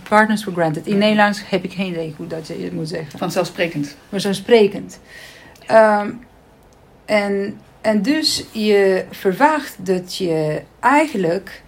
partners 0.09 0.42
for 0.42 0.52
granted. 0.52 0.87
In 0.87 0.98
Nederlands 0.98 1.48
heb 1.48 1.64
ik 1.64 1.72
geen 1.72 1.87
idee 1.87 2.14
hoe 2.16 2.26
dat 2.26 2.46
je 2.46 2.55
het 2.55 2.72
moet 2.72 2.88
zeggen. 2.88 3.18
Vanzelfsprekend. 3.18 3.96
Vanzelfsprekend. 4.09 5.00
Um, 5.70 6.20
en, 7.12 7.59
en 7.81 8.03
dus 8.03 8.44
je 8.53 9.05
verwacht 9.11 9.77
dat 9.87 10.16
je 10.16 10.62
eigenlijk 10.81 11.62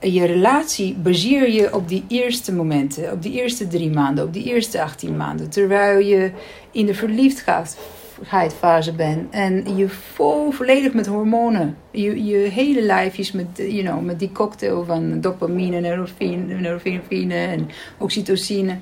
je 0.00 0.24
relatie 0.24 0.94
baseer 0.94 1.50
je 1.50 1.74
op 1.74 1.88
die 1.88 2.04
eerste 2.08 2.52
momenten, 2.52 3.12
op 3.12 3.22
die 3.22 3.32
eerste 3.32 3.66
drie 3.66 3.90
maanden, 3.90 4.24
op 4.24 4.32
die 4.32 4.44
eerste 4.44 4.82
18 4.82 5.16
maanden. 5.16 5.50
Terwijl 5.50 5.98
je 5.98 6.30
in 6.70 6.86
de 6.86 6.94
verliefdheidfase 6.94 8.92
bent 8.92 9.30
en 9.30 9.76
je 9.76 9.88
vol 9.88 10.50
volledig 10.50 10.92
met 10.92 11.06
hormonen. 11.06 11.76
Je, 11.90 12.24
je 12.24 12.36
hele 12.36 12.82
lijf 12.82 13.18
is 13.18 13.32
met, 13.32 13.46
you 13.56 13.82
know, 13.82 14.04
met 14.04 14.18
die 14.18 14.32
cocktail 14.32 14.84
van 14.84 15.20
dopamine, 15.20 15.80
neurofine, 15.80 16.54
neurofine 16.54 17.34
en 17.34 17.68
oxytocine. 17.98 18.78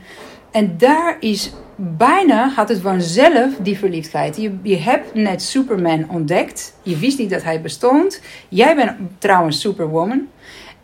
En 0.56 0.74
daar 0.78 1.16
is 1.20 1.52
bijna, 1.76 2.50
gaat 2.50 2.68
het 2.68 2.80
vanzelf, 2.80 3.56
die 3.56 3.78
verliefdheid. 3.78 4.36
Je, 4.36 4.58
je 4.62 4.76
hebt 4.76 5.14
net 5.14 5.42
Superman 5.42 6.10
ontdekt. 6.10 6.74
Je 6.82 6.96
wist 6.96 7.18
niet 7.18 7.30
dat 7.30 7.42
hij 7.42 7.60
bestond. 7.60 8.20
Jij 8.48 8.74
bent 8.74 8.92
trouwens 9.18 9.60
Superwoman. 9.60 10.26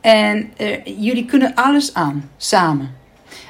En 0.00 0.50
uh, 0.60 0.84
jullie 0.84 1.24
kunnen 1.24 1.54
alles 1.54 1.94
aan, 1.94 2.30
samen. 2.36 2.90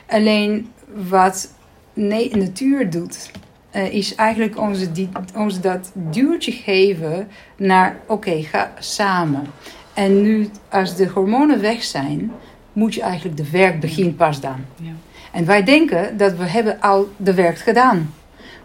Alleen 0.07 0.71
wat 1.09 1.55
nee, 1.93 2.37
natuur 2.37 2.91
doet, 2.91 3.31
uh, 3.77 3.95
is 3.95 4.15
eigenlijk 4.15 4.59
ons, 4.59 4.93
die, 4.93 5.09
ons 5.37 5.61
dat 5.61 5.93
duwtje 5.95 6.53
geven 6.53 7.29
naar, 7.57 7.97
oké, 8.07 8.43
ga 8.43 8.73
samen. 8.79 9.47
En 9.95 10.23
nu, 10.23 10.49
als 10.69 10.97
de 10.97 11.09
hormonen 11.09 11.61
weg 11.61 11.83
zijn, 11.83 12.33
moet 12.73 12.95
je 12.95 13.03
eigenlijk 13.03 13.37
de 13.37 13.51
werk 13.51 13.81
begint 13.81 14.17
pas 14.17 14.41
dan. 14.41 14.65
Ja. 14.77 14.93
En 15.33 15.45
wij 15.45 15.63
denken 15.63 16.17
dat 16.17 16.37
we 16.37 16.45
hebben 16.45 16.81
al 16.81 17.09
de 17.17 17.35
werk 17.35 17.59
gedaan. 17.59 18.15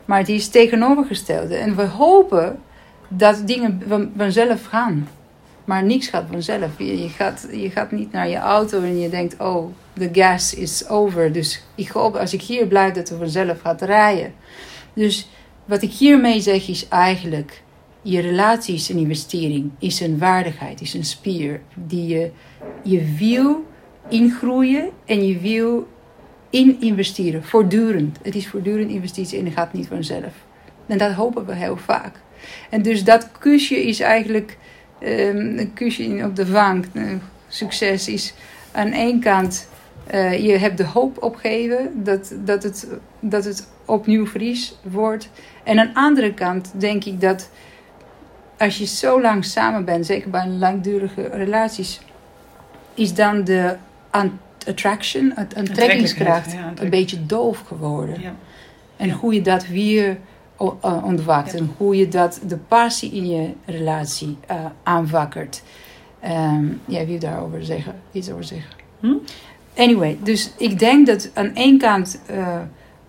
Maar 0.06 0.20
het 0.20 0.30
is 0.30 0.48
tegenovergestelde. 0.48 1.56
En 1.56 1.76
we 1.76 1.86
hopen 1.86 2.60
dat 3.08 3.48
dingen 3.48 3.82
vanzelf 4.18 4.66
gaan. 4.66 5.08
Maar 5.66 5.84
niks 5.84 6.08
gaat 6.08 6.26
vanzelf. 6.32 6.78
Je, 6.78 7.02
je, 7.02 7.10
gaat, 7.10 7.48
je 7.52 7.70
gaat 7.70 7.92
niet 7.92 8.12
naar 8.12 8.30
je 8.30 8.38
auto 8.38 8.82
en 8.82 9.00
je 9.00 9.10
denkt: 9.10 9.40
oh, 9.40 9.72
de 9.94 10.10
gas 10.12 10.54
is 10.54 10.90
over. 10.90 11.32
Dus 11.32 11.64
ik 11.76 11.88
hoop 11.88 12.16
als 12.16 12.34
ik 12.34 12.42
hier 12.42 12.68
blijf 12.68 12.94
dat 12.94 13.10
het 13.10 13.18
vanzelf 13.18 13.62
gaat 13.62 13.82
rijden. 13.82 14.34
Dus 14.94 15.30
wat 15.66 15.82
ik 15.82 15.92
hiermee 15.92 16.42
zeg 16.42 16.68
is 16.68 16.88
eigenlijk: 16.88 17.62
je 18.02 18.20
relatie 18.20 18.76
is 18.76 18.90
een 18.90 18.98
investering, 18.98 19.72
is 19.80 20.00
een 20.00 20.18
waardigheid, 20.18 20.82
is 20.82 20.94
een 20.94 21.06
spier 21.06 21.62
die 21.74 22.08
je, 22.08 22.32
je 22.84 23.16
wil 23.18 23.66
ingroeien 24.10 24.90
en 25.06 25.28
je 25.28 25.38
wil 25.40 25.88
in 26.50 26.78
investeren. 26.80 27.44
Voortdurend. 27.44 28.18
Het 28.22 28.36
is 28.36 28.48
voortdurend 28.48 28.90
investitie 28.90 29.40
en 29.40 29.46
het 29.46 29.54
gaat 29.54 29.74
niet 29.74 29.88
vanzelf. 29.88 30.34
En 30.86 30.98
dat 30.98 31.12
hopen 31.12 31.46
we 31.46 31.56
heel 31.56 31.78
vaak. 31.78 32.20
En 32.70 32.82
dus 32.82 33.04
dat 33.04 33.32
kusje 33.40 33.88
is 33.88 34.00
eigenlijk 34.00 34.58
um, 35.04 35.58
een 35.58 35.74
kusje 35.74 36.22
op 36.24 36.36
de 36.36 36.52
wang. 36.52 36.86
Succes 37.48 38.08
is 38.08 38.34
aan 38.72 38.92
één 38.92 39.20
kant, 39.20 39.70
uh, 40.14 40.46
je 40.46 40.52
hebt 40.52 40.78
de 40.78 40.86
hoop 40.86 41.24
opgeven 41.24 42.04
dat, 42.04 42.34
dat, 42.46 42.64
het, 42.64 42.88
dat 43.20 43.44
het 43.44 43.68
opnieuw 43.86 44.26
vries 44.26 44.76
wordt. 44.84 45.30
En 45.64 45.80
aan 45.80 45.88
de 45.88 45.94
andere 45.94 46.34
kant 46.34 46.72
denk 46.76 47.04
ik 47.04 47.22
dat 47.22 47.50
als 48.58 48.78
je 48.78 48.86
zo 48.86 49.22
lang 49.22 49.46
samen 49.46 49.86
bent, 49.86 50.06
zeker 50.06 50.30
bij 50.30 50.48
langdurige 50.48 51.30
relaties, 51.32 52.00
is 52.94 53.14
dan 53.14 53.44
de 53.44 53.76
attraction, 54.68 55.32
het 55.36 55.56
aantrekkingskracht, 55.56 56.52
ja, 56.52 56.74
een 56.76 56.90
beetje 56.90 57.26
doof 57.26 57.60
geworden. 57.60 58.22
Ja. 58.22 58.36
En 58.98 59.12
hoe 59.12 59.34
je 59.34 59.42
dat 59.42 59.68
weer 59.68 60.18
ontwakt. 61.04 61.52
Ja. 61.52 61.58
En 61.58 61.74
hoe 61.78 61.96
je 61.98 62.08
dat, 62.08 62.40
de 62.48 62.58
passie 62.58 63.12
in 63.12 63.30
je 63.30 63.54
relatie 63.66 64.38
uh, 64.52 64.66
aanwakkert. 64.84 65.64
Um, 66.26 66.82
jij 66.86 67.08
wil 67.08 67.20
daarover 67.20 67.66
zeggen, 67.66 67.96
iets 68.12 68.32
over 68.32 68.44
zeggen. 68.44 68.76
Hm? 69.00 69.14
Anyway, 69.76 70.18
dus 70.24 70.52
ik 70.58 70.80
denk 70.80 71.08
dat 71.08 71.30
aan 71.34 71.56
één 71.56 71.78
kant 71.78 72.22
uh, 72.32 72.60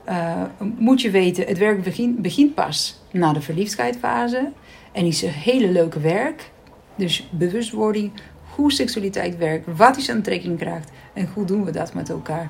uh, 0.08 0.42
moet 0.78 1.00
je 1.00 1.10
weten, 1.10 1.46
het 1.46 1.58
werk 1.58 1.82
begint, 1.82 2.22
begint 2.22 2.54
pas 2.54 3.00
na 3.12 3.32
de 3.32 3.40
verliefdheidsfase. 3.40 4.50
En 4.92 5.04
is 5.04 5.22
een 5.22 5.28
hele 5.28 5.68
leuke 5.68 6.00
werk. 6.00 6.50
Dus 6.96 7.28
bewustwording, 7.30 8.12
hoe 8.54 8.72
seksualiteit 8.72 9.36
werkt, 9.36 9.76
wat 9.76 9.96
is 9.96 10.10
aantrekkingkracht 10.10 10.90
en 11.18 11.28
hoe 11.34 11.44
doen 11.44 11.64
we 11.64 11.70
dat 11.70 11.94
met 11.94 12.10
elkaar. 12.10 12.48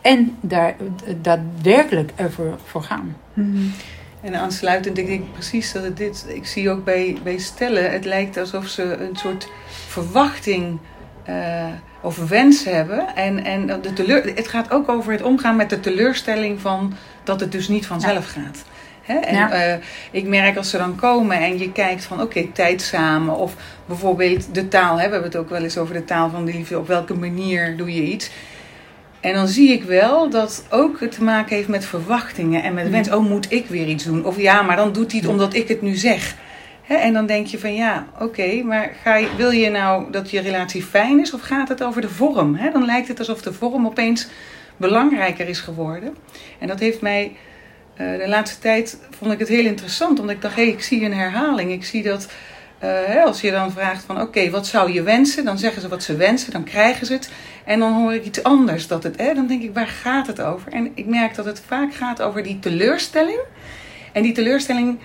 En 0.00 0.36
daar 0.40 0.74
daadwerkelijk 1.22 2.12
ervoor 2.14 2.58
voor 2.64 2.82
gaan. 2.82 3.16
Mm-hmm. 3.34 3.72
En 4.20 4.34
aansluitend 4.34 4.96
denk 4.96 5.08
ik 5.08 5.32
precies 5.32 5.72
dat 5.72 5.82
het 5.82 5.96
dit. 5.96 6.26
Ik 6.28 6.46
zie 6.46 6.70
ook 6.70 6.84
bij, 6.84 7.16
bij 7.22 7.38
stellen, 7.38 7.90
het 7.90 8.04
lijkt 8.04 8.36
alsof 8.36 8.66
ze 8.66 8.82
een 8.82 9.16
soort 9.16 9.48
verwachting 9.86 10.78
uh, 11.28 11.66
of 12.00 12.28
wens 12.28 12.64
hebben. 12.64 13.16
En, 13.16 13.44
en 13.44 13.66
de 13.66 13.92
teleur, 13.92 14.34
het 14.34 14.48
gaat 14.48 14.70
ook 14.70 14.88
over 14.88 15.12
het 15.12 15.22
omgaan 15.22 15.56
met 15.56 15.70
de 15.70 15.80
teleurstelling 15.80 16.60
van 16.60 16.94
dat 17.24 17.40
het 17.40 17.52
dus 17.52 17.68
niet 17.68 17.86
vanzelf 17.86 18.34
ja. 18.34 18.42
gaat. 18.42 18.64
Hè? 19.08 19.18
En 19.18 19.34
ja. 19.34 19.72
uh, 19.72 19.82
ik 20.10 20.26
merk 20.26 20.56
als 20.56 20.70
ze 20.70 20.78
dan 20.78 20.96
komen 20.96 21.38
en 21.38 21.58
je 21.58 21.72
kijkt 21.72 22.04
van 22.04 22.20
oké, 22.20 22.38
okay, 22.38 22.50
tijd 22.52 22.82
samen. 22.82 23.36
Of 23.36 23.54
bijvoorbeeld 23.86 24.54
de 24.54 24.68
taal. 24.68 24.98
Hè? 24.98 25.06
We 25.06 25.12
hebben 25.12 25.30
het 25.30 25.36
ook 25.36 25.50
wel 25.50 25.62
eens 25.62 25.78
over 25.78 25.94
de 25.94 26.04
taal 26.04 26.30
van 26.30 26.44
de 26.44 26.52
liefde. 26.52 26.78
Op 26.78 26.86
welke 26.86 27.14
manier 27.14 27.76
doe 27.76 27.94
je 27.94 28.02
iets? 28.02 28.30
En 29.20 29.34
dan 29.34 29.48
zie 29.48 29.72
ik 29.72 29.82
wel 29.84 30.30
dat 30.30 30.66
ook 30.70 31.00
het 31.00 31.12
te 31.12 31.24
maken 31.24 31.56
heeft 31.56 31.68
met 31.68 31.84
verwachtingen 31.84 32.62
en 32.62 32.74
met 32.74 32.84
mm. 32.84 32.90
wens. 32.90 33.10
Oh, 33.10 33.28
moet 33.28 33.52
ik 33.52 33.66
weer 33.66 33.86
iets 33.86 34.04
doen? 34.04 34.24
Of 34.24 34.36
ja, 34.40 34.62
maar 34.62 34.76
dan 34.76 34.92
doet 34.92 35.10
hij 35.10 35.20
het 35.20 35.28
omdat 35.28 35.54
ik 35.54 35.68
het 35.68 35.82
nu 35.82 35.94
zeg. 35.94 36.34
Hè? 36.82 36.94
En 36.94 37.12
dan 37.12 37.26
denk 37.26 37.46
je 37.46 37.58
van 37.58 37.74
ja, 37.74 38.06
oké, 38.14 38.24
okay, 38.24 38.60
maar 38.60 38.92
ga 39.02 39.16
je, 39.16 39.28
wil 39.36 39.50
je 39.50 39.70
nou 39.70 40.10
dat 40.10 40.30
je 40.30 40.40
relatie 40.40 40.82
fijn 40.82 41.20
is 41.20 41.34
of 41.34 41.40
gaat 41.40 41.68
het 41.68 41.82
over 41.82 42.00
de 42.00 42.08
vorm? 42.08 42.54
Hè? 42.54 42.70
Dan 42.70 42.84
lijkt 42.84 43.08
het 43.08 43.18
alsof 43.18 43.42
de 43.42 43.52
vorm 43.52 43.86
opeens 43.86 44.28
belangrijker 44.76 45.48
is 45.48 45.60
geworden. 45.60 46.16
En 46.58 46.66
dat 46.66 46.78
heeft 46.78 47.00
mij 47.00 47.36
de 47.98 48.24
laatste 48.26 48.58
tijd 48.58 48.98
vond 49.10 49.32
ik 49.32 49.38
het 49.38 49.48
heel 49.48 49.64
interessant, 49.64 50.20
omdat 50.20 50.34
ik 50.34 50.42
dacht, 50.42 50.54
hé, 50.54 50.62
hey, 50.62 50.72
ik 50.72 50.82
zie 50.82 51.04
een 51.04 51.14
herhaling. 51.14 51.72
Ik 51.72 51.84
zie 51.84 52.02
dat 52.02 52.28
uh, 52.84 53.24
als 53.24 53.40
je 53.40 53.50
dan 53.50 53.72
vraagt 53.72 54.04
van 54.04 54.20
oké, 54.20 54.50
wat 54.50 54.66
zou 54.66 54.92
je 54.92 55.02
wensen? 55.02 55.44
Dan 55.44 55.58
zeggen 55.58 55.82
ze 55.82 55.88
wat 55.88 56.02
ze 56.02 56.16
wensen, 56.16 56.52
dan 56.52 56.64
krijgen 56.64 57.06
ze 57.06 57.12
het. 57.12 57.30
En 57.64 57.78
dan 57.78 57.92
hoor 57.92 58.14
ik 58.14 58.24
iets 58.24 58.42
anders. 58.42 58.86
Dat 58.86 59.02
het, 59.02 59.16
hè, 59.16 59.34
dan 59.34 59.46
denk 59.46 59.62
ik, 59.62 59.74
waar 59.74 59.86
gaat 59.86 60.26
het 60.26 60.40
over? 60.40 60.72
En 60.72 60.90
ik 60.94 61.06
merk 61.06 61.34
dat 61.34 61.44
het 61.44 61.62
vaak 61.66 61.94
gaat 61.94 62.22
over 62.22 62.42
die 62.42 62.58
teleurstelling. 62.58 63.40
En 64.12 64.22
die 64.22 64.32
teleurstelling 64.32 64.98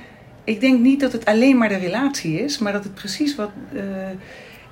ik 0.44 0.60
denk 0.60 0.80
niet 0.80 1.00
dat 1.00 1.12
het 1.12 1.26
alleen 1.26 1.58
maar 1.58 1.70
de 1.70 1.78
relatie 1.78 2.40
is, 2.40 2.58
maar 2.58 2.74
dat 2.74 2.84
het 2.84 2.94
precies 2.94 3.36
wat 3.36 3.52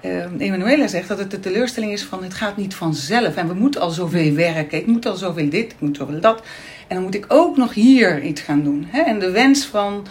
uh, 0.02 0.26
Emanuela 0.38 0.88
zegt, 0.88 1.08
dat 1.08 1.18
het 1.18 1.32
de 1.32 1.40
teleurstelling 1.40 1.92
is 1.92 2.04
van 2.04 2.24
het 2.24 2.34
gaat 2.34 2.58
niet 2.58 2.76
vanzelf. 2.76 3.36
En 3.36 3.48
we 3.48 3.54
moeten 3.54 3.82
al 3.82 3.90
zoveel 3.90 4.34
werken, 4.34 4.78
ik 4.78 4.86
moet 4.86 5.06
al 5.06 5.16
zoveel 5.16 5.50
dit, 5.50 5.72
ik 5.72 5.80
moet 5.80 5.98
zoveel 5.98 6.20
dat. 6.20 6.44
En 6.92 6.98
dan 6.98 7.06
moet 7.06 7.16
ik 7.16 7.26
ook 7.28 7.58
nog 7.58 7.74
hier 7.74 8.24
iets 8.24 8.42
gaan 8.42 8.64
doen. 8.64 8.88
Hè? 8.88 9.02
En 9.02 9.20
de 9.20 9.32
wens 9.32 9.66
van, 9.66 10.08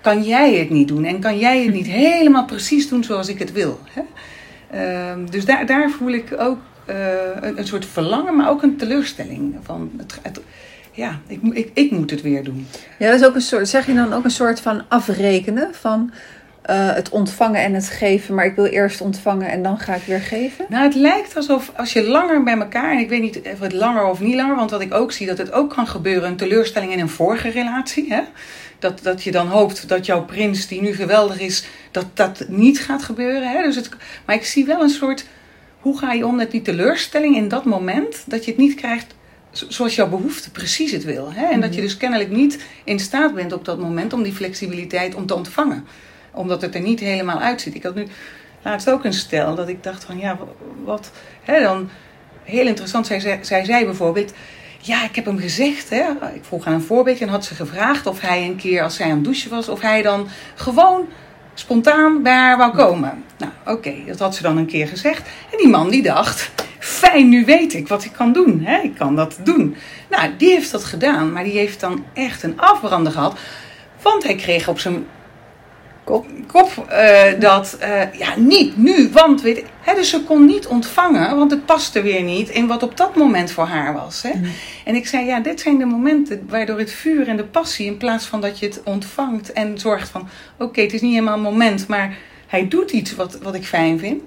kan 0.00 0.22
jij 0.22 0.54
het 0.54 0.70
niet 0.70 0.88
doen? 0.88 1.04
En 1.04 1.20
kan 1.20 1.38
jij 1.38 1.64
het 1.64 1.74
niet 1.74 1.86
helemaal 2.06 2.44
precies 2.44 2.88
doen 2.88 3.04
zoals 3.04 3.28
ik 3.28 3.38
het 3.38 3.52
wil? 3.52 3.80
Hè? 3.90 4.02
Uh, 4.74 5.30
dus 5.30 5.44
daar, 5.44 5.66
daar 5.66 5.90
voel 5.90 6.12
ik 6.12 6.34
ook 6.38 6.58
uh, 6.90 6.96
een, 7.40 7.58
een, 7.58 7.66
soort 7.66 7.86
verlangen, 7.86 8.36
maar 8.36 8.50
ook 8.50 8.62
een 8.62 8.76
teleurstelling. 8.76 9.56
Van 9.62 9.90
het, 9.96 10.18
het, 10.22 10.40
ja, 10.92 11.20
ik, 11.26 11.40
ik, 11.42 11.70
ik 11.74 11.90
moet 11.90 12.10
het 12.10 12.22
weer 12.22 12.44
doen. 12.44 12.66
Ja, 12.98 13.10
dat 13.10 13.20
is 13.20 13.26
ook 13.26 13.34
een 13.34 13.40
soort, 13.40 13.68
zeg 13.68 13.86
je 13.86 13.94
dan 13.94 14.12
ook 14.12 14.24
een 14.24 14.30
soort 14.30 14.60
van 14.60 14.82
afrekenen 14.88 15.74
van 15.74 16.12
uh, 16.70 16.94
het 16.94 17.08
ontvangen 17.08 17.62
en 17.62 17.74
het 17.74 17.88
geven, 17.88 18.34
maar 18.34 18.44
ik 18.44 18.54
wil 18.54 18.64
eerst 18.64 19.00
ontvangen 19.00 19.48
en 19.48 19.62
dan 19.62 19.78
ga 19.78 19.94
ik 19.94 20.02
weer 20.02 20.20
geven? 20.20 20.66
Nou, 20.68 20.84
het 20.84 20.94
lijkt 20.94 21.36
alsof 21.36 21.72
als 21.76 21.92
je 21.92 22.02
langer 22.02 22.42
bij 22.42 22.56
elkaar, 22.56 22.92
en 22.92 22.98
ik 22.98 23.08
weet 23.08 23.20
niet 23.20 23.40
of 23.52 23.60
het 23.60 23.72
langer 23.72 24.04
of 24.04 24.20
niet 24.20 24.34
langer, 24.34 24.56
want 24.56 24.70
wat 24.70 24.80
ik 24.80 24.94
ook 24.94 25.12
zie, 25.12 25.26
dat 25.26 25.38
het 25.38 25.52
ook 25.52 25.74
kan 25.74 25.86
gebeuren, 25.86 26.28
een 26.28 26.36
teleurstelling 26.36 26.92
in 26.92 27.00
een 27.00 27.08
vorige 27.08 27.48
relatie. 27.48 28.06
Hè? 28.08 28.20
Dat, 28.78 29.02
dat 29.02 29.22
je 29.22 29.30
dan 29.30 29.46
hoopt 29.46 29.88
dat 29.88 30.06
jouw 30.06 30.24
prins, 30.24 30.66
die 30.66 30.80
nu 30.80 30.92
geweldig 30.92 31.40
is, 31.40 31.66
dat 31.90 32.06
dat 32.14 32.44
niet 32.48 32.80
gaat 32.80 33.02
gebeuren. 33.02 33.48
Hè? 33.48 33.62
Dus 33.62 33.76
het, 33.76 33.88
maar 34.26 34.36
ik 34.36 34.44
zie 34.44 34.64
wel 34.64 34.80
een 34.80 34.88
soort, 34.88 35.26
hoe 35.80 35.98
ga 35.98 36.12
je 36.12 36.26
om 36.26 36.36
met 36.36 36.50
die 36.50 36.62
teleurstelling 36.62 37.36
in 37.36 37.48
dat 37.48 37.64
moment, 37.64 38.22
dat 38.26 38.44
je 38.44 38.50
het 38.50 38.60
niet 38.60 38.74
krijgt 38.74 39.14
zoals 39.50 39.94
jouw 39.94 40.08
behoefte 40.08 40.50
precies 40.50 40.90
het 40.90 41.04
wil. 41.04 41.32
Hè? 41.32 41.46
En 41.46 41.60
dat 41.60 41.74
je 41.74 41.80
dus 41.80 41.96
kennelijk 41.96 42.30
niet 42.30 42.64
in 42.84 42.98
staat 42.98 43.34
bent 43.34 43.52
op 43.52 43.64
dat 43.64 43.78
moment 43.78 44.12
om 44.12 44.22
die 44.22 44.32
flexibiliteit 44.32 45.14
om 45.14 45.26
te 45.26 45.34
ontvangen. 45.34 45.86
Omdat 46.34 46.62
het 46.62 46.74
er 46.74 46.80
niet 46.80 47.00
helemaal 47.00 47.38
uitziet. 47.38 47.74
Ik 47.74 47.82
had 47.82 47.94
nu 47.94 48.06
laatst 48.62 48.90
ook 48.90 49.04
een 49.04 49.12
stel 49.12 49.54
dat 49.54 49.68
ik 49.68 49.82
dacht 49.82 50.04
van 50.04 50.18
ja, 50.18 50.38
wat. 50.84 51.10
Hè, 51.42 51.60
dan, 51.60 51.88
heel 52.42 52.66
interessant, 52.66 53.06
zij, 53.06 53.38
zij 53.42 53.64
zei 53.64 53.84
bijvoorbeeld. 53.84 54.32
Ja, 54.80 55.04
ik 55.04 55.14
heb 55.14 55.24
hem 55.24 55.38
gezegd, 55.38 55.90
hè, 55.90 56.04
ik 56.34 56.44
vroeg 56.44 56.66
aan 56.66 56.72
een 56.72 56.82
voorbeeldje 56.82 57.24
en 57.24 57.30
had 57.30 57.44
ze 57.44 57.54
gevraagd 57.54 58.06
of 58.06 58.20
hij 58.20 58.44
een 58.44 58.56
keer 58.56 58.82
als 58.82 58.96
zij 58.96 59.06
aan 59.06 59.14
het 59.14 59.24
douchen 59.24 59.50
was, 59.50 59.68
of 59.68 59.80
hij 59.80 60.02
dan 60.02 60.28
gewoon 60.54 61.06
spontaan 61.54 62.22
bij 62.22 62.32
haar 62.32 62.56
wou 62.56 62.76
komen. 62.76 63.24
Nou, 63.38 63.52
oké, 63.66 63.94
dat 64.06 64.18
had 64.18 64.34
ze 64.34 64.42
dan 64.42 64.56
een 64.56 64.66
keer 64.66 64.88
gezegd. 64.88 65.28
En 65.52 65.58
die 65.58 65.68
man 65.68 65.90
die 65.90 66.02
dacht, 66.02 66.50
fijn, 66.78 67.28
nu 67.28 67.44
weet 67.44 67.74
ik 67.74 67.88
wat 67.88 68.04
ik 68.04 68.12
kan 68.12 68.32
doen. 68.32 68.60
Hè? 68.64 68.80
Ik 68.80 68.94
kan 68.94 69.16
dat 69.16 69.38
doen. 69.42 69.76
Nou, 70.10 70.30
die 70.36 70.50
heeft 70.50 70.70
dat 70.70 70.84
gedaan, 70.84 71.32
maar 71.32 71.44
die 71.44 71.58
heeft 71.58 71.80
dan 71.80 72.04
echt 72.12 72.42
een 72.42 72.60
afbrander 72.60 73.12
gehad. 73.12 73.38
Want 74.02 74.24
hij 74.24 74.34
kreeg 74.34 74.68
op 74.68 74.78
zijn 74.78 75.06
kop, 76.04 76.26
kop 76.46 76.86
uh, 76.90 77.40
dat, 77.40 77.78
uh, 77.82 78.18
ja, 78.18 78.36
niet 78.36 78.76
nu, 78.76 79.10
want 79.12 79.42
weet 79.42 79.58
ik. 79.58 79.66
Hè, 79.80 79.94
dus 79.94 80.10
ze 80.10 80.22
kon 80.22 80.46
niet 80.46 80.66
ontvangen, 80.66 81.36
want 81.36 81.50
het 81.50 81.66
paste 81.66 82.02
weer 82.02 82.22
niet 82.22 82.48
in 82.48 82.66
wat 82.66 82.82
op 82.82 82.96
dat 82.96 83.16
moment 83.16 83.50
voor 83.50 83.66
haar 83.66 83.94
was. 83.94 84.22
Hè? 84.22 84.30
Mm. 84.34 84.44
En 84.84 84.94
ik 84.94 85.06
zei, 85.06 85.26
ja, 85.26 85.40
dit 85.40 85.60
zijn 85.60 85.78
de 85.78 85.84
momenten 85.84 86.46
waardoor 86.48 86.78
het 86.78 86.92
vuur 86.92 87.28
en 87.28 87.36
de 87.36 87.44
passie, 87.44 87.86
in 87.86 87.96
plaats 87.96 88.26
van 88.26 88.40
dat 88.40 88.58
je 88.58 88.66
het 88.66 88.80
ontvangt 88.84 89.52
en 89.52 89.78
zorgt 89.78 90.08
van, 90.08 90.20
oké, 90.20 90.64
okay, 90.64 90.84
het 90.84 90.92
is 90.92 91.00
niet 91.00 91.12
helemaal 91.12 91.36
een 91.36 91.42
moment, 91.42 91.88
maar 91.88 92.16
hij 92.46 92.68
doet 92.68 92.90
iets 92.90 93.14
wat, 93.14 93.38
wat 93.42 93.54
ik 93.54 93.64
fijn 93.64 93.98
vind. 93.98 94.22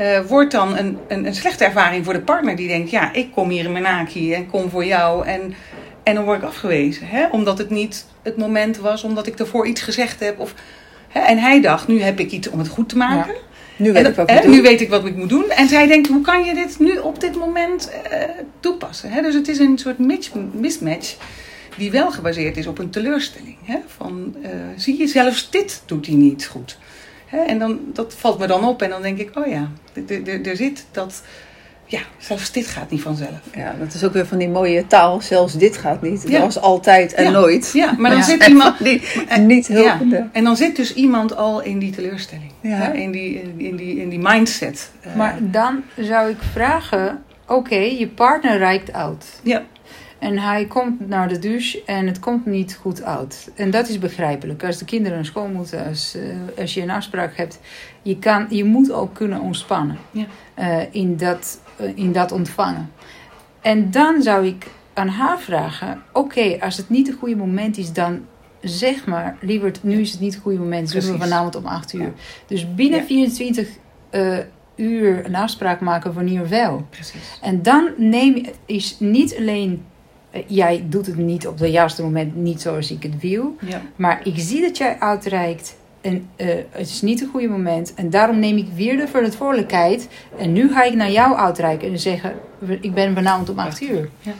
Uh, 0.00 0.20
wordt 0.20 0.52
dan 0.52 0.76
een, 0.76 0.98
een, 1.08 1.26
een, 1.26 1.34
slechte 1.34 1.64
ervaring 1.64 2.04
voor 2.04 2.12
de 2.12 2.20
partner 2.20 2.56
die 2.56 2.68
denkt: 2.68 2.90
ja, 2.90 3.12
ik 3.12 3.32
kom 3.32 3.48
hier 3.48 3.64
in 3.64 3.72
mijn 3.72 3.84
naki 3.84 4.34
en 4.34 4.46
kom 4.46 4.70
voor 4.70 4.84
jou. 4.84 5.26
En, 5.26 5.54
en 6.02 6.14
dan 6.14 6.24
word 6.24 6.38
ik 6.38 6.48
afgewezen. 6.48 7.06
Hè? 7.06 7.26
Omdat 7.30 7.58
het 7.58 7.70
niet 7.70 8.06
het 8.22 8.36
moment 8.36 8.76
was, 8.76 9.04
omdat 9.04 9.26
ik 9.26 9.38
ervoor 9.38 9.66
iets 9.66 9.80
gezegd 9.80 10.20
heb. 10.20 10.38
Of? 10.38 10.54
En 11.12 11.38
hij 11.38 11.60
dacht: 11.60 11.88
nu 11.88 12.00
heb 12.00 12.20
ik 12.20 12.30
iets 12.30 12.48
om 12.48 12.58
het 12.58 12.68
goed 12.68 12.88
te 12.88 12.96
maken. 12.96 13.32
Ja. 13.32 13.40
Nu, 13.76 13.92
weet 13.92 14.04
en, 14.04 14.10
ik 14.10 14.16
wat 14.16 14.30
hè, 14.30 14.48
nu 14.48 14.62
weet 14.62 14.80
ik 14.80 14.88
wat 14.88 15.04
ik 15.04 15.16
moet 15.16 15.28
doen. 15.28 15.50
En 15.50 15.68
zij 15.68 15.86
denkt: 15.86 16.08
hoe 16.08 16.22
kan 16.22 16.44
je 16.44 16.54
dit 16.54 16.78
nu 16.78 16.98
op 16.98 17.20
dit 17.20 17.36
moment 17.36 17.90
uh, 18.12 18.18
toepassen? 18.60 19.10
Hè? 19.10 19.22
Dus 19.22 19.34
het 19.34 19.48
is 19.48 19.58
een 19.58 19.78
soort 19.78 19.98
mismatch 20.52 21.16
die 21.76 21.90
wel 21.90 22.10
gebaseerd 22.10 22.56
is 22.56 22.66
op 22.66 22.78
een 22.78 22.90
teleurstelling. 22.90 23.56
Hè? 23.64 23.78
Van, 23.86 24.34
uh, 24.42 24.48
zie 24.76 24.98
je, 24.98 25.06
zelfs 25.06 25.50
dit 25.50 25.82
doet 25.86 26.06
hij 26.06 26.14
niet 26.14 26.46
goed. 26.46 26.78
Hè? 27.26 27.38
En 27.38 27.58
dan, 27.58 27.80
dat 27.92 28.14
valt 28.14 28.38
me 28.38 28.46
dan 28.46 28.64
op 28.64 28.82
en 28.82 28.90
dan 28.90 29.02
denk 29.02 29.18
ik, 29.18 29.30
oh 29.34 29.46
ja, 29.46 29.70
er 30.42 30.56
zit 30.56 30.86
dat, 30.90 31.22
ja, 31.88 32.00
zelfs 32.18 32.52
dit 32.52 32.66
gaat 32.66 32.90
niet 32.90 33.02
vanzelf. 33.02 33.40
Ja, 33.54 33.74
dat 33.78 33.94
is 33.94 34.04
ook 34.04 34.12
weer 34.12 34.26
van 34.26 34.38
die 34.38 34.48
mooie 34.48 34.86
taal, 34.86 35.20
zelfs 35.20 35.54
dit 35.54 35.76
gaat 35.76 36.02
niet. 36.02 36.22
Ja. 36.22 36.36
Zoals 36.38 36.60
altijd 36.60 37.14
en 37.14 37.24
ja. 37.24 37.30
nooit. 37.30 37.70
Ja, 37.74 37.94
maar 37.98 38.10
dan 38.10 38.18
ja. 38.18 38.24
zit 38.24 38.46
iemand... 38.46 38.84
Die, 38.84 39.02
niet 39.40 39.66
hulpende. 39.66 40.16
Ja. 40.16 40.28
En 40.32 40.44
dan 40.44 40.56
zit 40.56 40.76
dus 40.76 40.94
iemand 40.94 41.36
al 41.36 41.62
in 41.62 41.78
die 41.78 41.90
teleurstelling. 41.90 42.52
Hè? 42.60 42.92
In, 42.92 43.10
die, 43.10 43.42
in, 43.56 43.76
die, 43.76 44.00
in 44.00 44.08
die 44.08 44.18
mindset. 44.18 44.90
Maar 45.16 45.38
dan 45.40 45.82
zou 45.96 46.30
ik 46.30 46.38
vragen, 46.52 47.22
oké, 47.42 47.52
okay, 47.52 47.98
je 47.98 48.08
partner 48.08 48.58
reikt 48.58 48.92
uit. 48.92 49.40
Ja. 49.42 49.62
En 50.18 50.38
hij 50.38 50.66
komt 50.66 51.08
naar 51.08 51.28
de 51.28 51.38
douche 51.38 51.82
en 51.86 52.06
het 52.06 52.18
komt 52.18 52.46
niet 52.46 52.78
goed 52.80 53.02
uit. 53.02 53.50
En 53.54 53.70
dat 53.70 53.88
is 53.88 53.98
begrijpelijk. 53.98 54.64
Als 54.64 54.78
de 54.78 54.84
kinderen 54.84 55.16
naar 55.16 55.26
school 55.26 55.48
moeten, 55.48 55.86
als, 55.86 56.16
uh, 56.16 56.22
als 56.58 56.74
je 56.74 56.82
een 56.82 56.90
afspraak 56.90 57.36
hebt, 57.36 57.58
je, 58.02 58.18
kan, 58.18 58.46
je 58.50 58.64
moet 58.64 58.92
ook 58.92 59.14
kunnen 59.14 59.40
ontspannen 59.40 59.98
ja. 60.10 60.26
uh, 60.58 60.80
in, 60.90 61.16
dat, 61.16 61.60
in 61.94 62.12
dat 62.12 62.32
ontvangen. 62.32 62.90
En 63.60 63.90
dan 63.90 64.22
zou 64.22 64.46
ik 64.46 64.66
aan 64.94 65.08
haar 65.08 65.38
vragen: 65.38 66.02
oké, 66.12 66.18
okay, 66.18 66.58
als 66.60 66.76
het 66.76 66.88
niet 66.88 67.06
het 67.06 67.16
goede 67.18 67.36
moment 67.36 67.76
is, 67.76 67.92
dan 67.92 68.20
zeg 68.60 69.06
maar, 69.06 69.36
liever, 69.40 69.72
nu 69.82 70.00
is 70.00 70.10
het 70.10 70.20
niet 70.20 70.34
het 70.34 70.42
goede 70.42 70.58
moment, 70.58 70.90
zullen 70.90 71.12
we 71.12 71.18
vanavond 71.18 71.56
om 71.56 71.66
8 71.66 71.92
uur. 71.92 72.02
Ja. 72.02 72.12
Dus 72.46 72.74
binnen 72.74 73.00
ja. 73.00 73.06
24 73.06 73.68
uur 74.76 75.26
een 75.26 75.34
afspraak 75.34 75.80
maken 75.80 76.12
wanneer 76.12 76.48
wel. 76.48 76.86
Precies. 76.90 77.38
En 77.42 77.62
dan 77.62 77.90
neem 77.96 78.44
is 78.66 78.96
niet 78.98 79.36
alleen 79.38 79.84
jij 80.46 80.86
doet 80.88 81.06
het 81.06 81.16
niet 81.16 81.46
op 81.46 81.58
het 81.58 81.70
juiste 81.70 82.02
moment, 82.02 82.36
niet 82.36 82.60
zoals 82.60 82.90
ik 82.90 83.02
het 83.02 83.20
wil. 83.20 83.56
Ja. 83.60 83.82
Maar 83.96 84.20
ik 84.26 84.34
zie 84.36 84.60
dat 84.60 84.76
jij 84.76 84.98
uitreikt 84.98 85.76
en 86.00 86.28
uh, 86.36 86.46
het 86.70 86.88
is 86.88 87.02
niet 87.02 87.20
het 87.20 87.28
goede 87.28 87.48
moment. 87.48 87.94
En 87.94 88.10
daarom 88.10 88.38
neem 88.38 88.56
ik 88.56 88.66
weer 88.74 88.96
de 88.96 89.08
verantwoordelijkheid. 89.08 90.08
En 90.38 90.52
nu 90.52 90.72
ga 90.72 90.82
ik 90.82 90.94
naar 90.94 91.10
jou 91.10 91.36
uitreiken 91.36 91.90
en 91.90 91.98
zeggen: 91.98 92.32
Ik 92.80 92.94
ben 92.94 93.14
vanavond 93.14 93.48
om 93.48 93.58
8 93.58 93.82
uur. 93.82 94.08
Ja. 94.20 94.32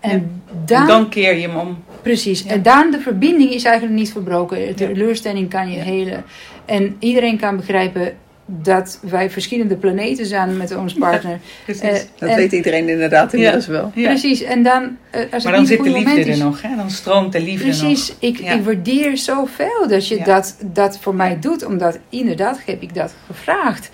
En, 0.00 0.42
ja. 0.46 0.54
dan, 0.64 0.80
en 0.80 0.86
dan 0.86 1.08
keer 1.08 1.36
je 1.36 1.48
hem 1.48 1.56
om. 1.56 1.84
Precies. 2.02 2.42
Ja. 2.42 2.50
En 2.50 2.62
dan 2.62 2.90
de 2.90 3.00
verbinding 3.00 3.50
is 3.50 3.64
eigenlijk 3.64 3.98
niet 3.98 4.12
verbroken. 4.12 4.66
De 4.66 4.74
teleurstelling 4.74 5.50
kan 5.50 5.70
je 5.70 5.78
hele. 5.78 6.22
En 6.64 6.96
iedereen 6.98 7.38
kan 7.38 7.56
begrijpen 7.56 8.16
dat 8.46 8.98
wij 9.02 9.30
verschillende 9.30 9.76
planeten 9.76 10.26
zijn 10.26 10.56
met 10.56 10.76
onze 10.76 10.98
partner. 10.98 11.38
Ja. 11.66 11.74
Uh, 11.92 11.98
dat 12.18 12.28
en, 12.28 12.36
weet 12.36 12.52
iedereen 12.52 12.88
inderdaad 12.88 13.32
inmiddels 13.32 13.66
ja, 13.66 13.72
wel. 13.72 13.92
Ja. 13.94 14.08
Precies, 14.08 14.42
en 14.42 14.62
dan... 14.62 14.96
Uh, 15.14 15.20
als 15.32 15.44
maar 15.44 15.52
dan 15.52 15.66
zit 15.66 15.84
de 15.84 15.90
liefde 15.90 16.24
er 16.24 16.38
nog, 16.38 16.62
hè? 16.62 16.76
dan 16.76 16.90
stroomt 16.90 17.32
de 17.32 17.40
liefde 17.40 17.64
precies, 17.64 18.08
nog. 18.08 18.18
Precies, 18.18 18.40
ik, 18.40 18.58
ik 18.58 18.64
waardeer 18.64 19.16
zoveel 19.16 19.88
dat 19.88 20.08
je 20.08 20.22
dat, 20.24 20.56
dat 20.60 20.98
voor 20.98 21.14
mij 21.14 21.38
doet. 21.40 21.64
Omdat 21.64 21.98
inderdaad 22.08 22.60
heb 22.66 22.82
ik 22.82 22.94
dat 22.94 23.14
gevraagd. 23.26 23.90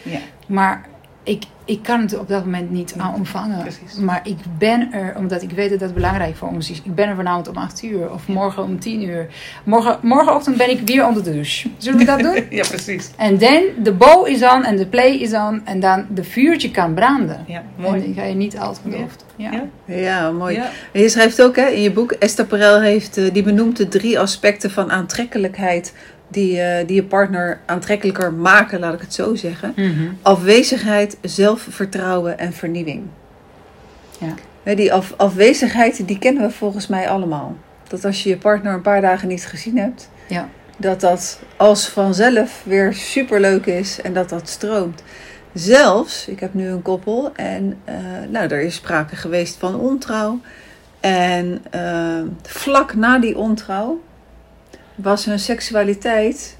Maar 0.46 0.88
ik, 1.24 1.42
ik 1.70 1.82
kan 1.82 2.00
het 2.00 2.18
op 2.18 2.28
dat 2.28 2.44
moment 2.44 2.70
niet 2.70 2.94
aan 2.96 3.14
ontvangen. 3.14 3.60
Precies. 3.60 3.98
Maar 3.98 4.20
ik 4.24 4.36
ben 4.58 4.92
er, 4.92 5.14
omdat 5.16 5.42
ik 5.42 5.50
weet 5.50 5.70
dat 5.70 5.78
dat 5.78 5.94
belangrijk 5.94 6.36
voor 6.36 6.48
ons 6.48 6.70
is. 6.70 6.82
Ik 6.84 6.94
ben 6.94 7.08
er 7.08 7.16
vanavond 7.16 7.48
om 7.48 7.56
8 7.56 7.82
uur 7.82 8.12
of 8.12 8.28
morgen 8.28 8.62
om 8.62 8.78
10 8.78 9.02
uur. 9.02 9.26
Morgen, 9.64 9.98
morgenochtend 10.02 10.56
ben 10.56 10.70
ik 10.70 10.80
weer 10.84 11.06
onder 11.06 11.24
de 11.24 11.32
douche. 11.32 11.68
Zullen 11.76 11.98
we 11.98 12.04
dat 12.04 12.18
doen? 12.18 12.34
ja, 12.58 12.64
precies. 12.68 13.10
En 13.16 13.38
dan 13.38 13.62
de 13.82 13.92
bow 13.92 14.26
is 14.26 14.42
aan 14.42 14.64
en 14.64 14.76
de 14.76 14.86
play 14.86 15.16
is 15.16 15.32
aan. 15.32 15.62
En 15.64 15.80
dan 15.80 16.06
de 16.14 16.24
vuurtje 16.24 16.70
kan 16.70 16.94
branden. 16.94 17.44
Ja, 17.46 17.62
mooi. 17.76 17.94
En 17.94 18.04
dan 18.04 18.14
ga 18.14 18.22
je 18.22 18.34
niet 18.34 18.58
altijd 18.58 18.94
geloofd. 18.94 19.24
Ja. 19.36 19.50
Ja. 19.52 19.94
ja, 19.94 20.30
mooi. 20.30 20.54
Ja. 20.54 20.70
En 20.92 21.00
je 21.00 21.08
schrijft 21.08 21.42
ook 21.42 21.56
hè, 21.56 21.66
in 21.66 21.82
je 21.82 21.92
boek, 21.92 22.12
Esther 22.12 22.46
Perel 22.46 22.80
heeft, 22.80 23.32
die 23.32 23.42
benoemt 23.42 23.76
de 23.76 23.88
drie 23.88 24.18
aspecten 24.18 24.70
van 24.70 24.90
aantrekkelijkheid 24.90 25.92
die, 26.30 26.56
uh, 26.56 26.86
die 26.86 26.94
je 26.94 27.04
partner 27.04 27.60
aantrekkelijker 27.66 28.32
maken, 28.32 28.80
laat 28.80 28.94
ik 28.94 29.00
het 29.00 29.14
zo 29.14 29.34
zeggen. 29.34 29.72
Mm-hmm. 29.76 30.18
Afwezigheid, 30.22 31.16
zelfvertrouwen 31.22 32.38
en 32.38 32.52
vernieuwing. 32.52 33.02
Ja. 34.18 34.74
Die 34.74 34.92
af, 34.92 35.14
afwezigheid, 35.16 36.06
die 36.06 36.18
kennen 36.18 36.42
we 36.42 36.50
volgens 36.50 36.86
mij 36.86 37.08
allemaal. 37.08 37.56
Dat 37.88 38.04
als 38.04 38.22
je 38.22 38.28
je 38.28 38.36
partner 38.36 38.72
een 38.72 38.80
paar 38.80 39.00
dagen 39.00 39.28
niet 39.28 39.46
gezien 39.46 39.78
hebt, 39.78 40.10
ja. 40.26 40.48
dat 40.76 41.00
dat 41.00 41.40
als 41.56 41.88
vanzelf 41.88 42.62
weer 42.64 42.94
superleuk 42.94 43.66
is 43.66 44.00
en 44.00 44.12
dat 44.12 44.28
dat 44.28 44.48
stroomt. 44.48 45.02
Zelfs, 45.52 46.28
ik 46.28 46.40
heb 46.40 46.54
nu 46.54 46.68
een 46.68 46.82
koppel 46.82 47.30
en 47.34 47.78
uh, 47.88 47.94
nou, 48.28 48.48
er 48.48 48.60
is 48.60 48.74
sprake 48.74 49.16
geweest 49.16 49.56
van 49.56 49.74
ontrouw. 49.74 50.40
En 51.00 51.64
uh, 51.74 52.22
vlak 52.42 52.94
na 52.94 53.18
die 53.18 53.36
ontrouw 53.38 54.00
was 54.94 55.24
hun 55.24 55.38
seksualiteit 55.38 56.56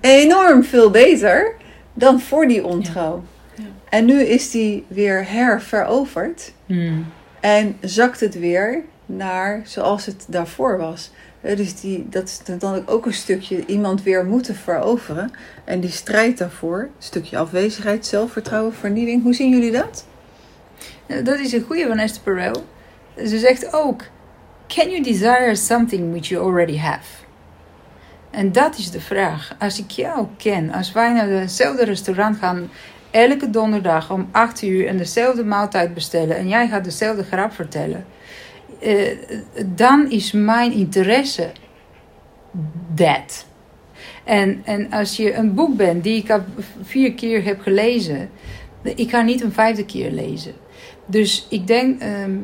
enorm 0.00 0.64
veel 0.64 0.90
beter 0.90 1.54
dan 1.94 2.20
voor 2.20 2.48
die 2.48 2.64
ontrouw. 2.64 3.24
Ja. 3.54 3.62
Ja. 3.64 3.70
En 3.88 4.04
nu 4.04 4.22
is 4.22 4.50
die 4.50 4.84
weer 4.88 5.30
herveroverd 5.30 6.52
Hmm. 6.66 7.06
en 7.40 7.76
zakt 7.80 8.20
het 8.20 8.38
weer 8.38 8.82
naar 9.06 9.60
zoals 9.64 10.06
het 10.06 10.24
daarvoor 10.28 10.78
was. 10.78 11.10
Dus 11.40 11.80
die, 11.80 12.06
dat 12.08 12.24
is 12.24 12.40
dan 12.58 12.82
ook 12.86 13.06
een 13.06 13.12
stukje 13.14 13.66
iemand 13.66 14.02
weer 14.02 14.24
moeten 14.24 14.54
veroveren. 14.54 15.30
En 15.64 15.80
die 15.80 15.90
strijd 15.90 16.38
daarvoor, 16.38 16.80
een 16.80 16.90
stukje 16.98 17.38
afwezigheid, 17.38 18.06
zelfvertrouwen, 18.06 18.74
vernieuwing. 18.74 19.22
Hoe 19.22 19.34
zien 19.34 19.50
jullie 19.50 19.72
dat? 19.72 20.06
Dat 21.24 21.38
is 21.38 21.52
een 21.52 21.64
goede 21.66 21.86
van 21.86 21.98
Esther 21.98 22.22
Perel. 22.22 22.64
Ze 23.26 23.38
zegt 23.38 23.72
ook: 23.72 24.02
Can 24.66 24.90
you 24.90 25.02
desire 25.02 25.54
something 25.54 26.10
which 26.10 26.28
you 26.28 26.44
already 26.44 26.76
have? 26.78 27.17
En 28.30 28.52
dat 28.52 28.78
is 28.78 28.90
de 28.90 29.00
vraag. 29.00 29.54
Als 29.58 29.78
ik 29.78 29.90
jou 29.90 30.26
ken, 30.36 30.72
als 30.72 30.92
wij 30.92 31.12
naar 31.12 31.28
hetzelfde 31.28 31.84
restaurant 31.84 32.36
gaan, 32.36 32.70
elke 33.10 33.50
donderdag 33.50 34.10
om 34.10 34.28
8 34.30 34.62
uur 34.62 34.86
en 34.86 34.96
dezelfde 34.96 35.44
maaltijd 35.44 35.94
bestellen 35.94 36.36
en 36.36 36.48
jij 36.48 36.68
gaat 36.68 36.84
dezelfde 36.84 37.24
grap 37.24 37.52
vertellen, 37.52 38.04
eh, 38.80 39.16
dan 39.66 40.10
is 40.10 40.32
mijn 40.32 40.72
interesse 40.72 41.52
dat. 42.94 43.46
En, 44.24 44.60
en 44.64 44.90
als 44.90 45.16
je 45.16 45.34
een 45.34 45.54
boek 45.54 45.76
bent 45.76 46.02
die 46.04 46.16
ik 46.22 46.30
al 46.30 46.44
vier 46.82 47.14
keer 47.14 47.44
heb 47.44 47.60
gelezen, 47.60 48.30
ik 48.82 49.10
ga 49.10 49.20
niet 49.22 49.42
een 49.42 49.52
vijfde 49.52 49.84
keer 49.84 50.10
lezen. 50.10 50.52
Dus 51.06 51.46
ik 51.50 51.66
denk, 51.66 52.00
ehm, 52.00 52.36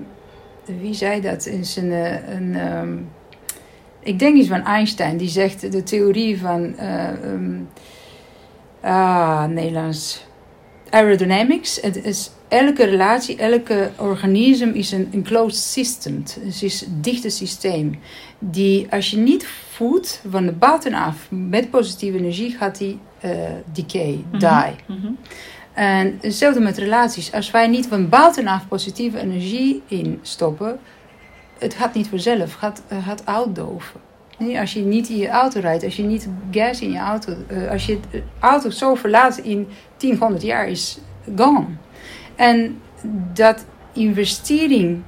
wie 0.80 0.95
zei 0.95 1.20
dat 1.20 1.47
in 1.47 1.64
zijn. 1.64 1.93
eh, 1.93 2.35
een, 2.35 2.55
ehm, 2.55 2.97
ik 4.05 4.19
denk 4.19 4.37
iets 4.37 4.49
van 4.49 4.65
Einstein, 4.65 5.17
die 5.17 5.29
zegt 5.29 5.73
de 5.73 5.83
theorie 5.83 6.39
van. 6.41 6.77
eh, 6.77 7.09
ehm, 7.09 7.61
ah, 8.81 9.45
Nederlands. 9.45 10.25
Aerodynamics. 10.91 11.79
Het 11.81 12.05
is 12.05 12.31
elke 12.49 12.85
relatie, 12.85 13.37
elke 13.37 13.91
organisme 13.97 14.73
is 14.73 14.93
een, 14.93 15.09
een 15.13 15.23
closed 15.23 15.63
system. 15.63 16.23
Het 16.41 16.63
is 16.63 16.87
een 16.87 17.01
dichte 17.01 17.31
systeem. 17.31 17.99
Die 18.39 18.87
als 18.91 19.11
je 19.11 19.17
niet 19.17 19.47
voedt 19.71 20.23
van 20.31 20.47
de 20.47 20.53
buitenaf 20.53 21.27
met 21.29 21.71
positieve 21.71 22.19
energie, 22.19 22.51
gaat 22.51 22.79
die 22.79 22.99
eh 23.21 23.31
decay, 23.73 24.25
die. 24.39 24.75
En 25.73 26.19
hetzelfde 26.21 26.61
met 26.61 26.79
relaties. 26.79 27.33
Als 27.33 27.51
wij 27.51 27.67
niet 27.67 27.87
van 27.87 28.09
buitenaf 28.09 28.69
positieve 28.69 29.19
energie 29.19 29.83
instoppen, 29.89 30.79
het 31.59 31.75
gaat 31.75 31.95
niet 31.95 32.09
vanzelf, 32.09 32.53
gaat, 32.53 32.83
gaat 33.03 33.27
uitdoven. 33.27 34.01
Als 34.59 34.73
je 34.73 34.81
niet 34.81 35.09
in 35.09 35.17
je 35.17 35.29
auto 35.29 35.61
rijdt, 35.61 35.85
als 35.85 35.97
je 35.97 36.03
niet 36.03 36.29
gas 36.51 36.81
in 36.81 36.91
je 36.91 36.99
auto, 36.99 37.35
eh, 37.47 37.71
als 37.71 37.87
je 37.87 37.99
de 38.11 38.23
auto 38.39 38.71
zo 38.71 38.95
verlaat 38.95 39.39
in 39.39 39.69
10, 39.97 40.17
100 40.19 40.43
jaar, 40.43 40.69
is 40.69 40.99
gone. 41.37 41.67
En 42.35 42.81
dat 43.33 43.65
investering, 43.93 45.03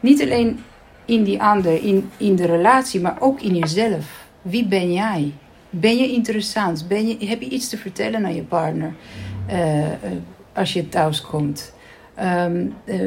niet 0.00 0.22
alleen 0.22 0.60
in 1.04 1.24
die 1.24 1.42
ander, 1.42 1.84
in, 1.84 2.10
in 2.16 2.36
de 2.36 2.46
relatie, 2.46 3.00
maar 3.00 3.16
ook 3.20 3.40
in 3.40 3.56
jezelf. 3.56 4.26
Wie 4.42 4.66
ben 4.66 4.92
jij? 4.92 5.32
Ben 5.70 5.96
je 5.96 6.12
interessant? 6.12 6.88
Ben 6.88 7.08
je, 7.08 7.26
heb 7.26 7.40
je 7.40 7.48
iets 7.48 7.68
te 7.68 7.76
vertellen 7.76 8.24
aan 8.24 8.34
je 8.34 8.42
partner 8.42 8.94
eh, 9.46 9.92
eh, 9.92 9.92
als 10.52 10.72
je 10.72 10.88
thuis 10.88 11.20
komt? 11.20 11.74
Ehm, 12.14 12.66
eh, 12.84 13.00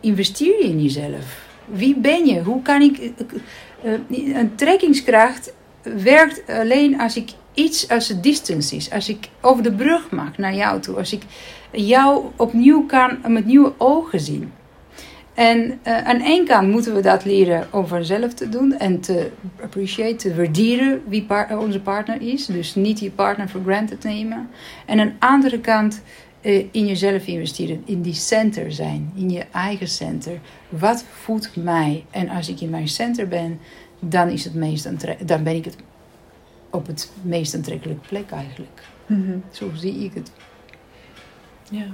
investeer 0.00 0.62
je 0.62 0.68
in 0.68 0.82
jezelf? 0.82 1.45
Wie 1.66 1.96
ben 1.96 2.26
je? 2.26 2.42
Hoe 2.42 2.62
kan 2.62 2.82
ik. 2.82 2.98
eh, 2.98 3.94
eh, 3.94 4.36
een 4.36 4.54
trekkingskracht 4.54 5.52
werkt 5.82 6.42
alleen 6.50 7.00
als 7.00 7.16
ik 7.16 7.30
iets 7.54 7.88
als 7.88 8.08
het 8.08 8.22
distance 8.22 8.76
is. 8.76 8.90
Als 8.90 9.08
ik 9.08 9.28
over 9.40 9.62
de 9.62 9.72
brug 9.72 10.10
mag 10.10 10.38
naar 10.38 10.54
jou 10.54 10.80
toe. 10.80 10.96
Als 10.96 11.12
ik 11.12 11.22
jou 11.72 12.24
opnieuw 12.36 12.86
kan 12.86 13.18
met 13.28 13.46
nieuwe 13.46 13.72
ogen 13.76 14.20
zien. 14.20 14.52
En 15.34 15.78
eh, 15.82 16.04
aan 16.04 16.20
één 16.20 16.44
kant 16.44 16.68
moeten 16.68 16.94
we 16.94 17.00
dat 17.00 17.24
leren 17.24 17.66
om 17.70 17.86
vanzelf 17.86 18.34
te 18.34 18.48
doen 18.48 18.78
en 18.78 19.00
te 19.00 19.30
appreciëren, 19.62 20.16
te 20.16 20.34
waarderen 20.34 21.02
wie 21.08 21.26
onze 21.58 21.80
partner 21.80 22.22
is. 22.22 22.46
Dus 22.46 22.74
niet 22.74 23.00
je 23.00 23.10
partner 23.10 23.48
voor 23.48 23.60
granted 23.66 24.04
nemen. 24.04 24.48
En 24.86 25.00
aan 25.00 25.06
de 25.06 25.26
andere 25.26 25.60
kant 25.60 26.02
in 26.46 26.86
jezelf 26.86 27.26
investeren, 27.26 27.82
in 27.84 28.02
die 28.02 28.14
center 28.14 28.72
zijn, 28.72 29.12
in 29.14 29.30
je 29.30 29.44
eigen 29.52 29.88
center. 29.88 30.38
Wat 30.68 31.04
voedt 31.22 31.56
mij? 31.56 32.04
En 32.10 32.28
als 32.28 32.48
ik 32.48 32.60
in 32.60 32.70
mijn 32.70 32.88
center 32.88 33.28
ben, 33.28 33.60
dan, 34.00 34.28
is 34.28 34.44
het 34.44 34.54
meest 34.54 34.88
dan 35.26 35.42
ben 35.42 35.54
ik 35.54 35.64
het 35.64 35.76
op 36.70 36.86
het 36.86 37.10
meest 37.22 37.54
aantrekkelijke 37.54 38.08
plek 38.08 38.30
eigenlijk. 38.30 38.82
Zo 39.50 39.70
zie 39.74 40.04
ik 40.04 40.14
het. 40.14 40.30
Ja. 41.70 41.84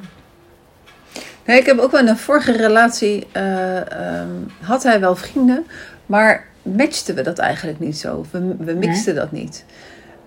Nee, 1.47 1.61
ik 1.61 1.67
heb 1.67 1.79
ook 1.79 1.91
wel 1.91 2.01
in 2.01 2.09
een 2.09 2.17
vorige 2.17 2.53
relatie, 2.53 3.27
eh, 3.33 4.21
ehm, 4.21 4.31
had 4.61 4.83
hij 4.83 5.01
wel 5.01 5.17
vrienden, 5.17 5.67
maar 6.07 6.47
matchten 6.63 7.15
we 7.15 7.23
dat 7.23 7.39
eigenlijk 7.39 7.79
niet 7.79 7.99
zo. 7.99 8.25
We, 8.31 8.57
we 8.59 8.75
mixten 8.75 9.15
dat 9.15 9.33
niet. 9.33 9.65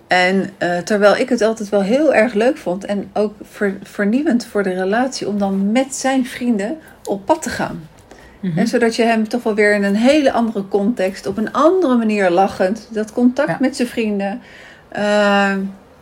En 0.07 0.49
eh, 0.57 0.77
terwijl 0.77 1.15
ik 1.17 1.29
het 1.29 1.41
altijd 1.41 1.69
wel 1.69 1.81
heel 1.81 2.13
erg 2.13 2.33
leuk 2.33 2.57
vond 2.57 2.85
en 2.85 3.09
ook 3.13 3.33
ver- 3.41 3.77
vernieuwend 3.83 4.45
voor 4.45 4.63
de 4.63 4.73
relatie 4.73 5.27
om 5.27 5.37
dan 5.39 5.71
met 5.71 5.95
zijn 5.95 6.25
vrienden 6.25 6.77
op 7.03 7.25
pad 7.25 7.41
te 7.41 7.49
gaan. 7.49 7.87
En 8.55 8.67
zodat 8.67 8.95
je 8.95 9.03
hem 9.03 9.27
toch 9.27 9.43
wel 9.43 9.55
weer 9.55 9.73
in 9.73 9.83
een 9.83 9.95
hele 9.95 10.31
andere 10.31 10.67
context, 10.67 11.25
op 11.25 11.37
een 11.37 11.51
andere 11.53 11.95
manier 11.97 12.29
lachend, 12.29 12.87
dat 12.91 13.13
contact 13.13 13.49
Ja. 13.49 13.57
met 13.59 13.75
zijn 13.75 13.87
vrienden. 13.87 14.41
eh, 14.89 15.49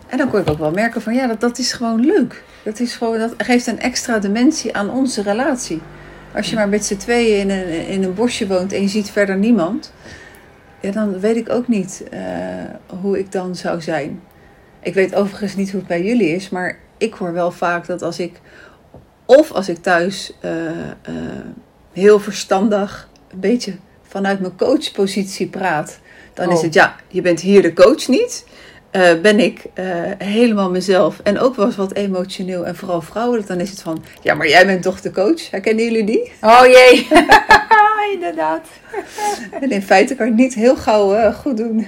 en 0.08 0.18
dan 0.18 0.30
kon 0.30 0.40
ik 0.40 0.50
ook 0.50 0.58
wel 0.60 0.72
merken 0.72 1.02
van 1.02 1.14
ja, 1.14 1.28
dat, 1.28 1.40
dat 1.42 1.58
is 1.58 1.74
gewoon 1.74 2.06
leuk. 2.06 2.44
Dat, 2.64 2.80
is 2.80 2.96
gewoon, 2.96 3.20
dat 3.20 3.34
geeft 3.38 3.68
een 3.68 3.80
extra 3.80 4.20
dimensie 4.20 4.76
aan 4.76 4.90
onze 4.92 5.22
relatie. 5.22 5.82
Als 6.36 6.50
je 6.50 6.56
maar 6.56 6.70
met 6.70 6.86
z'n 6.86 6.98
tweeën 6.98 7.40
in 7.40 7.50
een, 7.50 7.88
in 7.88 8.04
een 8.04 8.14
bosje 8.14 8.48
woont 8.48 8.74
en 8.74 8.82
je 8.82 8.88
ziet 8.88 9.10
verder 9.12 9.38
niemand, 9.38 9.94
ja, 10.84 10.92
dan 10.92 11.20
weet 11.20 11.36
ik 11.36 11.50
ook 11.50 11.68
niet 11.68 12.04
eh, 12.12 12.22
hoe 13.02 13.20
ik 13.20 13.32
dan 13.32 13.56
zou 13.56 13.82
zijn. 13.82 14.22
Ik 14.80 14.94
weet 14.94 15.16
overigens 15.16 15.56
niet 15.56 15.70
hoe 15.72 15.80
het 15.80 15.88
bij 15.88 16.04
jullie 16.04 16.36
is, 16.36 16.50
maar 16.50 16.80
ik 16.98 17.14
hoor 17.14 17.34
wel 17.34 17.52
vaak 17.52 17.86
dat 17.86 18.02
als 18.02 18.20
ik, 18.20 18.40
of 19.26 19.52
als 19.52 19.70
ik 19.70 19.78
thuis 19.78 20.34
eh, 20.40 20.90
eh, 20.90 20.94
heel 21.92 22.20
verstandig, 22.20 23.10
een 23.32 23.40
beetje 23.40 23.74
vanuit 24.02 24.40
mijn 24.40 24.56
coachpositie 24.56 25.48
praat, 25.48 26.00
dan 26.34 26.50
is 26.52 26.58
Oh. 26.58 26.64
het 26.64 26.74
ja, 26.74 26.96
je 27.08 27.22
bent 27.22 27.40
hier 27.40 27.62
de 27.62 27.74
coach 27.74 28.08
niet. 28.08 28.46
Eh, 28.94 29.14
ben 29.22 29.40
ik 29.40 29.62
eh, 29.74 29.86
helemaal 30.18 30.70
mezelf 30.70 31.20
en 31.24 31.40
ook 31.40 31.56
wel 31.56 31.66
eens 31.66 31.76
wat 31.76 31.94
emotioneel 31.94 32.66
en 32.66 32.76
vooral 32.76 33.02
vrouwelijk, 33.02 33.48
dan 33.48 33.60
is 33.60 33.70
het 33.70 33.82
van 33.82 34.04
ja, 34.22 34.34
maar 34.34 34.48
jij 34.48 34.66
bent 34.66 34.82
toch 34.82 35.02
de 35.02 35.12
coach? 35.12 35.52
Herkennen 35.52 35.84
jullie 35.84 36.04
die? 36.04 36.32
Oh 36.42 36.66
jee, 36.66 37.08
inderdaad. 38.16 38.68
En 39.62 39.72
in 39.72 39.82
feite 39.82 40.16
kan 40.16 40.26
ik 40.26 40.32
het 40.32 40.42
niet 40.42 40.54
heel 40.54 40.76
gauw 40.76 41.14
eh, 41.14 41.34
goed 41.34 41.58
doen. 41.58 41.88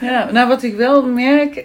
Ja, 0.00 0.30
nou 0.30 0.48
wat 0.48 0.62
ik 0.62 0.76
wel 0.76 1.06
merk, 1.06 1.64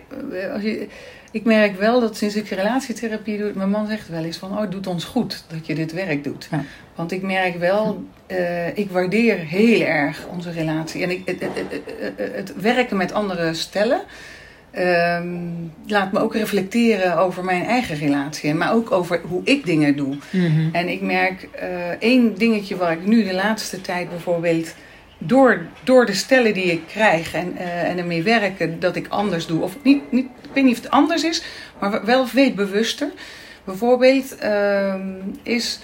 als 0.53 0.61
je, 0.61 0.87
ik 1.35 1.43
merk 1.43 1.79
wel 1.79 1.99
dat 1.99 2.17
sinds 2.17 2.35
ik 2.35 2.49
relatietherapie 2.49 3.37
doe, 3.37 3.51
mijn 3.55 3.69
man 3.69 3.87
zegt 3.87 4.07
wel 4.09 4.23
eens 4.23 4.37
van, 4.37 4.51
oh 4.51 4.61
het 4.61 4.71
doet 4.71 4.87
ons 4.87 5.03
goed 5.03 5.43
dat 5.47 5.65
je 5.67 5.75
dit 5.75 5.93
werk 5.93 6.23
doet. 6.23 6.47
Ja. 6.51 6.63
Want 6.95 7.11
ik 7.11 7.21
merk 7.21 7.57
wel, 7.59 8.03
eh, 8.27 8.77
ik 8.77 8.89
waardeer 8.91 9.37
heel 9.37 9.81
erg 9.81 10.25
onze 10.31 10.51
relatie. 10.51 11.03
En 11.03 11.09
ik, 11.09 11.21
het, 11.25 11.39
het, 11.39 11.49
het, 11.55 11.81
het- 12.17 12.35
het 12.35 12.61
werken 12.61 12.97
met 12.97 13.13
andere 13.13 13.53
stellen 13.53 14.01
ehm, 14.71 15.27
laat 15.87 16.11
me 16.11 16.19
ook 16.19 16.35
reflecteren 16.35 17.17
over 17.17 17.43
mijn 17.43 17.63
eigen 17.65 17.95
relatie. 17.97 18.53
Maar 18.53 18.73
ook 18.73 18.91
over 18.91 19.21
hoe 19.27 19.41
ik 19.43 19.65
dingen 19.65 19.95
doe. 19.95 20.15
En 20.71 20.89
ik 20.89 21.01
merk 21.01 21.43
eh, 21.51 21.67
één 21.99 22.37
dingetje 22.37 22.75
waar 22.75 22.91
ik 22.91 23.05
nu 23.05 23.23
de 23.23 23.33
laatste 23.33 23.81
tijd 23.81 24.09
bijvoorbeeld 24.09 24.75
door, 25.17 25.61
door 25.83 26.05
de 26.05 26.13
stellen 26.13 26.53
die 26.53 26.71
ik 26.71 26.81
krijg 26.87 27.33
en, 27.33 27.57
eh, 27.57 27.89
en 27.89 27.97
ermee 27.97 28.23
werken, 28.23 28.79
dat 28.79 28.95
ik 28.95 29.07
anders 29.07 29.45
doe. 29.45 29.61
Of 29.61 29.77
niet, 29.83 30.11
niet, 30.11 30.25
ik 30.41 30.49
weet 30.53 30.63
niet 30.63 30.77
of 30.77 30.83
het 30.83 30.91
anders 30.91 31.23
is, 31.23 31.43
maar 31.79 32.05
wel 32.05 32.27
weet 32.33 32.55
bewuster. 32.55 33.11
Bijvoorbeeld 33.63 34.37
ehm, 34.37 35.09
is, 35.43 35.79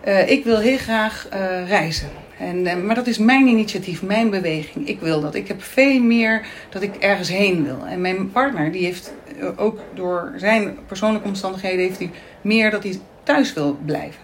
eh, 0.00 0.30
ik 0.30 0.44
wil 0.44 0.58
heel 0.58 0.78
graag 0.78 1.28
eh, 1.30 1.68
reizen. 1.68 2.08
En, 2.38 2.86
maar 2.86 2.94
dat 2.94 3.06
is 3.06 3.18
mijn 3.18 3.46
initiatief, 3.46 4.02
mijn 4.02 4.30
beweging. 4.30 4.88
Ik 4.88 5.00
wil 5.00 5.20
dat. 5.20 5.34
Ik 5.34 5.48
heb 5.48 5.62
veel 5.62 6.00
meer 6.00 6.46
dat 6.68 6.82
ik 6.82 6.96
ergens 6.96 7.28
heen 7.28 7.64
wil. 7.64 7.86
En 7.86 8.00
mijn 8.00 8.30
partner, 8.30 8.72
die 8.72 8.84
heeft 8.84 9.12
ook 9.56 9.80
door 9.94 10.32
zijn 10.36 10.78
persoonlijke 10.86 11.28
omstandigheden, 11.28 11.78
heeft 11.78 11.98
hij 11.98 12.10
meer 12.40 12.70
dat 12.70 12.82
hij 12.82 12.98
thuis 13.22 13.52
wil 13.52 13.78
blijven. 13.84 14.20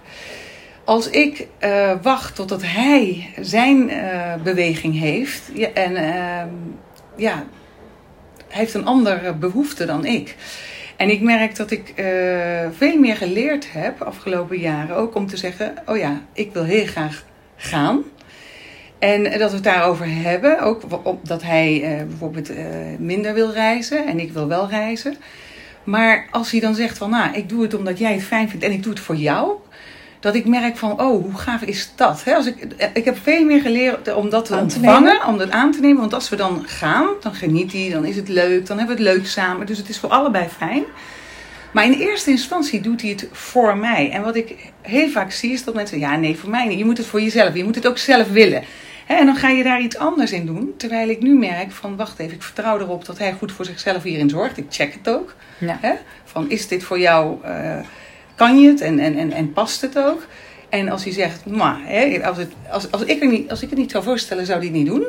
Als 0.85 1.11
ik 1.11 1.47
eh, 1.59 1.93
wacht 2.03 2.35
totdat 2.35 2.62
hij 2.64 3.28
zijn 3.41 3.91
eh, 3.91 4.35
beweging 4.43 4.99
heeft, 4.99 5.43
en 5.74 5.97
ehm, 5.97 6.49
ja, 7.16 7.45
hij 8.49 8.61
heeft 8.61 8.74
een 8.74 8.87
andere 8.87 9.35
behoefte 9.35 9.85
dan 9.85 10.05
ik. 10.05 10.37
En 10.97 11.11
ik 11.11 11.20
merk 11.20 11.57
dat 11.57 11.70
ik 11.70 11.89
eh, 11.89 12.07
veel 12.76 12.99
meer 12.99 13.16
geleerd 13.16 13.72
heb 13.72 14.03
afgelopen 14.03 14.59
jaren, 14.59 14.97
ook 14.97 15.14
om 15.14 15.26
te 15.26 15.37
zeggen: 15.37 15.74
Oh 15.87 15.97
ja, 15.97 16.20
ik 16.33 16.53
wil 16.53 16.64
heel 16.64 16.87
graag 16.87 17.24
gaan. 17.57 18.03
En 18.99 19.22
dat 19.22 19.51
we 19.51 19.55
het 19.55 19.64
daarover 19.64 20.07
hebben, 20.09 20.61
ook 20.61 21.26
dat 21.26 21.43
hij 21.43 22.05
bijvoorbeeld 22.09 22.51
minder 22.99 23.35
wil 23.35 23.53
reizen 23.53 24.07
en 24.07 24.20
ik 24.20 24.33
wil 24.33 24.49
wel 24.49 24.68
reizen. 24.68 25.16
Maar 25.85 26.28
als 26.30 26.51
hij 26.51 26.61
dan 26.61 26.74
zegt 26.74 26.99
van, 26.99 27.11
nou, 27.11 27.35
ik 27.35 27.49
doe 27.49 27.62
het 27.62 27.74
omdat 27.74 27.99
jij 27.99 28.12
het 28.12 28.22
fijn 28.22 28.49
vindt 28.49 28.64
en 28.64 28.72
ik 28.72 28.83
doe 28.83 28.93
het 28.93 29.03
voor 29.03 29.16
jou, 29.16 29.53
dat 30.23 30.35
ik 30.35 30.47
merk 30.47 30.77
van, 30.77 30.91
oh, 30.91 31.23
hoe 31.23 31.39
gaaf 31.39 31.62
is 31.62 31.91
dat? 31.95 32.25
Hè? 32.25 32.35
Als 32.35 32.47
ik, 32.47 32.66
ik 32.95 33.05
heb 33.05 33.18
veel 33.23 33.45
meer 33.45 33.61
geleerd 33.61 34.14
om 34.14 34.31
dat 34.31 34.45
te 34.45 34.57
ontvangen, 34.57 35.27
om 35.27 35.39
dat 35.39 35.51
aan 35.51 35.73
te 35.73 35.81
nemen. 35.81 36.01
Want 36.01 36.14
als 36.14 36.29
we 36.29 36.37
dan 36.37 36.62
gaan, 36.66 37.07
dan 37.20 37.35
geniet 37.35 37.73
hij, 37.73 37.91
dan 37.91 38.05
is 38.05 38.16
het 38.16 38.29
leuk, 38.29 38.66
dan 38.66 38.79
hebben 38.79 38.97
we 38.97 39.03
het 39.03 39.12
leuk 39.12 39.27
samen. 39.27 39.66
Dus 39.66 39.79
het 39.79 39.89
is 39.89 39.99
voor 39.99 40.11
allebei 40.11 40.49
fijn. 40.49 40.85
Maar 41.73 41.85
in 41.85 41.93
eerste 41.93 42.31
instantie 42.31 42.81
doet 42.81 43.01
hij 43.01 43.11
het 43.11 43.29
voor 43.33 43.77
mij. 43.77 44.11
En 44.11 44.23
wat 44.23 44.37
ik 44.37 44.57
heel 44.81 45.09
vaak 45.09 45.31
zie 45.33 45.53
is 45.53 45.64
dat 45.64 45.75
mensen, 45.75 45.99
ja 45.99 46.16
nee, 46.16 46.37
voor 46.37 46.51
mij 46.51 46.66
niet. 46.66 46.79
Je 46.79 46.85
moet 46.85 46.99
het 46.99 47.07
voor 47.07 47.20
jezelf, 47.20 47.55
je 47.55 47.64
moet 47.64 47.75
het 47.75 47.87
ook 47.87 47.99
zelf 47.99 48.29
willen. 48.29 48.62
En 49.07 49.27
dan 49.27 49.37
ga 49.37 49.49
je 49.49 49.62
daar 49.62 49.81
iets 49.81 49.97
anders 49.97 50.33
in 50.33 50.47
doen. 50.47 50.75
Terwijl 50.77 51.09
ik 51.09 51.23
nu 51.23 51.39
merk 51.39 51.73
van, 51.73 51.97
wacht 51.97 52.18
even, 52.18 52.35
ik 52.35 52.43
vertrouw 52.43 52.79
erop 52.79 53.05
dat 53.05 53.18
hij 53.18 53.33
goed 53.33 53.53
voor 53.53 53.64
zichzelf 53.64 54.03
hierin 54.03 54.29
zorgt. 54.29 54.59
Ik 54.59 54.66
check 54.68 54.93
het 54.93 55.09
ook. 55.09 55.35
Ja. 55.59 55.79
Van 56.25 56.51
is 56.51 56.68
dit 56.68 56.85
voor 56.85 56.99
jou, 56.99 57.45
eh, 57.45 57.79
kan 58.43 58.61
je 58.61 58.68
het 58.68 58.80
en, 58.80 58.99
en, 58.99 59.16
en, 59.18 59.32
en 59.32 59.53
past 59.53 59.80
het 59.80 59.99
ook? 59.99 60.26
En 60.68 60.88
als 60.88 61.05
hij 61.05 61.12
zegt, 61.12 61.47
maar, 61.47 61.80
hè, 61.84 62.24
als, 62.24 62.36
het, 62.36 62.53
als, 62.70 62.90
als, 62.90 63.03
ik 63.03 63.22
er 63.22 63.28
niet, 63.28 63.51
als 63.51 63.62
ik 63.62 63.70
het 63.70 63.78
niet 63.78 63.90
zou 63.90 64.05
voorstellen, 64.05 64.47
zou 64.47 64.59
hij 64.59 64.66
het 64.66 64.76
niet 64.76 64.86
doen. 64.86 65.05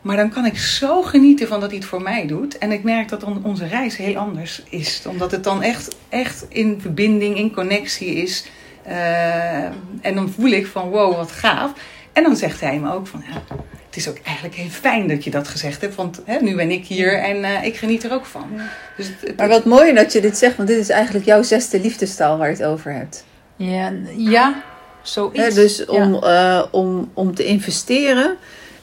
Maar 0.00 0.16
dan 0.16 0.30
kan 0.30 0.46
ik 0.46 0.58
zo 0.58 1.02
genieten 1.02 1.48
van 1.48 1.60
dat 1.60 1.68
hij 1.68 1.78
het 1.78 1.88
voor 1.88 2.02
mij 2.02 2.26
doet. 2.26 2.58
En 2.58 2.72
ik 2.72 2.82
merk 2.82 3.08
dat 3.08 3.20
dan 3.20 3.44
onze 3.44 3.66
reis 3.66 3.96
heel 3.96 4.16
anders 4.16 4.62
is. 4.68 5.02
Omdat 5.08 5.30
het 5.30 5.44
dan 5.44 5.62
echt, 5.62 5.96
echt 6.08 6.46
in 6.48 6.80
verbinding, 6.80 7.36
in 7.36 7.54
connectie 7.54 8.14
is. 8.14 8.46
Eh, 8.82 9.64
en 10.00 10.14
dan 10.14 10.30
voel 10.30 10.50
ik 10.50 10.66
van 10.66 10.88
wow, 10.88 11.16
wat 11.16 11.32
gaaf. 11.32 11.72
En 12.12 12.22
dan 12.22 12.36
zegt 12.36 12.60
hij 12.60 12.78
me 12.78 12.92
ook 12.92 13.06
van 13.06 13.22
ja, 13.28 13.56
het 13.96 14.04
is 14.06 14.10
ook 14.10 14.18
eigenlijk 14.24 14.56
heel 14.56 14.68
fijn 14.68 15.08
dat 15.08 15.24
je 15.24 15.30
dat 15.30 15.48
gezegd 15.48 15.80
hebt. 15.80 15.94
Want 15.94 16.20
hè, 16.24 16.38
nu 16.40 16.54
ben 16.56 16.70
ik 16.70 16.84
hier 16.86 17.18
en 17.18 17.44
eh, 17.44 17.64
ik 17.64 17.76
geniet 17.76 18.04
er 18.04 18.12
ook 18.12 18.24
van. 18.24 18.48
Dus 18.96 19.06
het, 19.06 19.16
het- 19.20 19.36
Maar 19.36 19.48
wat 19.48 19.64
mooi 19.64 19.94
dat 19.94 20.12
je 20.12 20.20
dit 20.20 20.36
zegt, 20.38 20.56
want 20.56 20.68
dit 20.68 20.78
is 20.78 20.88
eigenlijk 20.88 21.24
jouw 21.24 21.42
zesde 21.42 21.80
liefdestaal 21.80 22.38
waar 22.38 22.48
je 22.50 22.54
het 22.56 22.64
over 22.64 22.92
hebt. 22.92 23.24
Ja, 23.56 23.92
ja 24.16 24.62
zoiets. 25.02 25.38
Hè, 25.40 25.50
dus 25.54 25.76
Ja. 25.78 25.84
om, 25.86 26.14
eh, 26.22 26.62
om, 26.70 27.10
om 27.14 27.34
te 27.34 27.44
investeren 27.44 28.36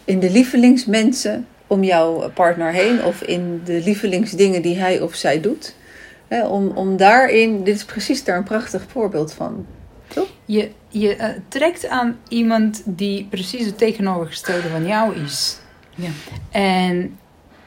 in 0.06 0.20
de 0.20 0.30
lievelingsmensen 0.32 1.48
om 1.68 1.84
jouw 1.84 2.30
partner 2.34 2.72
heen 2.72 3.04
of 3.04 3.22
in 3.22 3.62
de 3.66 3.82
lievelingsdingen 3.86 4.62
die 4.62 4.78
hij 4.80 5.02
of 5.02 5.16
zij 5.16 5.42
doet. 5.42 5.76
Hè, 6.28 6.48
om, 6.48 6.68
om 6.68 6.98
daarin, 6.98 7.64
dit 7.64 7.76
is 7.76 7.86
precies 7.86 8.24
daar 8.24 8.38
een 8.38 8.44
prachtig 8.44 8.86
voorbeeld 8.92 9.34
van. 9.34 9.66
Je, 10.46 10.70
je 10.90 11.16
eh, 11.16 11.30
trekt 11.48 11.88
aan 11.88 12.18
iemand 12.28 12.82
die 12.86 13.28
precies 13.30 13.66
het 13.66 13.78
tegenovergestelde 13.78 14.68
van 14.70 14.88
jou 14.88 15.16
is. 15.16 15.58
Ja. 15.96 16.10
En, 16.52 17.18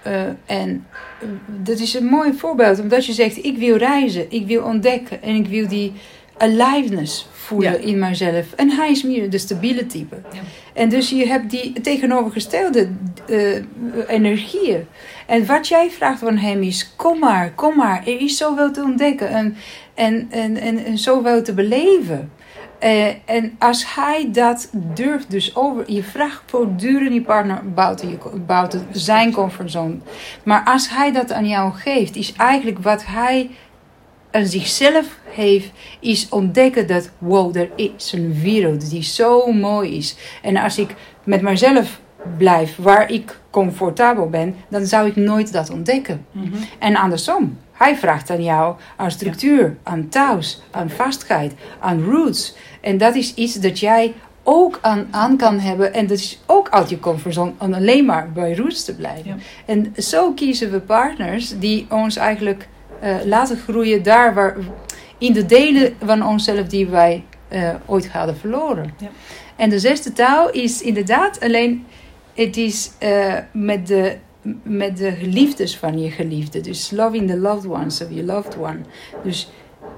eh, 0.02 0.22
en 0.46 0.86
eh, 1.20 1.28
dat 1.46 1.78
is 1.78 1.94
een 1.94 2.06
mooi 2.06 2.32
voorbeeld, 2.32 2.80
omdat 2.80 3.06
je 3.06 3.12
zegt: 3.12 3.44
ik 3.44 3.58
wil 3.58 3.76
reizen, 3.76 4.26
ik 4.30 4.46
wil 4.46 4.62
ontdekken 4.62 5.22
en 5.22 5.34
ik 5.34 5.46
wil 5.46 5.68
die 5.68 5.92
aliveness 6.38 7.28
voelen 7.32 7.72
Ja. 7.72 7.78
in 7.78 7.98
mijzelf. 7.98 8.52
En 8.52 8.70
hij 8.70 8.90
is 8.90 9.02
meer 9.02 9.30
de 9.30 9.38
stabiele 9.38 9.86
type. 9.86 10.16
Ja. 10.32 10.40
En 10.74 10.88
dus 10.88 11.10
je 11.10 11.26
hebt 11.26 11.50
die 11.50 11.80
tegenovergestelde 11.80 12.88
eh, 13.28 13.62
energieën. 14.08 14.86
En 15.26 15.46
wat 15.46 15.68
jij 15.68 15.90
vraagt 15.90 16.18
van 16.18 16.36
hem 16.36 16.62
is: 16.62 16.92
kom 16.96 17.18
maar, 17.18 17.52
kom 17.54 17.76
maar, 17.76 18.06
er 18.06 18.20
is 18.20 18.36
zoveel 18.36 18.72
te 18.72 18.82
ontdekken 18.82 19.28
en, 19.28 19.56
en, 19.94 20.26
en, 20.30 20.56
en, 20.56 20.84
en 20.84 20.98
zoveel 20.98 21.42
te 21.42 21.54
beleven. 21.54 22.30
Eh, 22.78 23.06
en 23.24 23.56
als 23.58 23.94
hij 23.94 24.28
dat 24.32 24.70
durft, 24.72 25.30
dus 25.30 25.56
over, 25.56 25.92
je 25.92 26.02
vraagt 26.02 26.42
voortdurend 26.46 27.12
je 27.12 27.22
partner 27.22 27.72
buiten, 27.74 28.08
je, 28.08 28.18
buiten 28.46 28.86
zijn 28.90 29.32
comfortzone. 29.32 29.96
Maar 30.44 30.64
als 30.64 30.88
hij 30.90 31.12
dat 31.12 31.32
aan 31.32 31.48
jou 31.48 31.72
geeft, 31.72 32.16
is 32.16 32.32
eigenlijk 32.32 32.78
wat 32.78 33.06
hij 33.06 33.50
aan 34.30 34.46
zichzelf 34.46 35.18
heeft, 35.24 35.70
is 36.00 36.28
ontdekken 36.28 36.86
dat, 36.86 37.10
wow, 37.18 37.56
er 37.56 37.70
is 37.76 38.12
een 38.12 38.40
wereld 38.42 38.90
die 38.90 39.02
zo 39.02 39.52
mooi 39.52 39.96
is. 39.96 40.16
En 40.42 40.56
als 40.56 40.78
ik 40.78 40.94
met 41.24 41.42
mezelf 41.42 42.00
blijf, 42.38 42.76
waar 42.76 43.10
ik 43.10 43.38
comfortabel 43.50 44.28
ben, 44.28 44.54
dan 44.68 44.86
zou 44.86 45.08
ik 45.08 45.16
nooit 45.16 45.52
dat 45.52 45.70
ontdekken. 45.70 46.26
Mhm. 46.32 46.56
En 46.78 46.96
andersom, 46.96 47.58
hij 47.76 47.96
vraagt 47.96 48.30
aan 48.30 48.42
jou 48.42 48.76
aan 48.96 49.10
structuur, 49.10 49.76
aan 49.82 50.08
thuis, 50.08 50.62
aan 50.70 50.90
vastheid, 50.90 51.52
aan 51.80 52.04
roots. 52.04 52.56
En 52.80 52.98
dat 52.98 53.14
is 53.14 53.34
iets 53.34 53.54
dat 53.54 53.78
jij 53.78 54.14
ook 54.42 54.78
aan, 54.82 55.08
aan 55.10 55.36
kan 55.36 55.58
hebben. 55.58 55.94
En 55.94 56.06
dat 56.06 56.18
is 56.18 56.38
ook 56.46 56.68
uit 56.70 56.88
je 56.88 56.98
comfortzone 56.98 57.52
om 57.58 57.74
alleen 57.74 58.04
maar 58.04 58.32
bij 58.32 58.56
roots 58.56 58.84
te 58.84 58.94
blijven. 58.94 59.24
Ja. 59.26 59.36
En 59.66 59.94
zo 59.96 60.32
kiezen 60.32 60.70
we 60.70 60.80
partners 60.80 61.58
die 61.58 61.86
ons 61.90 62.16
eigenlijk 62.16 62.68
eh, 63.00 63.16
laten 63.24 63.56
groeien 63.56 64.02
daar 64.02 64.34
waar, 64.34 64.56
in 65.18 65.32
de 65.32 65.46
delen 65.46 65.96
van 66.04 66.26
onszelf 66.26 66.66
die 66.66 66.86
wij 66.86 67.24
eh, 67.48 67.74
ooit 67.86 68.08
hadden 68.08 68.36
verloren. 68.36 68.94
Ja. 68.98 69.08
En 69.56 69.70
de 69.70 69.78
zesde 69.78 70.12
taal 70.12 70.50
is 70.50 70.82
inderdaad 70.82 71.40
alleen, 71.40 71.86
het 72.34 72.56
is 72.56 72.90
eh, 72.98 73.34
met, 73.52 73.86
de, 73.86 74.16
met 74.62 74.96
de 74.96 75.12
geliefdes 75.12 75.76
van 75.76 75.98
je 75.98 76.10
geliefde. 76.10 76.60
Dus 76.60 76.90
loving 76.90 77.28
the 77.28 77.38
loved 77.38 77.70
ones 77.70 78.02
of 78.02 78.10
your 78.10 78.24
loved 78.24 78.56
one. 78.58 78.80
Dus 79.22 79.50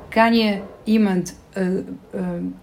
kan 0.09 0.35
je 0.35 0.61
iemand 0.85 1.39
eh, 1.53 1.77
eh, 1.77 1.83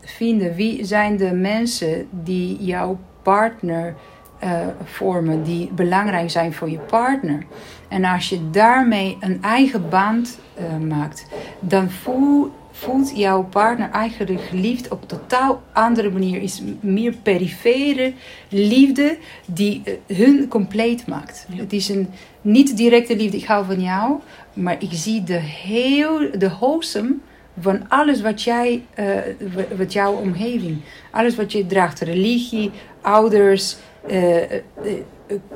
vinden, 0.01 0.55
wie 0.55 0.85
zijn 0.85 1.17
de 1.17 1.33
mensen 1.33 2.07
die 2.09 2.63
jouw 2.63 2.99
partner 3.21 3.95
eh, 4.39 4.67
vormen, 4.83 5.43
die 5.43 5.71
belangrijk 5.73 6.29
zijn 6.29 6.53
voor 6.53 6.69
je 6.69 6.79
partner. 6.79 7.43
En 7.87 8.05
als 8.05 8.29
je 8.29 8.49
daarmee 8.49 9.17
een 9.19 9.41
eigen 9.41 9.89
band 9.89 10.39
maakt, 10.87 11.27
dan 11.59 11.89
voel, 11.89 12.51
voelt 12.77 13.11
jouw 13.17 13.43
partner 13.43 13.89
eigenlijk 13.89 14.41
geliefd 14.41 14.87
op 14.91 15.01
een 15.01 15.07
totaal 15.07 15.61
andere 15.73 16.09
manier. 16.11 16.41
Is 16.41 16.61
meer 16.79 17.13
perifere 17.23 18.13
liefde 18.49 19.17
die 19.45 19.81
eh, 20.07 20.17
hun 20.17 20.47
compleet 20.47 21.07
maakt. 21.07 21.45
Ja. 21.49 21.57
Het 21.61 21.73
is 21.73 21.89
een 21.89 22.09
niet 22.41 22.77
directe 22.77 23.15
liefde, 23.15 23.37
ik 23.37 23.45
hou 23.45 23.65
van 23.65 23.81
jou, 23.81 24.13
maar 24.53 24.75
ik 24.79 24.89
zie 24.91 25.23
de 25.23 25.33
heel, 25.39 26.19
de 26.37 26.49
wholesome 26.49 27.15
van 27.59 27.89
alles 27.89 28.21
wat 28.21 28.41
jij, 28.41 28.83
eh, 28.93 29.05
wa- 29.53 29.75
wat 29.77 29.93
jouw 29.93 30.13
omgeving, 30.13 30.77
alles 31.11 31.35
wat 31.35 31.51
je 31.51 31.65
draagt, 31.65 31.99
religie, 31.99 32.71
ouders, 33.01 33.75
eh, 34.07 34.13
kinderen, 34.13 34.61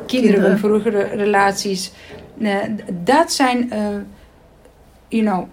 Kinderen. 0.05 0.57
vroegere 0.57 1.03
relaties, 1.03 1.91
dat 3.03 3.31
zijn, 3.33 3.71
you 5.09 5.23
know, 5.23 5.47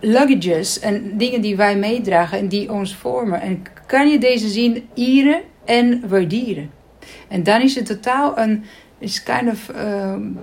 luggages 0.00 0.78
en 0.80 1.16
dingen 1.18 1.40
die 1.40 1.56
wij 1.56 1.76
meedragen 1.76 2.38
en 2.38 2.48
die 2.48 2.72
ons 2.72 2.94
vormen. 2.96 3.40
En 3.40 3.62
kan 3.86 4.08
je 4.08 4.18
deze 4.18 4.48
zien 4.48 4.88
eren 4.94 5.40
en 5.64 6.02
waarderen? 6.08 6.70
En 7.28 7.42
dan 7.42 7.60
is 7.60 7.74
het 7.74 7.86
totaal 7.86 8.38
een, 8.38 8.64
is 8.98 9.22
kind 9.22 9.50
of 9.50 9.68
um, 9.76 10.38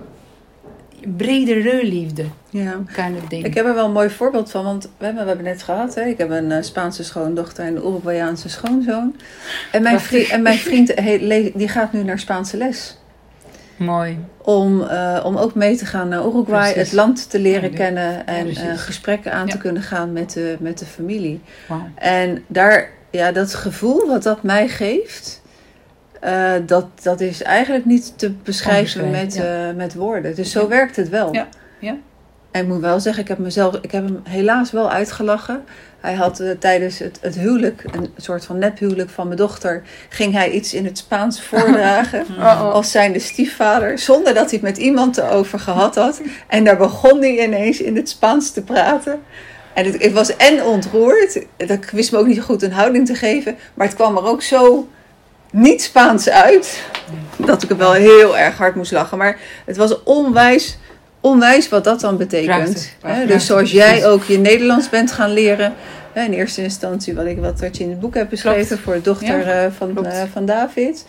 bredere 1.16 1.84
liefde, 1.86 2.24
Ja. 2.50 2.82
kind 2.92 3.16
of 3.22 3.28
ding. 3.28 3.44
Ik 3.44 3.54
heb 3.54 3.66
er 3.66 3.74
wel 3.74 3.84
een 3.86 3.92
mooi 3.92 4.10
voorbeeld 4.10 4.50
van, 4.50 4.64
want 4.64 4.84
we 4.98 5.04
hebben, 5.04 5.22
we 5.22 5.28
hebben 5.28 5.46
net 5.46 5.62
gehad. 5.62 5.94
Hè? 5.94 6.02
Ik 6.04 6.18
heb 6.18 6.30
een 6.30 6.52
eh, 6.52 6.62
Spaanse 6.62 7.04
schoondochter 7.04 7.64
en 7.64 7.76
een 7.76 7.82
Uruguayaanse 7.86 8.48
schoonzoon. 8.48 9.14
En 9.72 9.82
mijn, 9.82 10.00
vriend, 10.00 10.28
en 10.28 10.42
mijn 10.42 10.58
vriend 10.58 10.92
he- 10.94 11.18
le- 11.20 11.50
die 11.54 11.68
gaat 11.68 11.92
nu 11.92 12.02
naar 12.02 12.18
Spaanse 12.18 12.56
les. 12.56 12.96
Mooi. 13.80 14.18
Om, 14.36 14.82
eh, 14.82 15.20
om 15.24 15.36
ook 15.36 15.54
mee 15.54 15.76
te 15.76 15.86
gaan 15.86 16.08
naar 16.08 16.26
Uruguay, 16.26 16.72
Precies. 16.72 16.90
het 16.90 16.92
land 16.92 17.30
te 17.30 17.38
leren 17.38 17.70
Ja, 17.70 17.76
kennen 17.76 18.26
en 18.26 18.48
eh, 18.48 18.76
gesprekken 18.76 19.32
aan 19.32 19.48
te 19.48 19.58
kunnen 19.58 19.82
gaan 19.82 20.12
met 20.12 20.32
de, 20.32 20.56
met 20.60 20.78
de 20.78 20.84
familie. 20.84 21.40
En 21.94 22.44
daar, 22.46 22.90
ja, 23.10 23.32
dat 23.32 23.54
gevoel 23.54 24.06
wat 24.06 24.22
dat 24.22 24.42
mij 24.42 24.68
geeft, 24.68 25.42
eh, 26.20 26.52
dat, 26.66 26.86
dat 27.02 27.20
is 27.20 27.42
eigenlijk 27.42 27.84
niet 27.84 28.18
te 28.18 28.30
beschrijven 28.30 29.10
met, 29.10 29.42
met 29.76 29.94
woorden. 29.94 30.34
Dus 30.34 30.50
zo 30.50 30.68
werkt 30.68 30.96
het 30.96 31.08
wel. 31.08 31.34
Ja, 31.34 31.48
ja. 31.78 31.96
En 32.50 32.62
ik 32.62 32.68
moet 32.68 32.80
wel 32.80 33.00
zeggen, 33.00 33.22
ik 33.22 33.28
heb, 33.28 33.38
mezelf, 33.38 33.78
ik 33.82 33.90
heb 33.90 34.04
hem 34.04 34.20
helaas 34.24 34.70
wel 34.70 34.90
uitgelachen. 34.90 35.64
Hij 36.00 36.14
had 36.14 36.40
eh, 36.40 36.50
tijdens 36.58 36.98
het, 36.98 37.18
het 37.20 37.34
huwelijk, 37.34 37.84
een 37.92 38.10
soort 38.16 38.44
van 38.44 38.58
nephuwelijk 38.58 39.10
van 39.10 39.26
mijn 39.26 39.38
dochter, 39.38 39.82
ging 40.08 40.32
hij 40.32 40.50
iets 40.50 40.74
in 40.74 40.84
het 40.84 40.98
Spaans 40.98 41.42
voordragen. 41.48 42.26
Uh-oh. 42.30 42.72
Als 42.72 42.90
zijnde 42.90 43.18
stiefvader, 43.18 43.98
zonder 43.98 44.34
dat 44.34 44.50
hij 44.50 44.52
het 44.52 44.62
met 44.62 44.76
iemand 44.76 45.18
erover 45.18 45.58
gehad 45.58 45.94
had. 45.94 46.20
En 46.46 46.64
daar 46.64 46.76
begon 46.76 47.20
hij 47.20 47.44
ineens 47.44 47.80
in 47.80 47.96
het 47.96 48.08
Spaans 48.08 48.50
te 48.50 48.62
praten. 48.62 49.20
En 49.72 49.84
het, 49.84 50.02
ik 50.02 50.14
was 50.14 50.36
en 50.36 50.62
ontroerd, 50.62 51.44
ik 51.56 51.90
wist 51.92 52.12
me 52.12 52.18
ook 52.18 52.26
niet 52.26 52.40
goed 52.40 52.62
een 52.62 52.72
houding 52.72 53.06
te 53.06 53.14
geven, 53.14 53.56
maar 53.74 53.86
het 53.86 53.96
kwam 53.96 54.16
er 54.16 54.24
ook 54.24 54.42
zo 54.42 54.88
niet 55.52 55.82
Spaans 55.82 56.28
uit, 56.28 56.82
dat 57.36 57.62
ik 57.62 57.70
er 57.70 57.76
wel 57.76 57.92
heel 57.92 58.38
erg 58.38 58.56
hard 58.56 58.74
moest 58.74 58.92
lachen. 58.92 59.18
Maar 59.18 59.38
het 59.64 59.76
was 59.76 60.02
onwijs, 60.02 60.78
onwijs 61.20 61.68
wat 61.68 61.84
dat 61.84 62.00
dan 62.00 62.16
betekent. 62.16 62.56
Prachtig, 62.56 62.84
Hè, 62.84 62.90
prachtig. 63.00 63.26
dus 63.26 63.46
zoals 63.46 63.70
jij 63.70 64.06
ook 64.06 64.22
je 64.24 64.38
Nederlands 64.38 64.88
bent 64.88 65.12
gaan 65.12 65.30
leren, 65.32 65.74
hè, 66.12 66.24
in 66.24 66.32
eerste 66.32 66.62
instantie 66.62 67.14
wat, 67.14 67.26
ik, 67.26 67.38
wat, 67.38 67.60
wat 67.60 67.76
je 67.76 67.84
in 67.84 67.90
het 67.90 68.00
boek 68.00 68.14
hebt 68.14 68.30
beschreven 68.30 68.66
Klopt. 68.66 68.82
voor 68.82 68.94
de 68.94 69.00
dochter 69.00 69.38
Ja, 69.46 69.64
eh, 69.64 69.70
van, 69.76 70.06
eh, 70.06 70.22
van 70.32 70.46
David. 70.46 71.04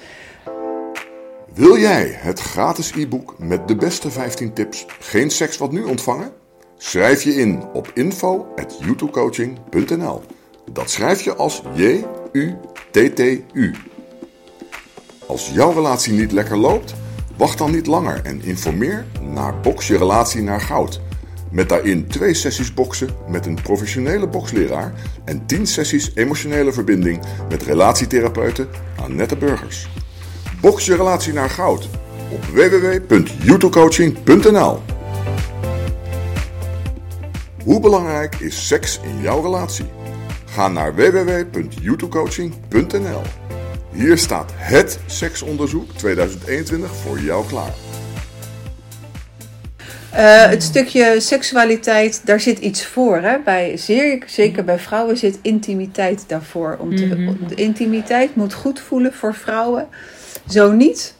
Wil 1.53 1.77
jij 1.77 2.15
het 2.17 2.39
gratis 2.39 2.91
e-book 2.95 3.35
met 3.37 3.67
de 3.67 3.75
beste 3.75 4.11
15 4.11 4.53
tips 4.53 4.85
Geen 4.99 5.29
seks 5.29 5.57
wat 5.57 5.71
nu 5.71 5.83
ontvangen? 5.83 6.31
Schrijf 6.77 7.23
je 7.23 7.35
in 7.35 7.63
op 7.73 7.91
info.youtubecoaching.nl 7.93 10.21
Dat 10.71 10.89
schrijf 10.89 11.21
je 11.21 11.35
als 11.35 11.61
J-U-T-T-U. 11.73 13.75
Als 15.25 15.49
jouw 15.53 15.71
relatie 15.71 16.13
niet 16.13 16.31
lekker 16.31 16.57
loopt, 16.57 16.93
wacht 17.41 17.57
dan 17.57 17.71
niet 17.71 17.87
langer 17.87 18.21
en 18.23 18.43
informeer 18.43 19.05
naar 19.21 19.59
Box 19.59 19.87
je 19.87 19.97
relatie 19.97 20.41
naar 20.41 20.61
goud. 20.61 21.01
Met 21.51 21.69
daarin 21.69 22.07
twee 22.07 22.33
sessies 22.33 22.73
boksen 22.73 23.09
met 23.27 23.45
een 23.45 23.61
professionele 23.61 24.27
boksleraar 24.27 24.93
en 25.25 25.45
10 25.45 25.67
sessies 25.67 26.11
emotionele 26.15 26.71
verbinding 26.71 27.19
met 27.49 27.63
relatietherapeute 27.63 28.67
Annette 28.95 29.35
Burgers. 29.35 29.89
Box 30.61 30.85
je 30.85 30.95
relatie 30.95 31.33
naar 31.33 31.49
goud 31.49 31.89
op 32.31 32.45
www.youtubecoaching.nl. 32.45 34.79
Hoe 37.63 37.79
belangrijk 37.79 38.35
is 38.35 38.67
seks 38.67 38.99
in 39.03 39.21
jouw 39.21 39.41
relatie? 39.41 39.85
Ga 40.45 40.67
naar 40.67 40.95
www.youtubecoaching.nl. 40.95 43.40
Hier 43.91 44.17
staat 44.17 44.51
het 44.55 44.99
seksonderzoek 45.05 45.91
2021 45.91 46.95
voor 46.95 47.19
jou 47.19 47.45
klaar. 47.47 47.73
Uh, 50.13 50.49
het 50.49 50.63
stukje 50.63 51.15
seksualiteit, 51.19 52.21
daar 52.25 52.39
zit 52.39 52.59
iets 52.59 52.85
voor. 52.85 53.17
Hè? 53.17 53.37
Bij, 53.45 53.77
zeer, 53.77 54.23
zeker 54.27 54.63
bij 54.63 54.79
vrouwen 54.79 55.17
zit 55.17 55.39
intimiteit 55.41 56.23
daarvoor. 56.27 56.77
Om 56.79 56.95
te, 56.95 57.05
Mhm. 57.05 57.47
De 57.47 57.55
intimiteit 57.55 58.35
moet 58.35 58.53
goed 58.53 58.79
voelen 58.79 59.13
voor 59.13 59.33
vrouwen. 59.35 59.87
Zo 60.49 60.71
niet, 60.71 61.15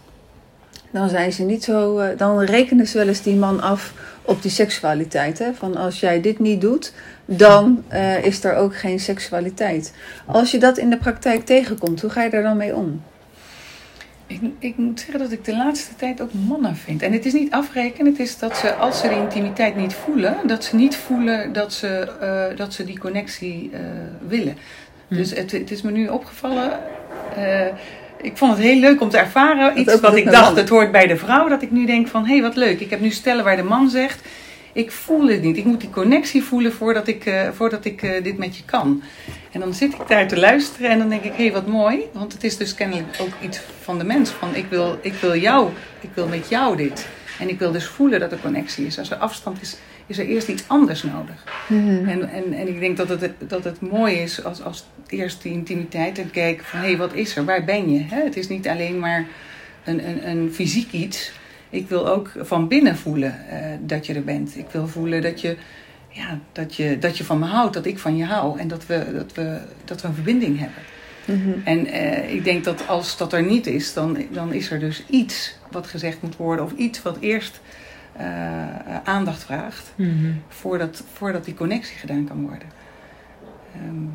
dan 0.92 1.10
zijn 1.10 1.34
ze 1.34 1.44
niet 1.44 1.64
zo. 1.64 1.98
eh, 1.98 2.18
dan 2.18 2.40
rekenen 2.42 2.88
ze 2.88 2.98
wel 2.98 3.08
eens 3.08 3.22
die 3.22 3.36
man 3.36 3.62
af 3.62 3.94
op 4.22 4.42
die 4.42 4.52
seksualiteit. 4.52 5.40
Hè? 5.40 5.54
Van 5.54 5.76
als 5.76 6.00
jij 6.00 6.22
dit 6.22 6.40
niet 6.40 6.62
doet, 6.62 6.94
dan 7.26 7.84
eh, 7.88 8.26
is 8.26 8.44
er 8.44 8.56
ook 8.56 8.76
geen 8.76 9.00
seksualiteit. 9.00 9.94
Als 10.26 10.52
je 10.52 10.58
dat 10.58 10.78
in 10.78 10.90
de 10.90 10.98
praktijk 10.98 11.46
tegenkomt, 11.46 12.02
hoe 12.02 12.10
ga 12.10 12.24
je 12.24 12.30
daar 12.30 12.44
dan 12.44 12.58
mee 12.58 12.76
om? 12.76 13.02
Ik, 14.28 14.42
ik 14.60 14.78
moet 14.78 15.00
zeggen 15.00 15.20
dat 15.20 15.32
ik 15.32 15.46
de 15.46 15.56
laatste 15.56 15.96
tijd 15.96 16.22
ook 16.22 16.34
mannen 16.34 16.76
vind. 16.76 17.02
En 17.02 17.14
het 17.14 17.26
is 17.26 17.34
niet 17.34 17.52
afrekenen, 17.52 18.12
het 18.12 18.22
is 18.22 18.38
dat 18.38 18.58
ze, 18.58 18.74
als 18.74 19.00
ze 19.00 19.08
de 19.08 19.16
intimiteit 19.16 19.76
niet 19.76 19.94
voelen, 19.94 20.36
dat 20.46 20.64
ze 20.64 20.76
niet 20.76 20.96
voelen 20.96 21.54
dat 21.54 21.74
ze, 21.74 21.88
eh, 22.22 22.58
dat 22.58 22.74
ze 22.74 22.84
die 22.84 23.00
connectie 23.00 23.70
eh, 23.74 23.80
willen. 24.28 24.58
Hm. 25.08 25.16
Dus 25.16 25.36
het, 25.36 25.52
het 25.52 25.72
is 25.72 25.82
me 25.82 25.92
nu 25.92 26.08
opgevallen. 26.08 26.80
ik 28.22 28.38
vond 28.38 28.52
het 28.52 28.62
heel 28.62 28.80
leuk 28.80 29.02
om 29.02 29.10
te 29.10 29.18
ervaren. 29.18 29.80
Iets 29.80 30.00
wat 30.00 30.16
ik 30.16 30.32
dacht, 30.32 30.56
het 30.56 30.70
hoort 30.70 30.92
bij 30.92 31.08
de 31.08 31.18
vrouw. 31.18 31.48
Dat 31.48 31.62
ik 31.62 31.72
nu 31.72 31.86
denk 31.86 32.08
van, 32.08 32.26
hé, 32.26 32.34
hey, 32.34 32.42
wat 32.42 32.56
leuk. 32.56 32.80
Ik 32.80 32.90
heb 32.90 33.00
nu 33.00 33.10
stellen 33.10 33.44
waar 33.44 33.56
de 33.56 33.64
man 33.64 33.90
zegt, 33.90 34.28
ik 34.74 34.92
voel 34.92 35.28
het 35.28 35.42
niet. 35.42 35.58
Ik 35.58 35.66
moet 35.66 35.82
die 35.82 35.90
connectie 35.90 36.44
voelen 36.44 36.74
voordat 36.74 37.08
ik, 37.08 37.26
eh, 37.26 37.50
voordat 37.52 37.86
ik 37.86 38.04
eh, 38.04 38.24
dit 38.24 38.38
met 38.38 38.58
je 38.58 38.64
kan. 38.66 39.04
En 39.52 39.60
dan 39.60 39.74
zit 39.74 39.94
ik 39.94 40.08
daar 40.08 40.28
te 40.28 40.40
luisteren 40.40 40.90
en 40.90 40.98
dan 40.98 41.10
denk 41.10 41.24
ik, 41.24 41.32
hé, 41.32 41.44
hey, 41.44 41.52
wat 41.52 41.68
mooi. 41.68 42.00
Want 42.12 42.34
het 42.34 42.44
is 42.44 42.58
dus 42.58 42.74
kennelijk 42.74 43.18
ook 43.22 43.34
iets 43.44 43.60
van 43.82 43.98
de 43.98 44.04
mens. 44.04 44.30
Van, 44.30 44.56
ik 44.56 44.66
wil, 44.70 45.00
ik 45.02 45.14
wil 45.14 45.36
jou, 45.36 45.70
ik 46.00 46.10
wil 46.14 46.28
met 46.28 46.50
jou 46.50 46.78
dit. 46.78 47.08
En 47.40 47.50
ik 47.50 47.60
wil 47.60 47.72
dus 47.72 47.86
voelen 47.86 48.20
dat 48.20 48.32
er 48.32 48.40
connectie 48.42 48.86
is. 48.86 49.00
Als 49.00 49.12
er 49.12 49.18
afstand 49.18 49.62
is, 49.62 49.78
is 50.08 50.18
er 50.18 50.26
eerst 50.26 50.48
iets 50.48 50.64
anders 50.68 51.04
nodig. 51.04 51.44
En, 51.70 52.30
en, 52.30 52.54
en 52.54 52.68
ik 52.68 52.80
denk 52.80 52.98
dat 52.98 53.10
het, 53.10 53.32
dat 53.38 53.64
het 53.64 53.82
mooi 53.82 54.16
is 54.16 54.44
als, 54.44 54.64
als 54.64 54.86
eerst 55.08 55.42
die 55.42 55.52
intimiteit 55.52 56.18
en 56.18 56.32
kijken 56.32 56.66
van 56.66 56.80
hé, 56.80 56.86
hey, 56.86 56.98
wat 56.98 57.14
is 57.14 57.36
er? 57.36 57.46
Waar 57.46 57.64
ben 57.64 57.92
je? 57.94 58.04
Het 58.08 58.38
is 58.38 58.48
niet 58.48 58.68
alleen 58.68 59.00
maar 59.00 59.28
een, 59.84 60.08
een, 60.08 60.30
een 60.30 60.54
fysiek 60.54 60.92
iets. 60.92 61.32
Ik 61.72 61.90
wil 61.90 62.08
ook 62.08 62.32
van 62.38 62.68
binnen 62.68 62.96
voelen 62.98 63.48
eh, 63.50 63.78
dat 63.82 64.06
je 64.06 64.14
er 64.14 64.24
bent. 64.24 64.58
Ik 64.58 64.68
wil 64.72 64.88
voelen 64.88 65.22
dat 65.22 65.42
je, 65.42 65.58
ja, 66.10 66.40
dat, 66.52 66.76
je, 66.76 66.98
dat 67.00 67.18
je 67.18 67.24
van 67.24 67.40
me 67.40 67.46
houdt, 67.46 67.74
dat 67.74 67.86
ik 67.86 68.00
van 68.00 68.18
je 68.18 68.26
hou 68.26 68.60
en 68.60 68.68
dat 68.68 68.86
we, 68.86 69.06
dat 69.14 69.34
we, 69.34 69.60
dat 69.86 70.02
we 70.02 70.08
een 70.08 70.14
verbinding 70.14 70.60
hebben. 70.60 70.84
En 71.64 71.86
eh, 71.86 72.34
ik 72.34 72.44
denk 72.44 72.64
dat 72.64 72.88
als 72.88 73.18
dat 73.18 73.34
er 73.34 73.44
niet 73.44 73.68
is, 73.68 73.94
dan, 73.94 74.18
dan 74.32 74.54
is 74.54 74.72
er 74.72 74.80
dus 74.80 75.04
iets 75.10 75.56
wat 75.72 75.88
gezegd 75.88 76.22
moet 76.22 76.36
worden 76.36 76.66
of 76.66 76.72
iets 76.72 77.02
wat 77.02 77.18
eerst 77.20 77.62
eh, 78.16 78.26
aandacht 79.04 79.44
vraagt 79.44 79.94
Mhm. 79.96 80.32
voordat, 80.48 81.04
voordat 81.14 81.46
die 81.46 81.54
connectie 81.54 81.98
gedaan 81.98 82.28
kan 82.28 82.42
worden. 82.42 82.68
Ehm, 83.76 84.06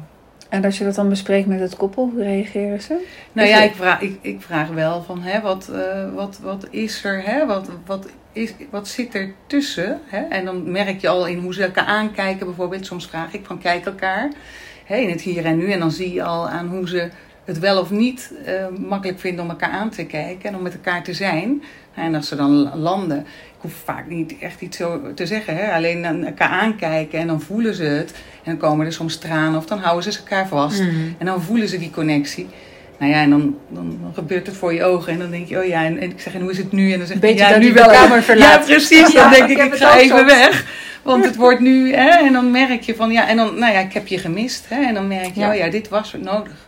En 0.48 0.64
als 0.64 0.78
je 0.78 0.84
dat 0.84 0.94
dan 0.94 1.08
bespreekt 1.08 1.46
met 1.46 1.60
het 1.60 1.76
koppel, 1.76 2.10
hoe 2.12 2.22
reageren 2.22 2.80
ze? 2.82 3.04
nou 3.32 3.48
Is 3.48 3.54
ja, 3.54 3.60
het- 3.60 3.70
ik 3.70 3.76
vraag, 3.76 4.00
ik, 4.00 4.18
ik 4.20 4.40
vraag 4.42 4.68
wel 4.68 5.02
van 5.02 5.22
hè, 5.22 5.40
wat, 5.40 5.68
eh, 5.68 6.14
wat, 6.14 6.38
wat 6.42 6.66
is 6.70 7.04
er, 7.04 7.22
hè? 7.24 7.46
Wat, 7.46 7.70
wat, 7.86 8.06
is, 8.32 8.52
wat 8.70 8.88
zit 8.88 9.14
er 9.14 9.32
tussen? 9.46 10.00
Hè? 10.06 10.18
En 10.20 10.44
dan 10.44 10.70
merk 10.70 11.00
je 11.00 11.08
al 11.08 11.26
in 11.26 11.38
hoe 11.38 11.54
ze 11.54 11.62
elkaar 11.64 11.84
aankijken. 11.84 12.46
Bijvoorbeeld, 12.46 12.86
soms 12.86 13.06
vraag 13.06 13.32
ik 13.34 13.46
van 13.46 13.58
kijk 13.58 13.86
elkaar 13.86 14.30
hè, 14.84 14.96
in 14.96 15.10
het 15.10 15.20
hier 15.20 15.44
en 15.44 15.56
nu. 15.58 15.70
En 15.72 15.78
dan 15.78 15.90
zie 15.90 16.12
je 16.12 16.22
al 16.22 16.48
aan 16.48 16.68
hoe 16.68 16.88
ze 16.88 17.08
het 17.44 17.58
wel 17.58 17.80
of 17.80 17.90
niet 17.90 18.32
eh, 18.44 18.66
makkelijk 18.88 19.18
vinden 19.20 19.44
om 19.44 19.50
elkaar 19.50 19.70
aan 19.70 19.90
te 19.90 20.04
kijken 20.06 20.48
en 20.48 20.56
om 20.56 20.62
met 20.62 20.74
elkaar 20.74 21.02
te 21.02 21.14
zijn. 21.14 21.62
En 21.94 22.14
als 22.14 22.28
ze 22.28 22.36
dan 22.36 22.78
landen, 22.78 23.26
hoef 23.66 23.78
vaak 23.84 24.06
niet 24.08 24.34
echt 24.40 24.60
iets 24.60 24.76
zo 24.76 25.00
te 25.14 25.26
zeggen. 25.26 25.56
Hè? 25.56 25.72
Alleen 25.72 26.06
aan 26.06 26.24
elkaar 26.24 26.48
aankijken 26.48 27.18
en 27.18 27.26
dan 27.26 27.40
voelen 27.40 27.74
ze 27.74 27.82
het. 27.84 28.10
En 28.12 28.42
dan 28.44 28.56
komen 28.56 28.86
er 28.86 28.92
soms 28.92 29.16
tranen 29.16 29.58
of 29.58 29.66
dan 29.66 29.78
houden 29.78 30.12
ze 30.12 30.18
elkaar 30.18 30.48
vast. 30.48 30.80
Mhm. 30.80 30.90
En 31.18 31.26
dan 31.26 31.42
voelen 31.42 31.68
ze 31.68 31.78
die 31.78 31.90
connectie. 31.90 32.46
Nou 32.98 33.12
ja, 33.12 33.20
en 33.22 33.30
dan, 33.30 33.56
dan, 33.68 33.98
dan 34.02 34.14
gebeurt 34.14 34.46
het 34.46 34.56
voor 34.56 34.74
je 34.74 34.84
ogen. 34.84 35.12
En 35.12 35.18
dan 35.18 35.30
denk 35.30 35.48
je, 35.48 35.58
oh 35.58 35.64
ja, 35.64 35.84
en, 35.84 35.98
en 35.98 36.10
ik 36.10 36.20
zeg, 36.20 36.34
en 36.34 36.40
hoe 36.40 36.50
is 36.50 36.58
het 36.58 36.72
nu? 36.72 36.92
En 36.92 36.98
dan 36.98 37.06
zeg 37.06 37.16
je, 37.16 37.22
Beetje 37.22 37.38
ja, 37.44 37.50
dat 37.50 37.60
nu 37.60 37.72
wel. 37.72 37.88
de 37.88 37.94
kamer 37.94 38.22
verlaat. 38.22 38.66
Ja, 38.68 38.74
precies. 38.74 39.12
Dan 39.12 39.22
Ja, 39.22 39.30
denk 39.30 39.48
ik 39.48 39.58
ik, 39.58 39.64
ik 39.72 39.74
ga 39.74 39.98
even 39.98 40.18
soms. 40.18 40.32
weg. 40.32 40.64
Want 41.02 41.24
het 41.24 41.36
wordt 41.36 41.60
nu, 41.60 41.94
hè, 41.94 42.08
en 42.26 42.32
dan 42.32 42.50
merk 42.50 42.80
je 42.82 42.94
van, 42.94 43.10
ja, 43.10 43.28
en 43.28 43.36
dan, 43.36 43.58
nou 43.58 43.72
ja, 43.72 43.78
ik 43.78 43.92
heb 43.92 44.06
je 44.06 44.18
gemist. 44.18 44.64
Hè, 44.68 44.82
en 44.84 44.94
dan 44.94 45.08
merk 45.08 45.34
je, 45.34 45.40
Ja. 45.40 45.48
oh 45.50 45.56
ja, 45.56 45.68
dit 45.70 45.88
was 45.88 46.14
nodig. 46.22 46.66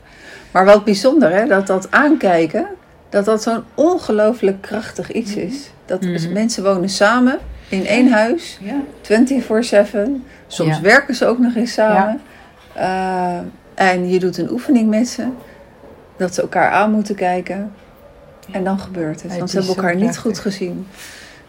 Maar 0.51 0.64
wat 0.64 0.84
bijzonder, 0.84 1.30
hè, 1.32 1.46
dat 1.46 1.66
dat 1.66 1.90
aankijken, 1.90 2.66
dat 3.09 3.24
dat 3.24 3.42
zo'n 3.42 3.64
ongelooflijk 3.74 4.61
krachtig 4.62 5.12
iets 5.12 5.34
is. 5.34 5.70
Dat 5.89 6.01
Mhm. 6.03 6.32
mensen 6.32 6.62
wonen 6.62 6.89
samen 6.89 7.39
in 7.68 7.86
één 7.86 8.09
huis, 8.12 8.59
Ja. 8.62 8.74
24-7. 9.03 10.24
Soms 10.47 10.76
Ja. 10.76 10.82
werken 10.82 11.14
ze 11.14 11.26
ook 11.26 11.39
nog 11.39 11.55
eens 11.55 11.72
samen. 11.72 12.20
Eh, 12.74 13.39
en 13.74 14.09
je 14.09 14.18
doet 14.18 14.39
een 14.39 14.51
oefening 14.51 14.89
met 14.91 15.09
ze, 15.09 15.26
dat 16.16 16.34
ze 16.34 16.41
elkaar 16.43 16.70
aan 16.70 16.91
moeten 16.93 17.14
kijken. 17.14 17.72
En 18.51 18.64
dan 18.64 18.78
gebeurt 18.78 19.22
het, 19.22 19.36
want 19.39 19.51
ze 19.51 19.57
hebben 19.59 19.76
elkaar 19.76 19.97
niet 19.97 20.18
goed 20.18 20.39
gezien. 20.39 20.86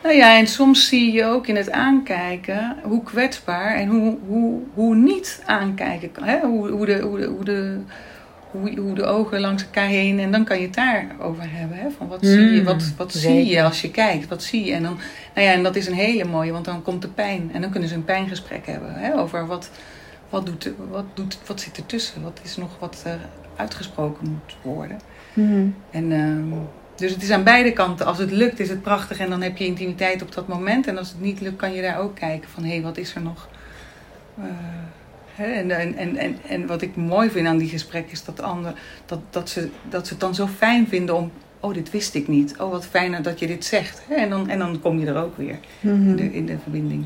Nou 0.03 0.15
ja, 0.15 0.37
en 0.37 0.47
soms 0.47 0.87
zie 0.87 1.11
je 1.11 1.25
ook 1.25 1.47
in 1.47 1.55
het 1.55 1.71
aankijken 1.71 2.75
hoe 2.83 3.03
kwetsbaar 3.03 3.75
en 3.75 3.87
hoe, 3.87 4.17
hoe, 4.27 4.59
hoe 4.73 4.95
niet 4.95 5.41
aankijken 5.45 6.11
kan. 6.11 6.23
Hè? 6.23 6.39
Hoe, 6.39 6.69
hoe, 6.69 6.85
de, 6.85 6.99
hoe, 6.99 7.19
de, 7.19 7.25
hoe, 7.25 7.43
de, 7.45 7.77
hoe, 8.51 8.79
hoe 8.79 8.95
de 8.95 9.05
ogen 9.05 9.39
langs 9.39 9.63
elkaar 9.63 9.87
heen. 9.87 10.19
En 10.19 10.31
dan 10.31 10.43
kan 10.43 10.59
je 10.59 10.65
het 10.65 10.75
daarover 10.75 11.43
hebben. 11.45 11.77
Hè? 11.77 11.89
Van 11.89 12.07
wat 12.07 12.19
zie 12.21 12.39
je, 12.39 12.59
Mm, 12.59 12.65
wat, 12.65 12.93
wat 12.97 13.13
zie 13.13 13.45
je 13.45 13.63
als 13.63 13.81
je 13.81 13.91
kijkt? 13.91 14.27
Wat 14.27 14.43
zie 14.43 14.65
je? 14.65 14.73
En, 14.73 14.83
dan, 14.83 14.97
nou 15.35 15.47
ja, 15.47 15.53
en 15.53 15.63
dat 15.63 15.75
is 15.75 15.87
een 15.87 15.93
hele 15.93 16.25
mooie, 16.25 16.51
want 16.51 16.65
dan 16.65 16.81
komt 16.81 17.01
de 17.01 17.07
pijn. 17.07 17.49
En 17.53 17.61
dan 17.61 17.69
kunnen 17.69 17.89
ze 17.89 17.95
een 17.95 18.03
pijngesprek 18.03 18.65
hebben 18.65 18.93
hè? 18.93 19.19
over 19.19 19.47
wat, 19.47 19.69
wat, 20.29 20.45
doet, 20.45 20.71
wat, 20.89 21.05
doet, 21.13 21.37
wat 21.45 21.61
zit 21.61 21.77
ertussen. 21.77 22.21
Wat 22.21 22.39
is 22.43 22.57
nog 22.57 22.79
wat 22.79 23.01
er 23.05 23.19
uitgesproken 23.55 24.29
moet 24.29 24.55
worden. 24.61 24.99
En, 25.91 26.11
ehm, 26.11 26.59
dus 26.95 27.11
het 27.11 27.23
is 27.23 27.31
aan 27.31 27.43
beide 27.43 27.73
kanten. 27.73 28.05
Als 28.05 28.17
het 28.17 28.31
lukt 28.31 28.59
is 28.59 28.69
het 28.69 28.81
prachtig 28.81 29.19
en 29.19 29.29
dan 29.29 29.41
heb 29.41 29.57
je 29.57 29.65
intimiteit 29.65 30.21
op 30.21 30.33
dat 30.33 30.47
moment. 30.47 30.87
En 30.87 30.97
als 30.97 31.09
het 31.09 31.21
niet 31.21 31.41
lukt 31.41 31.55
kan 31.55 31.73
je 31.73 31.81
daar 31.81 31.99
ook 31.99 32.15
kijken 32.15 32.49
van 32.49 32.63
hé, 32.63 32.69
hey, 32.69 32.81
wat 32.81 32.97
is 32.97 33.15
er 33.15 33.21
nog? 33.21 33.47
Eh, 34.37 34.43
en, 35.45 35.71
en, 35.71 36.17
en, 36.17 36.37
en, 36.47 36.67
wat 36.67 36.81
ik 36.81 36.95
mooi 36.95 37.29
vind 37.29 37.47
aan 37.47 37.57
die 37.57 37.69
gesprekken 37.69 38.11
is 38.11 38.23
dat, 38.23 38.37
de 38.37 38.43
ander, 38.43 38.73
dat, 39.05 39.19
dat, 39.29 39.49
ze, 39.49 39.69
dat 39.89 40.07
ze 40.07 40.13
het 40.13 40.21
dan 40.21 40.35
zo 40.35 40.47
fijn 40.47 40.87
vinden 40.87 41.15
om... 41.15 41.31
Oh, 41.61 41.73
dit 41.73 41.91
wist 41.91 42.15
ik 42.15 42.27
niet. 42.27 42.55
Oh, 42.57 42.71
wat 42.71 42.85
fijn 42.85 43.23
dat 43.23 43.39
je 43.39 43.47
dit 43.47 43.65
zegt. 43.65 44.01
En, 44.09 44.29
dan, 44.29 44.49
en 44.49 44.59
dan 44.59 44.79
kom 44.81 44.99
je 44.99 45.05
er 45.05 45.23
ook 45.23 45.37
weer 45.37 45.59
in, 45.81 46.15
de, 46.15 46.33
in 46.33 46.45
de 46.45 46.55
verbinding. 46.63 47.05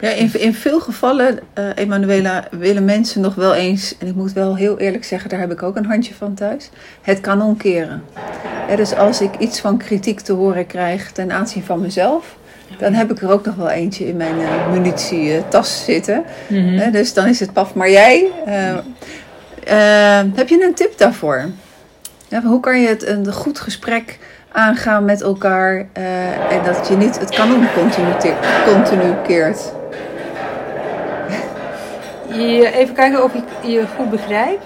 Ja, 0.00 0.08
in, 0.08 0.40
in 0.40 0.54
veel 0.54 0.80
gevallen, 0.80 1.38
eh 1.52 1.68
Emanuela, 1.74 2.48
willen 2.50 2.84
mensen 2.84 3.20
nog 3.20 3.34
wel 3.34 3.54
eens, 3.54 3.98
en 3.98 4.06
ik 4.06 4.14
moet 4.14 4.32
wel 4.32 4.56
heel 4.56 4.78
eerlijk 4.78 5.04
zeggen, 5.04 5.30
daar 5.30 5.40
heb 5.40 5.52
ik 5.52 5.62
ook 5.62 5.76
een 5.76 5.86
handje 5.86 6.14
van 6.14 6.34
thuis, 6.34 6.70
het 7.02 7.20
kanon 7.20 7.56
keren. 7.56 8.02
Ja, 8.68 8.76
dus 8.76 8.94
als 8.94 9.20
ik 9.20 9.38
iets 9.38 9.60
van 9.60 9.78
kritiek 9.78 10.20
te 10.20 10.32
horen 10.32 10.66
krijg 10.66 11.12
ten 11.12 11.32
aanzien 11.32 11.62
van 11.62 11.80
mezelf, 11.80 12.36
dan 12.78 12.92
heb 12.92 13.10
ik 13.10 13.22
er 13.22 13.30
ook 13.30 13.44
nog 13.44 13.54
wel 13.54 13.70
eentje 13.70 14.06
in 14.06 14.16
mijn 14.16 14.40
uh, 14.40 14.70
munitietas 14.70 15.84
zitten. 15.84 16.24
Mhm. 16.46 16.76
Hè, 16.78 16.90
dus 16.90 17.14
dan 17.14 17.26
is 17.26 17.40
het 17.40 17.52
paf. 17.52 17.74
Maar 17.74 17.90
jij, 17.90 18.26
uh, 18.46 20.20
heb 20.34 20.48
je 20.48 20.64
een 20.64 20.74
tip 20.74 20.98
daarvoor? 20.98 21.44
Hoe 22.44 22.60
kan 22.60 22.80
je 22.80 22.88
het 22.88 23.06
een 23.06 23.32
goed 23.32 23.60
gesprek 23.60 24.18
aangaan 24.52 25.04
met 25.04 25.22
elkaar 25.22 25.74
uh, 25.76 26.52
en 26.52 26.64
dat 26.64 26.88
je 26.88 26.96
niet 26.96 27.18
het 27.18 27.30
kanon 27.30 27.66
continu, 27.74 28.08
continu 28.64 29.14
keert? 29.26 29.72
Je, 32.28 32.72
even 32.74 32.94
kijken 32.94 33.24
of 33.24 33.34
ik 33.34 33.44
je 33.62 33.84
goed 33.96 34.10
begrijp. 34.10 34.60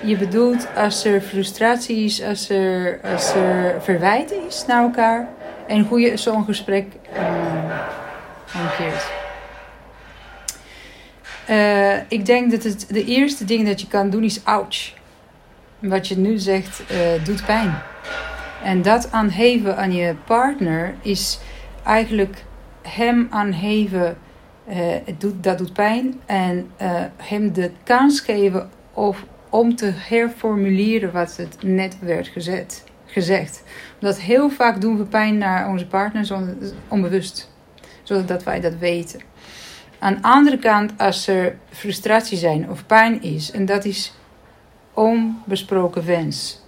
Je 0.00 0.16
bedoelt 0.16 0.66
als 0.76 1.04
er 1.04 1.20
frustratie 1.20 2.04
is, 2.04 2.22
als 2.22 2.48
er, 2.48 3.00
als 3.14 3.34
er 3.34 3.74
verwijt 3.80 4.32
is 4.48 4.64
naar 4.66 4.82
elkaar 4.82 5.28
en 5.66 5.82
hoe 5.82 6.00
je 6.00 6.16
zo'n 6.16 6.44
gesprek 6.44 6.86
uh, 7.12 7.78
hanteert. 8.46 9.10
Eh, 11.46 11.96
ik 12.08 12.26
denk 12.26 12.50
dat 12.50 12.62
het 12.62 12.86
de 12.88 13.04
eerste 13.04 13.44
ding 13.44 13.66
dat 13.66 13.80
je 13.80 13.86
kan 13.86 14.10
doen 14.10 14.24
is 14.24 14.44
ouch. 14.44 14.92
Wat 15.78 16.08
je 16.08 16.18
nu 16.18 16.38
zegt 16.38 16.82
eh, 16.86 17.24
doet 17.24 17.46
pijn. 17.46 17.74
En 18.62 18.82
dat 18.82 19.12
aangeven 19.12 19.76
aan 19.76 19.92
je 19.92 20.14
partner 20.24 20.94
is 21.00 21.40
eigenlijk 21.84 22.44
hem 22.82 23.26
aangeven, 23.30 24.16
eh, 24.66 24.76
het 25.04 25.20
doet, 25.20 25.42
dat 25.42 25.58
doet 25.58 25.72
pijn. 25.72 26.20
En 26.26 26.70
eh, 26.76 27.02
hem 27.16 27.52
de 27.52 27.70
kans 27.82 28.20
geven 28.20 28.70
of, 28.92 29.24
om 29.50 29.76
te 29.76 29.92
herformuleren 29.94 31.12
wat 31.12 31.36
het 31.36 31.56
net 31.62 31.98
werd 32.00 32.28
gezet, 32.28 32.84
gezegd. 33.12 33.62
Omdat 34.00 34.20
heel 34.20 34.50
vaak 34.50 34.80
doen 34.80 34.96
we 34.96 35.04
pijn 35.04 35.38
naar 35.38 35.68
onze 35.68 35.86
partner 35.86 36.24
zonder, 36.24 36.56
onbewust. 36.88 37.50
Zodat 38.02 38.42
wij 38.42 38.60
dat 38.60 38.78
weten. 38.78 39.20
Aan 39.98 40.14
de 40.14 40.22
andere 40.22 40.58
kant, 40.58 40.92
als 40.98 41.26
er 41.26 41.56
frustratie 41.70 42.38
zijn 42.38 42.70
of 42.70 42.86
pijn 42.86 43.22
is, 43.22 43.50
en 43.50 43.66
dat 43.66 43.84
is 43.84 44.14
onbesproken 44.94 46.06
wens. 46.06 46.60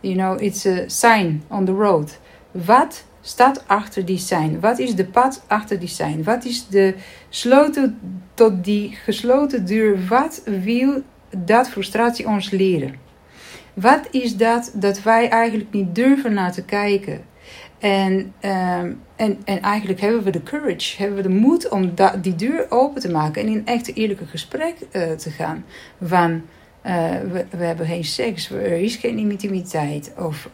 You 0.00 0.14
know, 0.14 0.42
it's 0.42 0.66
a 0.66 0.88
sign 0.88 1.42
on 1.48 1.64
the 1.64 1.72
road. 1.72 2.18
Wat 2.50 3.04
staat 3.20 3.68
achter 3.68 4.04
die 4.04 4.18
sign? 4.18 4.58
Wat 4.60 4.78
is 4.78 4.94
de 4.94 5.04
pad 5.04 5.44
achter 5.46 5.78
die 5.78 5.88
sign? 5.88 6.22
Wat 6.22 6.44
is 6.44 6.66
de 6.66 6.94
sloten 7.28 7.98
tot 8.34 8.64
die 8.64 8.98
gesloten 9.04 9.66
deur? 9.66 10.06
Wat 10.08 10.42
wil 10.44 11.02
dat 11.36 11.68
frustratie 11.68 12.26
ons 12.26 12.50
leren? 12.50 13.01
Wat 13.74 14.08
is 14.10 14.36
dat 14.36 14.72
dat 14.74 15.02
wij 15.02 15.28
eigenlijk 15.28 15.72
niet 15.72 15.94
durven 15.94 16.32
naar 16.32 16.52
te 16.52 16.64
kijken? 16.64 17.24
En, 17.78 18.12
um, 18.40 19.00
en, 19.16 19.38
en 19.44 19.60
eigenlijk 19.60 20.00
hebben 20.00 20.22
we 20.22 20.30
de 20.30 20.42
courage, 20.42 20.96
hebben 20.96 21.16
we 21.16 21.22
de 21.22 21.34
moed 21.34 21.68
om 21.68 21.94
die 22.20 22.34
deur 22.34 22.66
open 22.68 23.00
te 23.00 23.10
maken 23.10 23.42
en 23.42 23.48
in 23.48 23.66
echt 23.66 23.94
eerlijke 23.94 24.26
gesprek 24.26 24.74
uh, 24.92 25.10
te 25.10 25.30
gaan. 25.30 25.64
Van 26.02 26.42
uh, 26.86 27.10
we, 27.32 27.44
we, 27.50 27.64
hebben 27.64 27.86
geen 27.86 28.04
seks, 28.04 28.50
er 28.50 28.82
is 28.82 28.96
geen 28.96 29.18
intimiteit. 29.18 30.12
Of 30.18 30.48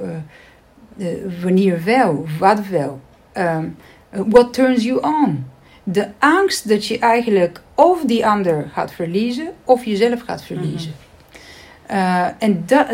uh, 0.97 1.09
wanneer 1.43 1.85
wel, 1.85 2.27
wat 2.39 2.66
wel. 2.66 3.01
Um, 3.35 3.77
what 4.11 4.53
turns 4.53 4.85
you 4.85 5.01
on? 5.03 5.47
De 5.83 6.09
angst 6.19 6.69
dat 6.69 6.87
je 6.87 6.99
eigenlijk 6.99 7.61
of 7.75 8.05
die 8.05 8.27
ander 8.27 8.71
gaat 8.73 8.93
verliezen 8.93 9.53
of 9.64 9.85
jezelf 9.85 10.21
gaat 10.21 10.45
verliezen. 10.45 10.93
En 12.39 12.62
dat, 12.66 12.86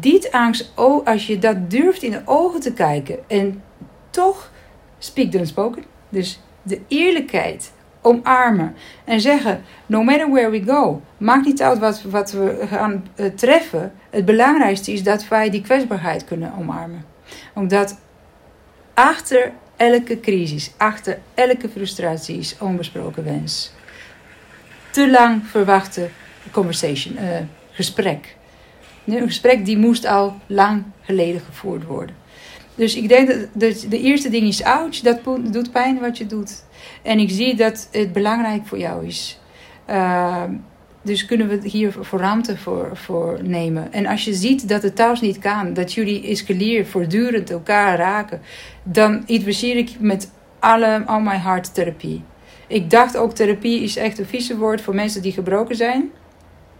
dit 0.00 0.32
angst, 0.32 0.72
als 1.04 1.26
je 1.26 1.38
dat 1.38 1.70
durft 1.70 2.02
in 2.02 2.10
de 2.10 2.22
ogen 2.24 2.60
te 2.60 2.72
kijken 2.72 3.18
en 3.28 3.62
toch 4.10 4.50
speak 4.98 5.32
dan 5.32 5.46
spoken. 5.46 5.84
Dus 6.08 6.40
de 6.62 6.80
eerlijkheid 6.88 7.72
omarmen 8.00 8.74
en 9.04 9.20
zeggen: 9.20 9.62
No 9.86 10.02
matter 10.02 10.30
where 10.30 10.50
we 10.50 10.62
go, 10.66 11.02
maakt 11.18 11.46
niet 11.46 11.62
uit 11.62 11.78
wat, 11.78 12.02
wat 12.02 12.32
we 12.32 12.66
gaan 12.68 13.06
uh, 13.16 13.26
treffen. 13.26 13.92
Het 14.10 14.24
belangrijkste 14.24 14.92
is 14.92 15.02
dat 15.02 15.28
wij 15.28 15.50
die 15.50 15.62
kwetsbaarheid 15.62 16.24
kunnen 16.24 16.52
omarmen. 16.58 17.04
Omdat 17.54 17.98
achter 18.94 19.52
elke 19.76 20.20
crisis, 20.20 20.72
achter 20.76 21.18
elke 21.34 21.68
frustratie 21.68 22.38
is 22.38 22.56
onbesproken 22.58 23.24
wens. 23.24 23.72
Te 24.90 25.10
lang 25.10 25.46
verwachte 25.46 26.08
conversation, 26.50 27.14
uh, 27.14 27.28
gesprek. 27.70 28.36
Een 29.06 29.26
gesprek 29.26 29.64
die 29.64 29.78
moest 29.78 30.06
al 30.06 30.34
lang 30.46 30.82
geleden 31.00 31.40
gevoerd 31.40 31.84
worden. 31.84 32.14
Dus 32.74 32.96
ik 32.96 33.08
denk 33.08 33.28
dat 33.28 33.86
de, 33.88 33.98
eerste 33.98 34.30
ding 34.30 34.46
is 34.46 34.62
ouch, 34.62 35.00
dat 35.00 35.20
doet 35.52 35.72
pijn 35.72 36.00
wat 36.00 36.18
je 36.18 36.26
doet. 36.26 36.64
En 37.02 37.18
ik 37.18 37.30
zie 37.30 37.54
dat 37.54 37.88
het 37.92 38.12
belangrijk 38.12 38.66
voor 38.66 38.78
jou 38.78 39.06
is. 39.06 39.38
Uh, 39.90 40.44
dus 41.02 41.26
kunnen 41.26 41.48
we 41.48 41.68
hier 41.68 41.92
voor 42.00 42.18
ruimte 42.18 42.56
voor, 42.56 42.90
voor 42.96 43.38
nemen. 43.42 43.92
En 43.92 44.06
als 44.06 44.24
je 44.24 44.34
ziet 44.34 44.68
dat 44.68 44.82
het 44.82 44.96
thuis 44.96 45.20
niet 45.20 45.38
kan, 45.38 45.72
dat 45.74 45.92
jullie 45.92 46.26
escaleren, 46.26 46.86
voortdurend 46.86 47.50
elkaar 47.50 47.98
raken, 47.98 48.40
dan 48.82 49.22
adviseer 49.26 49.76
ik 49.76 49.90
met 49.98 50.30
alle, 50.58 51.02
all 51.06 51.22
my 51.22 51.36
heart 51.36 51.74
therapie. 51.74 52.22
Ik 52.66 52.90
dacht 52.90 53.16
ook 53.16 53.32
therapie 53.32 53.82
is 53.82 53.96
echt 53.96 54.18
een 54.18 54.26
vieze 54.26 54.56
woord 54.56 54.80
voor 54.80 54.94
mensen 54.94 55.22
die 55.22 55.32
gebroken 55.32 55.76
zijn. 55.76 56.10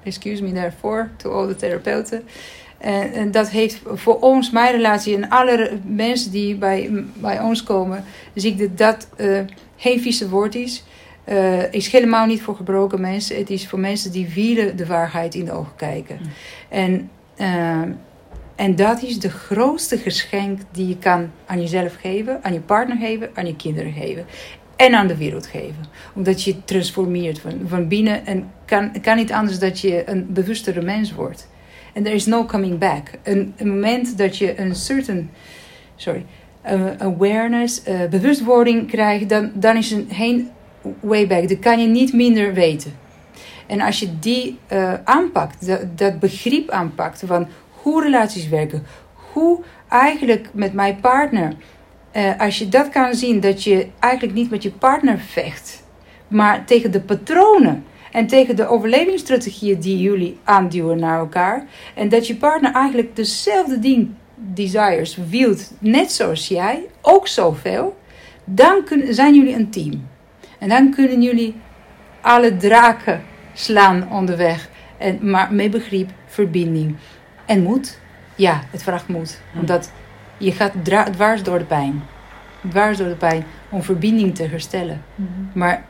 Excuse 0.03 0.43
me 0.43 0.53
daarvoor, 0.53 1.11
to 1.17 1.31
all 1.31 1.47
the 1.47 1.57
therapeuten. 1.57 2.23
En, 2.79 3.13
en, 3.13 3.31
dat 3.31 3.51
heeft 3.51 3.81
voor 3.85 4.21
ons, 4.21 4.51
mijn 4.51 4.73
relatie 4.73 5.17
en 5.17 5.29
alle 5.29 5.79
mensen 5.85 6.31
die 6.31 6.57
bij, 6.57 7.05
bij 7.15 7.41
ons 7.41 7.63
komen, 7.63 8.05
zie 8.35 8.53
ik 8.53 8.59
dat 8.59 8.79
dat 8.79 9.09
uh, 9.27 9.41
geen 9.77 10.01
vieze 10.01 10.29
woord 10.29 10.55
is. 10.55 10.85
Uh, 11.29 11.73
is 11.73 11.93
helemaal 11.93 12.27
niet 12.27 12.43
voor 12.43 12.57
gebroken 12.57 13.01
mensen. 13.01 13.37
Het 13.37 13.51
is 13.51 13.69
voor 13.69 13.79
mensen 13.79 14.13
die 14.13 14.29
willen 14.29 14.77
de 14.77 14.87
waarheid 14.87 15.35
in 15.35 15.45
de 15.45 15.53
ogen 15.53 15.77
kijken. 15.77 16.19
Mm. 16.23 16.31
En, 16.69 17.11
uh, 17.37 17.95
en 18.55 18.77
dat 18.77 19.03
is 19.03 19.19
de 19.19 19.31
grootste 19.31 19.99
geschenk 19.99 20.61
die 20.71 20.89
je 20.89 20.99
kan 20.99 21.31
aan 21.47 21.61
jezelf 21.61 21.95
geven, 22.01 22.39
aan 22.43 22.53
je 22.53 22.61
partner 22.61 22.97
geven, 22.97 23.31
aan 23.35 23.47
je 23.47 23.57
kinderen 23.57 23.93
geven. 23.93 24.27
En 24.81 24.95
aan 24.95 25.07
de 25.07 25.17
wereld 25.17 25.47
geven. 25.47 25.85
Omdat 26.15 26.43
je 26.43 26.65
transformeert 26.65 27.39
van, 27.39 27.61
van 27.67 27.89
binnen. 27.89 28.27
En 28.27 28.51
kan, 28.65 29.01
kan 29.01 29.17
niet 29.17 29.33
anders 29.33 29.59
dat 29.59 29.81
je 29.81 30.03
een 30.09 30.27
bewustere 30.33 30.83
mens 30.83 31.13
wordt. 31.13 31.49
En 31.93 32.03
there 32.03 32.15
is 32.15 32.27
no 32.27 32.45
coming 32.45 32.79
back. 32.79 33.11
Een, 33.23 33.55
moment 33.59 34.19
dat 34.19 34.37
je 34.37 34.61
een 34.61 34.75
certain, 34.75 35.31
sorry, 35.97 36.25
uh, 36.67 36.91
awareness, 36.99 37.83
uh, 37.89 38.05
bewustwording 38.11 38.89
krijgt, 38.89 39.29
dan, 39.29 39.51
dan 39.55 39.77
is 39.77 39.93
er 39.93 40.05
geen 40.11 40.51
way 41.01 41.27
back. 41.27 41.49
Dan 41.49 41.59
kan 41.59 41.81
je 41.81 41.87
niet 41.87 42.13
minder 42.13 42.55
weten. 42.55 42.93
En 43.67 43.81
als 43.81 44.01
je 44.01 44.19
die 44.19 44.59
uh, 44.73 44.95
aanpakt, 45.05 45.67
dat, 45.67 45.99
dat 45.99 46.19
begrip 46.19 46.71
aanpakt 46.71 47.23
van 47.27 47.49
hoe 47.71 48.03
relaties 48.03 48.49
werken, 48.49 48.87
hoe 49.33 49.61
eigenlijk 49.89 50.49
met 50.53 50.73
mijn 50.73 51.01
partner, 51.01 51.53
als 52.39 52.59
je 52.59 52.69
dat 52.69 52.89
kan 52.89 53.15
zien, 53.15 53.41
dat 53.41 53.65
je 53.65 53.87
eigenlijk 53.99 54.35
niet 54.35 54.51
met 54.51 54.63
je 54.63 54.71
partner 54.71 55.19
vecht, 55.19 55.83
maar 56.29 56.65
tegen 56.65 56.91
de 56.91 57.01
patronen 57.01 57.85
en 58.13 58.27
tegen 58.27 58.57
de 58.57 58.67
overlevingsstrategieën 58.67 59.81
die 59.81 59.99
jullie 59.99 60.39
aanduwen 60.45 60.99
naar 60.99 61.19
elkaar. 61.19 61.67
En 61.95 62.09
dat 62.09 62.27
je 62.27 62.37
partner 62.37 62.73
eigenlijk 62.73 63.17
dezelfde 63.17 63.79
ding, 63.79 64.09
desires, 64.35 65.19
wilt, 65.29 65.73
net 65.79 66.13
zoals 66.13 66.49
jij, 66.49 66.83
ook 67.01 67.29
zoveel. 67.29 67.97
Dan 68.45 68.85
kun, 68.85 69.15
zijn 69.15 69.35
jullie 69.35 69.55
een 69.55 69.71
team. 69.71 70.09
En 70.59 70.69
dan 70.69 70.91
kunnen 70.91 71.23
jullie 71.23 71.55
alle 72.21 72.57
draken 72.57 73.23
slaan 73.53 74.11
onderweg. 74.11 74.69
En, 74.99 75.31
maar 75.31 75.53
met 75.53 75.71
begrip, 75.71 76.11
verbinding 76.27 76.97
en 77.47 77.63
moed. 77.63 77.99
Ja, 78.35 78.61
het 78.71 78.83
vraagt 78.83 79.09
moed. 79.09 79.41
Omdat 79.61 79.93
je 80.41 80.53
gaat 80.53 80.73
dwars 81.13 81.43
door 81.43 81.59
de 81.59 81.65
pijn. 81.65 82.03
Dwars 82.69 82.99
door 82.99 83.09
de 83.09 83.15
pijn 83.15 83.45
om 83.69 83.83
verbinding 83.83 84.35
te 84.35 84.43
herstellen. 84.43 85.03
Mm 85.15 85.29
-hmm. 85.35 85.51
Maar 85.55 85.85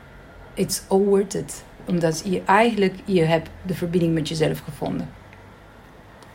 it's 0.53 0.83
all 0.87 0.99
worth 0.99 1.33
it 1.33 1.63
omdat 1.87 2.21
je 2.25 2.41
eigenlijk, 2.45 2.95
je 3.05 3.23
hebt 3.23 3.49
de 3.65 3.73
verbinding 3.73 4.13
met 4.13 4.27
jezelf 4.27 4.59
gevonden. 4.59 5.09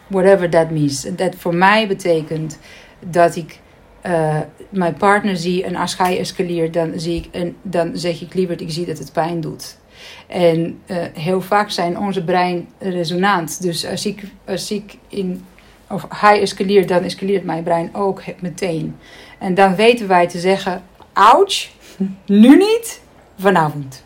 Whatever 0.06 0.50
that 0.50 0.70
means. 0.70 1.02
Dat 1.02 1.34
voor 1.34 1.54
mij 1.54 1.88
betekent 1.88 2.58
dat 2.98 3.36
ik 3.36 3.60
uh, 4.06 4.40
mijn 4.68 4.94
partner 4.94 5.36
zie 5.36 5.64
en 5.64 5.76
als 5.76 5.98
hij 5.98 6.18
escaleert, 6.18 6.72
dan, 6.72 6.92
zie 6.96 7.16
ik, 7.16 7.28
en 7.34 7.56
dan 7.62 7.96
zeg 7.96 8.20
ik 8.20 8.34
liever, 8.34 8.60
ik 8.60 8.70
zie 8.70 8.86
dat 8.86 8.98
het 8.98 9.12
pijn 9.12 9.40
doet. 9.40 9.78
En 10.26 10.80
uh, 10.86 10.96
heel 11.14 11.40
vaak 11.40 11.70
zijn 11.70 11.98
onze 11.98 12.24
brein 12.24 12.68
resonant. 12.78 13.62
Dus 13.62 13.86
als 13.86 14.06
ik, 14.06 14.22
als 14.46 14.70
ik 14.70 14.96
in, 15.08 15.44
of 15.88 16.06
hij 16.08 16.40
escaleert, 16.40 16.88
dan 16.88 17.02
escaleert 17.02 17.44
mijn 17.44 17.62
brein 17.62 17.94
ook 17.94 18.22
meteen. 18.40 18.96
En 19.38 19.54
dan 19.54 19.74
weten 19.74 20.08
wij 20.08 20.28
te 20.28 20.38
zeggen, 20.38 20.82
ouch, 21.12 21.68
nu 22.26 22.56
niet, 22.56 23.00
vanavond. 23.38 24.04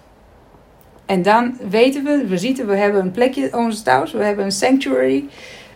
En 1.07 1.23
dan 1.23 1.57
weten 1.69 2.05
we, 2.05 2.27
we 2.27 2.39
zien, 2.39 2.67
we 2.67 2.77
hebben 2.77 3.01
een 3.01 3.11
plekje, 3.11 3.57
ons 3.57 3.83
thuis, 3.83 4.13
we 4.13 4.25
hebben 4.25 4.45
een 4.45 4.53
sanctuary. 4.53 5.25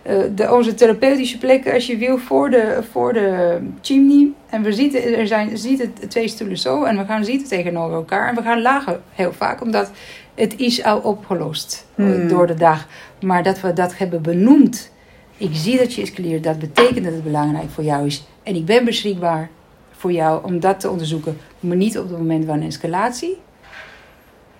Uh, 0.07 0.19
de, 0.35 0.53
onze 0.53 0.75
therapeutische 0.75 1.39
plekken, 1.39 1.73
als 1.73 1.87
je 1.87 1.97
wil, 1.97 2.19
voor 2.19 2.51
de, 2.51 2.79
voor 2.91 3.13
de 3.13 3.59
chimney. 3.81 4.33
En 4.51 4.63
we 4.63 4.73
zitten, 4.73 5.19
er 5.19 5.27
zijn, 5.27 5.59
zitten 5.59 5.93
twee 6.09 6.29
stoelen 6.29 6.59
zo 6.59 6.85
en 6.85 6.97
we 6.97 7.05
gaan 7.05 7.25
zitten 7.25 7.49
tegenover 7.49 7.97
elkaar. 7.97 8.29
En 8.29 8.35
we 8.35 8.43
gaan 8.43 8.63
lachen 8.63 9.03
heel 9.13 9.33
vaak, 9.33 9.61
omdat 9.61 9.91
het 10.35 10.57
is 10.57 10.83
al 10.83 10.99
opgelost 10.99 11.87
hmm. 11.95 12.29
door 12.29 12.47
de 12.47 12.55
dag. 12.55 12.87
Maar 13.21 13.43
dat 13.43 13.61
we 13.61 13.73
dat 13.73 13.99
hebben 13.99 14.23
benoemd. 14.23 14.93
Ik 15.37 15.51
zie 15.53 15.78
dat 15.78 15.95
je 15.95 16.03
escaleert, 16.03 16.45
dat 16.45 16.59
betekent 16.59 17.05
dat 17.05 17.12
het 17.12 17.24
belangrijk 17.24 17.70
voor 17.70 17.85
jou 17.85 18.07
is. 18.07 18.24
En 18.43 18.55
ik 18.55 18.64
ben 18.64 18.85
beschikbaar 18.85 19.51
voor 19.91 20.12
jou 20.12 20.45
om 20.45 20.61
dat 20.61 20.80
te 20.80 20.91
onderzoeken. 20.91 21.39
Maar 21.61 21.76
niet 21.76 21.99
op 21.99 22.09
het 22.09 22.18
moment 22.18 22.47
van 22.47 22.62
escalatie 22.62 23.37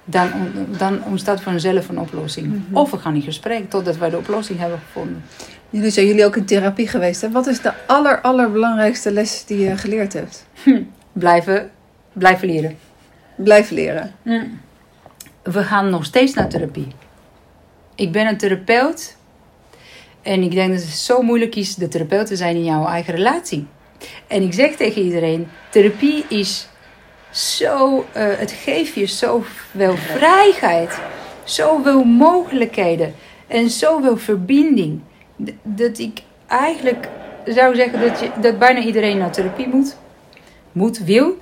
dan, 0.05 0.31
dan 0.79 1.05
ontstaat 1.05 1.41
vanzelf 1.41 1.89
een 1.89 1.99
oplossing. 1.99 2.47
Mm 2.47 2.65
-hmm. 2.67 2.77
Of 2.77 2.91
we 2.91 2.99
gaan 2.99 3.15
in 3.15 3.23
gesprek 3.23 3.71
totdat 3.71 3.97
wij 3.97 4.11
de 4.11 4.17
oplossing 4.17 4.59
hebben 4.59 4.79
gevonden. 4.79 5.25
Jullie 5.71 5.91
zijn 5.91 6.07
jullie 6.07 6.25
ook 6.25 6.37
in 6.37 6.45
therapie 6.45 6.89
geweest. 6.89 7.21
Hè? 7.21 7.31
Wat 7.31 7.47
is 7.47 7.61
de 7.61 7.73
aller, 7.87 8.21
allerbelangrijkste 8.21 9.13
les 9.13 9.45
die 9.45 9.59
je 9.59 9.77
geleerd 9.77 10.13
hebt? 10.13 10.47
Hm. 10.63 10.83
Blijven, 11.13 11.71
blijven 12.13 12.49
leren. 12.49 12.77
Blijven 13.37 13.75
leren. 13.75 14.15
Mm. 14.23 14.61
we 15.43 15.63
gaan 15.63 15.91
nog 15.91 16.05
steeds 16.05 16.35
naar 16.35 16.49
therapie. 16.49 16.89
Ik 17.95 18.13
ben 18.13 18.27
een 18.27 18.37
therapeut. 18.37 19.17
En 20.25 20.43
ik 20.43 20.53
denk 20.53 20.73
dat 20.73 20.83
het 20.83 20.91
zo 20.91 21.23
moeilijk 21.23 21.55
is 21.55 21.75
de 21.75 21.89
therapeut 21.89 22.27
te 22.27 22.37
zijn 22.37 22.57
in 22.57 22.65
jouw 22.65 22.87
eigen 22.87 23.15
relatie. 23.15 23.67
En 24.27 24.43
ik 24.43 24.53
zeg 24.53 24.77
tegen 24.77 25.03
iedereen: 25.03 25.49
therapie 25.71 26.25
is 26.29 26.69
zo. 27.31 28.05
eh, 28.13 28.27
het 28.29 28.53
geeft 28.53 28.95
je 28.95 29.07
zoveel 29.07 29.97
vrijheid, 29.97 30.99
zoveel 31.45 32.05
mogelijkheden 32.05 33.15
en 33.47 33.71
zoveel 33.71 34.17
verbinding. 34.17 35.01
Dat 35.63 35.99
ik 35.99 36.21
eigenlijk 36.47 37.09
zou 37.47 37.75
zeggen 37.75 38.01
dat, 38.01 38.21
je, 38.21 38.31
dat 38.41 38.59
bijna 38.59 38.81
iedereen 38.81 39.19
naar 39.19 39.33
therapie 39.33 39.69
moet, 39.69 39.97
moet, 40.73 40.99
wil. 40.99 41.37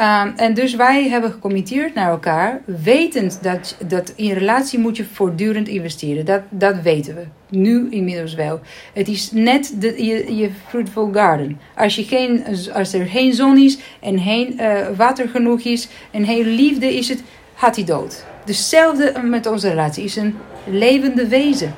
Ehm, 0.00 0.30
en 0.36 0.54
dus 0.54 0.74
wij 0.74 1.08
hebben 1.08 1.32
gecommitteerd 1.32 1.94
naar 1.94 2.10
elkaar, 2.10 2.60
wetend 2.64 3.38
dat, 3.42 3.76
dat 3.86 4.12
in 4.16 4.32
relatie 4.32 4.78
moet 4.78 4.96
je 4.96 5.04
voortdurend 5.04 5.68
investeren. 5.68 6.24
Dat, 6.24 6.42
dat 6.48 6.80
weten 6.82 7.14
we. 7.14 7.22
Nu 7.48 7.90
inmiddels 7.90 8.34
wel. 8.34 8.60
Het 8.92 9.08
is 9.08 9.30
net 9.32 9.74
de, 9.78 10.04
je, 10.04 10.34
je 10.36 10.50
fruitful 10.68 11.10
garden. 11.12 11.60
Als, 11.76 11.94
je 11.94 12.04
geen, 12.04 12.44
als 12.72 12.92
er 12.92 13.06
geen 13.06 13.34
zon 13.34 13.58
is 13.58 13.78
en 14.00 14.18
geen 14.18 14.58
eh, 14.58 14.86
water 14.96 15.28
genoeg 15.28 15.60
is 15.60 15.88
en 16.10 16.24
geen 16.24 16.46
liefde 16.46 16.96
is 16.96 17.08
het, 17.08 17.22
gaat 17.54 17.76
hij 17.76 17.84
dood. 17.84 18.24
Hetzelfde 18.44 19.12
met 19.22 19.46
onze 19.46 19.68
relatie. 19.68 20.04
is 20.04 20.16
een 20.16 20.36
levende 20.66 21.28
wezen. 21.28 21.74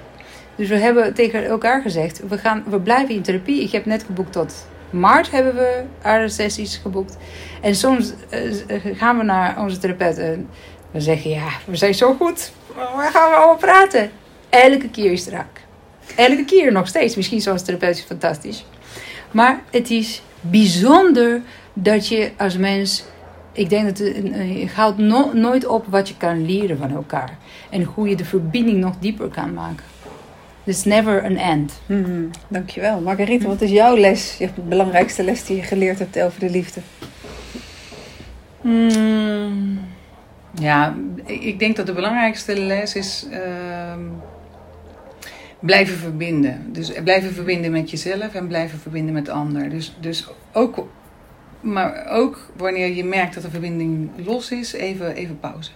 Dus 0.56 0.68
we 0.68 0.78
hebben 0.78 1.14
tegen 1.14 1.44
elkaar 1.44 1.82
gezegd, 1.82 2.22
we, 2.28 2.38
gaan, 2.38 2.64
we 2.66 2.80
blijven 2.80 3.14
in 3.14 3.22
therapie. 3.22 3.62
Ik 3.62 3.72
heb 3.72 3.86
net 3.86 4.02
geboekt 4.02 4.32
tot 4.32 4.70
maart 4.92 5.30
hebben 5.30 5.54
we 5.54 5.82
haar 6.02 6.30
sessies 6.30 6.76
geboekt. 6.76 7.16
En 7.60 7.74
soms 7.74 8.12
eh, 8.28 8.40
gaan 8.96 9.18
we 9.18 9.24
naar 9.24 9.60
onze 9.60 9.78
therapeut 9.78 10.18
en 10.18 10.48
we 10.90 11.00
zeggen, 11.00 11.30
ja, 11.30 11.48
we 11.64 11.76
zijn 11.76 11.94
zo 11.94 12.14
goed. 12.14 12.52
Waar 12.74 13.10
gaan 13.10 13.30
we 13.30 13.36
allemaal 13.36 13.56
praten? 13.56 14.10
Elke 14.48 14.88
keer 14.88 15.12
is 15.12 15.24
het 15.24 15.34
raak. 15.34 15.60
Elke 16.16 16.44
keer 16.44 16.72
nog 16.72 16.88
steeds. 16.88 17.16
Misschien 17.16 17.40
zoals 17.40 17.62
therapeut 17.62 17.96
is 17.96 18.02
fantastisch. 18.02 18.66
Maar 19.30 19.62
het 19.70 19.90
is 19.90 20.22
bijzonder 20.40 21.40
dat 21.72 22.08
je 22.08 22.30
als 22.38 22.56
mens... 22.56 23.04
Ik 23.52 23.68
denk 23.68 23.84
dat 23.84 23.98
je 23.98 24.68
houdt 24.74 24.98
no- 24.98 25.30
nooit 25.32 25.66
op 25.66 25.86
wat 25.88 26.08
je 26.08 26.16
kan 26.16 26.46
leren 26.46 26.78
van 26.78 26.94
elkaar. 26.94 27.38
En 27.70 27.82
hoe 27.82 28.08
je 28.08 28.16
de 28.16 28.24
verbinding 28.24 28.78
nog 28.78 28.94
dieper 28.98 29.28
kan 29.28 29.54
maken. 29.54 29.84
There's 30.64 30.84
never 30.84 31.24
an 31.24 31.36
end. 31.36 31.80
Mhm, 31.86 32.30
Dankjewel. 32.48 33.00
Margarita, 33.00 33.46
wat 33.46 33.60
is 33.60 33.70
jouw 33.70 33.96
les? 33.96 34.36
Je 34.38 34.48
belangrijkste 34.68 35.24
les 35.24 35.44
die 35.44 35.56
je 35.56 35.62
geleerd 35.62 35.98
hebt 35.98 36.20
over 36.20 36.40
de 36.40 36.50
liefde? 36.50 36.80
Hmm. 38.60 39.80
Ja, 40.54 40.96
ik 41.24 41.58
denk 41.58 41.76
dat 41.76 41.86
de 41.86 41.92
belangrijkste 41.92 42.60
les 42.60 42.94
is 42.94 43.26
ehm, 43.30 44.00
blijven 45.60 45.96
verbinden. 45.96 46.72
Dus 46.72 46.92
blijven 47.04 47.32
verbinden 47.32 47.70
met 47.70 47.90
jezelf 47.90 48.34
en 48.34 48.46
blijven 48.46 48.78
verbinden 48.78 49.14
met 49.14 49.26
de 49.26 49.32
ander. 49.32 49.70
Dus, 49.70 49.96
dus 50.00 50.28
ook, 50.52 50.86
maar 51.60 52.06
ook 52.06 52.50
wanneer 52.56 52.94
je 52.94 53.04
merkt 53.04 53.34
dat 53.34 53.42
de 53.42 53.50
verbinding 53.50 54.10
los 54.16 54.50
is, 54.50 54.72
even, 54.72 55.14
even 55.14 55.40
pauze. 55.40 55.70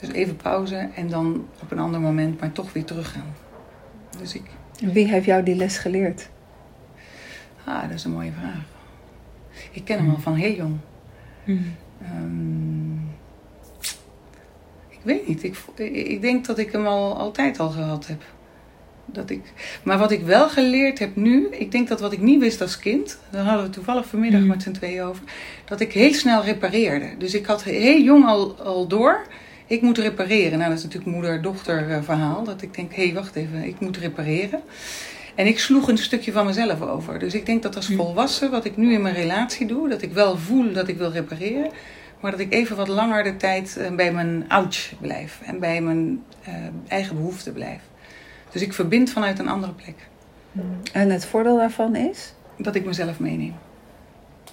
Dus 0.00 0.10
even 0.10 0.36
pauze 0.36 0.88
en 0.94 1.08
dan 1.08 1.46
op 1.62 1.70
een 1.70 1.78
ander 1.78 2.00
moment 2.00 2.40
maar 2.40 2.52
toch 2.52 2.72
weer 2.72 2.84
teruggaan. 2.84 3.34
Dus 4.20 4.34
ik, 4.34 4.42
Wie 4.92 5.08
heeft 5.08 5.26
jou 5.26 5.42
die 5.42 5.54
les 5.54 5.78
geleerd? 5.78 6.28
ah, 7.64 7.82
dat 7.82 7.90
is 7.90 8.04
een 8.04 8.10
mooie 8.12 8.32
vraag. 8.40 8.64
Ik 9.72 9.84
ken 9.84 9.96
hem 9.98 10.10
al 10.10 10.18
van 10.20 10.34
heel 10.34 10.54
jong. 10.54 10.76
Ehm, 12.02 12.92
ik 14.88 14.98
weet 15.02 15.28
niet. 15.28 15.42
Ik, 15.42 15.56
ik 15.92 16.20
denk 16.20 16.46
dat 16.46 16.58
ik 16.58 16.72
hem 16.72 16.86
al 16.86 17.16
altijd 17.18 17.58
al 17.58 17.70
gehad 17.70 18.06
heb. 18.06 18.22
Dat 19.08 19.30
ik, 19.30 19.52
maar 19.82 19.98
wat 19.98 20.10
ik 20.10 20.22
wel 20.22 20.48
geleerd 20.48 20.98
heb 20.98 21.16
nu, 21.16 21.48
ik 21.50 21.72
denk 21.72 21.88
dat 21.88 22.00
wat 22.00 22.12
ik 22.12 22.20
niet 22.20 22.40
wist 22.40 22.60
als 22.60 22.78
kind, 22.78 23.18
daar 23.30 23.44
hadden 23.44 23.64
we 23.64 23.70
toevallig 23.70 24.06
vanmiddag 24.06 24.40
Mhm. 24.40 24.48
met 24.48 24.62
z'n 24.62 24.70
tweeën 24.70 25.02
over, 25.02 25.22
dat 25.64 25.80
ik 25.80 25.92
heel 25.92 26.12
snel 26.12 26.42
repareerde. 26.44 27.16
Dus 27.18 27.34
ik 27.34 27.46
had 27.46 27.62
heel 27.64 28.00
jong 28.00 28.26
al, 28.26 28.56
al 28.62 28.86
door, 28.86 29.26
ik 29.66 29.82
moet 29.82 29.98
repareren. 29.98 30.58
Nou, 30.58 30.70
dat 30.70 30.78
is 30.78 30.84
natuurlijk 30.84 31.12
moeder-dochter 31.12 31.90
eh, 31.90 32.02
verhaal, 32.02 32.44
dat 32.44 32.62
ik 32.62 32.74
denk, 32.74 32.94
hé, 32.94 33.04
hey, 33.04 33.14
wacht 33.14 33.36
even, 33.36 33.64
ik 33.64 33.80
moet 33.80 33.96
repareren. 33.96 34.60
En 35.34 35.46
ik 35.46 35.58
sloeg 35.58 35.88
een 35.88 35.98
stukje 35.98 36.32
van 36.32 36.46
mezelf 36.46 36.80
over. 36.80 37.18
Dus 37.18 37.34
ik 37.34 37.46
denk 37.46 37.62
dat 37.62 37.76
als 37.76 37.86
volwassen, 37.86 38.50
wat 38.50 38.64
ik 38.64 38.76
nu 38.76 38.92
in 38.92 39.02
mijn 39.02 39.14
relatie 39.14 39.66
doe, 39.66 39.88
dat 39.88 40.02
ik 40.02 40.12
wel 40.12 40.38
voel 40.38 40.72
dat 40.72 40.88
ik 40.88 40.96
wil 40.96 41.10
repareren, 41.10 41.70
maar 42.20 42.30
dat 42.30 42.40
ik 42.40 42.52
even 42.52 42.76
wat 42.76 42.88
langer 42.88 43.24
de 43.24 43.36
tijd 43.36 43.76
eh, 43.76 43.94
bij 43.94 44.12
mijn 44.12 44.44
ouch 44.48 44.92
blijf 45.00 45.40
en 45.44 45.58
bij 45.58 45.80
mijn 45.80 46.22
eh, 46.42 46.54
eigen 46.88 47.16
behoeften 47.16 47.52
blijf. 47.52 47.80
Dus 48.50 48.62
ik 48.62 48.72
verbind 48.72 49.10
vanuit 49.10 49.38
een 49.38 49.48
andere 49.48 49.72
plek. 49.72 49.94
En 50.92 51.10
het 51.10 51.26
voordeel 51.26 51.56
daarvan 51.56 51.96
is? 51.96 52.34
Dat 52.58 52.74
ik 52.74 52.84
mezelf 52.84 53.18
meeneem. 53.18 53.54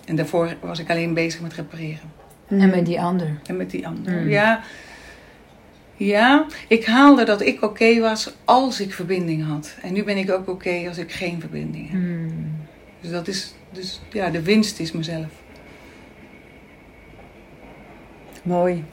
En 0.06 0.16
daarvoor 0.16 0.56
was 0.62 0.80
ik 0.80 0.90
alleen 0.90 1.14
bezig 1.14 1.42
met 1.42 1.54
repareren. 1.54 2.12
En 2.48 2.70
met 2.70 2.86
die 2.86 3.02
ander. 3.02 3.40
En 3.46 3.58
met 3.58 3.70
die 3.70 3.88
ander. 3.88 4.14
Mm. 4.14 4.30
Ja, 4.30 4.64
ja, 5.96 6.46
ik 6.68 6.86
haalde 6.86 7.24
dat 7.24 7.42
ik 7.42 7.62
oké 7.62 8.00
was 8.00 8.34
als 8.46 8.80
ik 8.80 8.94
verbinding 8.94 9.48
had. 9.48 9.76
En 9.82 9.94
nu 9.94 10.04
ben 10.04 10.18
ik 10.18 10.32
ook 10.32 10.50
oké 10.50 10.86
als 10.88 10.98
ik 10.98 11.12
geen 11.12 11.40
verbinding 11.40 11.90
heb. 11.90 12.02
Hmm. 12.02 12.56
Dus 13.02 13.12
dat 13.12 13.28
is, 13.28 13.54
dus 13.72 14.02
ja, 14.12 14.30
de 14.30 14.42
winst 14.42 14.80
is 14.80 14.92
mezelf. 14.92 15.28
Mooi. 18.44 18.84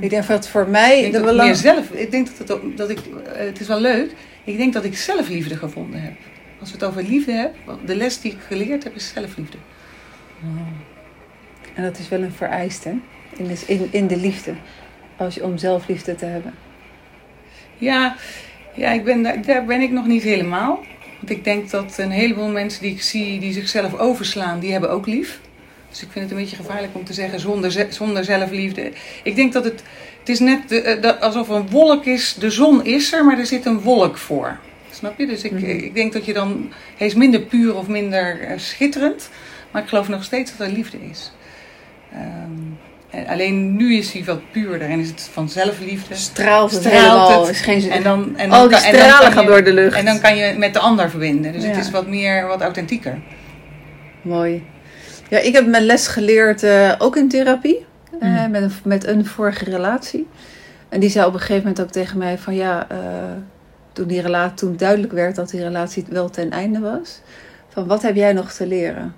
Ik 0.00 0.10
denk 0.10 0.26
dat 0.26 0.48
voor 0.48 0.68
mij 0.68 0.96
Ik 0.96 1.00
denk 1.00 1.12
de 1.12 1.18
dat 1.18 1.28
belang... 1.28 1.56
zelf, 1.56 1.90
ik 1.90 2.10
denk 2.10 2.38
dat, 2.38 2.48
het, 2.48 2.76
dat 2.76 2.90
ik, 2.90 2.98
eh, 2.98 3.46
het 3.46 3.60
is 3.60 3.66
wel 3.66 3.80
leuk. 3.80 4.14
Ik 4.44 4.56
denk 4.56 4.72
dat 4.72 4.84
ik 4.84 4.96
zelfliefde 4.96 5.56
gevonden 5.56 6.02
heb. 6.02 6.14
Als 6.60 6.70
we 6.70 6.76
het 6.76 6.84
over 6.84 7.02
liefde 7.02 7.32
hebben, 7.32 7.86
de 7.86 7.96
les 7.96 8.20
die 8.20 8.32
ik 8.32 8.38
geleerd 8.46 8.84
heb 8.84 8.94
is 8.94 9.12
zelfliefde. 9.14 9.56
En 11.74 11.82
dat 11.82 11.98
is 11.98 12.08
wel 12.08 12.22
een 12.22 12.32
vereiste 12.32 12.94
in 13.36 13.46
de, 13.46 13.62
in, 13.66 13.88
in 13.90 14.06
de 14.06 14.16
liefde. 14.16 14.54
Als 15.22 15.40
om 15.40 15.58
zelfliefde 15.58 16.14
te 16.14 16.24
hebben. 16.24 16.54
Ja, 17.78 18.16
ja 18.74 18.90
ik 18.90 19.04
ben, 19.04 19.42
daar, 19.42 19.64
ben 19.64 19.80
ik 19.80 19.90
nog 19.90 20.06
niet 20.06 20.22
helemaal. 20.22 20.80
Want 21.18 21.30
ik 21.30 21.44
denk 21.44 21.70
dat 21.70 21.98
een 21.98 22.10
heleboel 22.10 22.48
mensen 22.48 22.82
die 22.82 22.92
ik 22.92 23.02
zie 23.02 23.40
die 23.40 23.52
zichzelf 23.52 23.98
overslaan, 23.98 24.60
die 24.60 24.72
hebben 24.72 24.90
ook 24.90 25.06
lief. 25.06 25.40
Dus 25.90 26.02
ik 26.02 26.08
vind 26.10 26.24
het 26.24 26.34
een 26.34 26.40
beetje 26.40 26.56
gevaarlijk 26.56 26.94
om 26.94 27.04
te 27.04 27.12
zeggen 27.12 27.40
zonder, 27.40 27.86
zonder 27.88 28.24
zelfliefde. 28.24 28.92
Ik 29.22 29.36
denk 29.36 29.52
dat 29.52 29.64
het, 29.64 29.82
het 30.18 30.28
is 30.28 30.38
net 30.38 30.68
de, 30.68 30.80
eh, 30.82 31.02
dat, 31.02 31.20
alsof 31.20 31.48
een 31.48 31.68
wolk 31.70 32.04
is, 32.04 32.34
de 32.34 32.50
zon 32.50 32.84
is 32.84 33.12
er, 33.12 33.24
maar 33.24 33.38
er 33.38 33.46
zit 33.46 33.66
een 33.66 33.80
wolk 33.80 34.18
voor. 34.18 34.58
Snap 34.90 35.18
je? 35.18 35.26
Dus 35.26 35.42
ik, 35.42 35.52
Mhm. 35.52 35.64
ik 35.64 35.94
denk 35.94 36.12
dat 36.12 36.24
je 36.24 36.32
dan, 36.32 36.72
hij 36.96 37.06
is 37.06 37.14
minder 37.14 37.40
puur 37.40 37.76
of 37.76 37.88
minder 37.88 38.40
eh, 38.40 38.58
schitterend. 38.58 39.30
Maar 39.70 39.82
ik 39.82 39.88
geloof 39.88 40.08
nog 40.08 40.24
steeds 40.24 40.56
dat 40.56 40.66
er 40.66 40.72
liefde 40.72 40.98
is. 41.10 41.32
Ehm, 42.12 42.50
alleen 43.28 43.76
nu 43.76 43.96
is 43.96 44.12
hij 44.12 44.24
wat 44.24 44.40
puurder 44.50 44.88
en 44.90 44.98
is 45.00 45.08
het 45.08 45.28
van 45.32 45.48
zelfliefde. 45.48 46.14
Straalt 46.14 46.70
het 46.70 46.80
Straalt 46.80 47.02
helemaal. 47.02 47.40
het. 47.40 47.50
Is 47.50 47.60
geen, 47.60 47.90
En 47.90 48.02
dan, 48.02 48.36
en 48.36 48.50
al 48.50 48.58
dan 48.60 48.68
die 48.68 48.76
kan- 48.78 48.86
en 48.86 48.92
dan 48.98 49.02
stralen 49.08 49.32
gaan 49.32 49.42
je- 49.42 49.48
door 49.48 49.64
de 49.64 49.72
lucht. 49.72 49.96
En 49.96 50.04
dan 50.04 50.20
kan 50.20 50.36
je 50.36 50.54
met 50.58 50.72
de 50.72 50.78
ander 50.78 51.10
verbinden. 51.10 51.52
Dus 51.52 51.64
het 51.64 51.76
is 51.76 51.90
wat 51.90 52.06
meer, 52.06 52.46
wat 52.46 52.60
authentieker. 52.60 53.18
Mooi. 54.22 54.64
Ja, 55.28 55.38
ik 55.38 55.52
heb 55.52 55.66
mijn 55.66 55.82
les 55.84 56.06
geleerd 56.06 56.62
eh, 56.62 56.92
ook 56.98 57.16
in 57.16 57.28
therapie. 57.28 57.84
eh, 58.20 58.28
Mm. 58.44 58.50
met, 58.50 58.62
een, 58.62 58.72
met 58.84 59.06
een 59.06 59.26
vorige 59.26 59.64
relatie. 59.64 60.28
En 60.88 61.00
die 61.00 61.10
zei 61.10 61.26
op 61.26 61.32
een 61.34 61.40
gegeven 61.40 61.62
moment 61.62 61.80
ook 61.80 61.90
tegen 61.90 62.18
mij 62.18 62.38
van 62.38 62.54
ja, 62.54 62.86
eh, 62.88 62.96
toen, 63.92 64.06
die 64.06 64.20
relatie, 64.20 64.54
toen 64.56 64.76
duidelijk 64.76 65.12
werd 65.12 65.34
dat 65.36 65.50
die 65.50 65.62
relatie 65.62 66.04
wel 66.10 66.30
ten 66.30 66.50
einde 66.50 66.78
was. 66.80 67.20
Van 67.68 67.86
wat 67.86 68.02
heb 68.02 68.14
jij 68.16 68.32
nog 68.32 68.52
te 68.52 68.66
leren? 68.66 69.14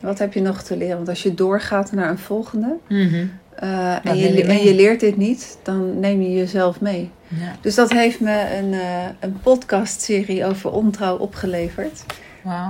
Wat 0.00 0.18
heb 0.18 0.32
je 0.32 0.40
nog 0.40 0.62
te 0.62 0.76
leren? 0.76 0.96
Want 0.96 1.08
als 1.08 1.22
je 1.22 1.34
doorgaat 1.34 1.92
naar 1.92 2.10
een 2.10 2.18
volgende 2.18 2.76
Mhm. 2.88 3.26
eh, 3.54 4.06
en, 4.06 4.16
je 4.16 4.32
je, 4.36 4.44
en 4.44 4.62
je 4.62 4.74
leert 4.74 5.00
dit 5.00 5.16
niet, 5.16 5.58
dan 5.62 6.00
neem 6.00 6.22
je 6.22 6.32
jezelf 6.34 6.80
mee. 6.80 7.10
Ja. 7.28 7.56
Dus 7.60 7.74
dat 7.74 7.90
heeft 7.92 8.20
me 8.20 8.56
een, 8.58 8.72
eh 8.72 9.04
een 9.20 9.40
podcastserie 9.42 10.44
over 10.46 10.70
ontrouw 10.70 11.16
opgeleverd. 11.16 12.04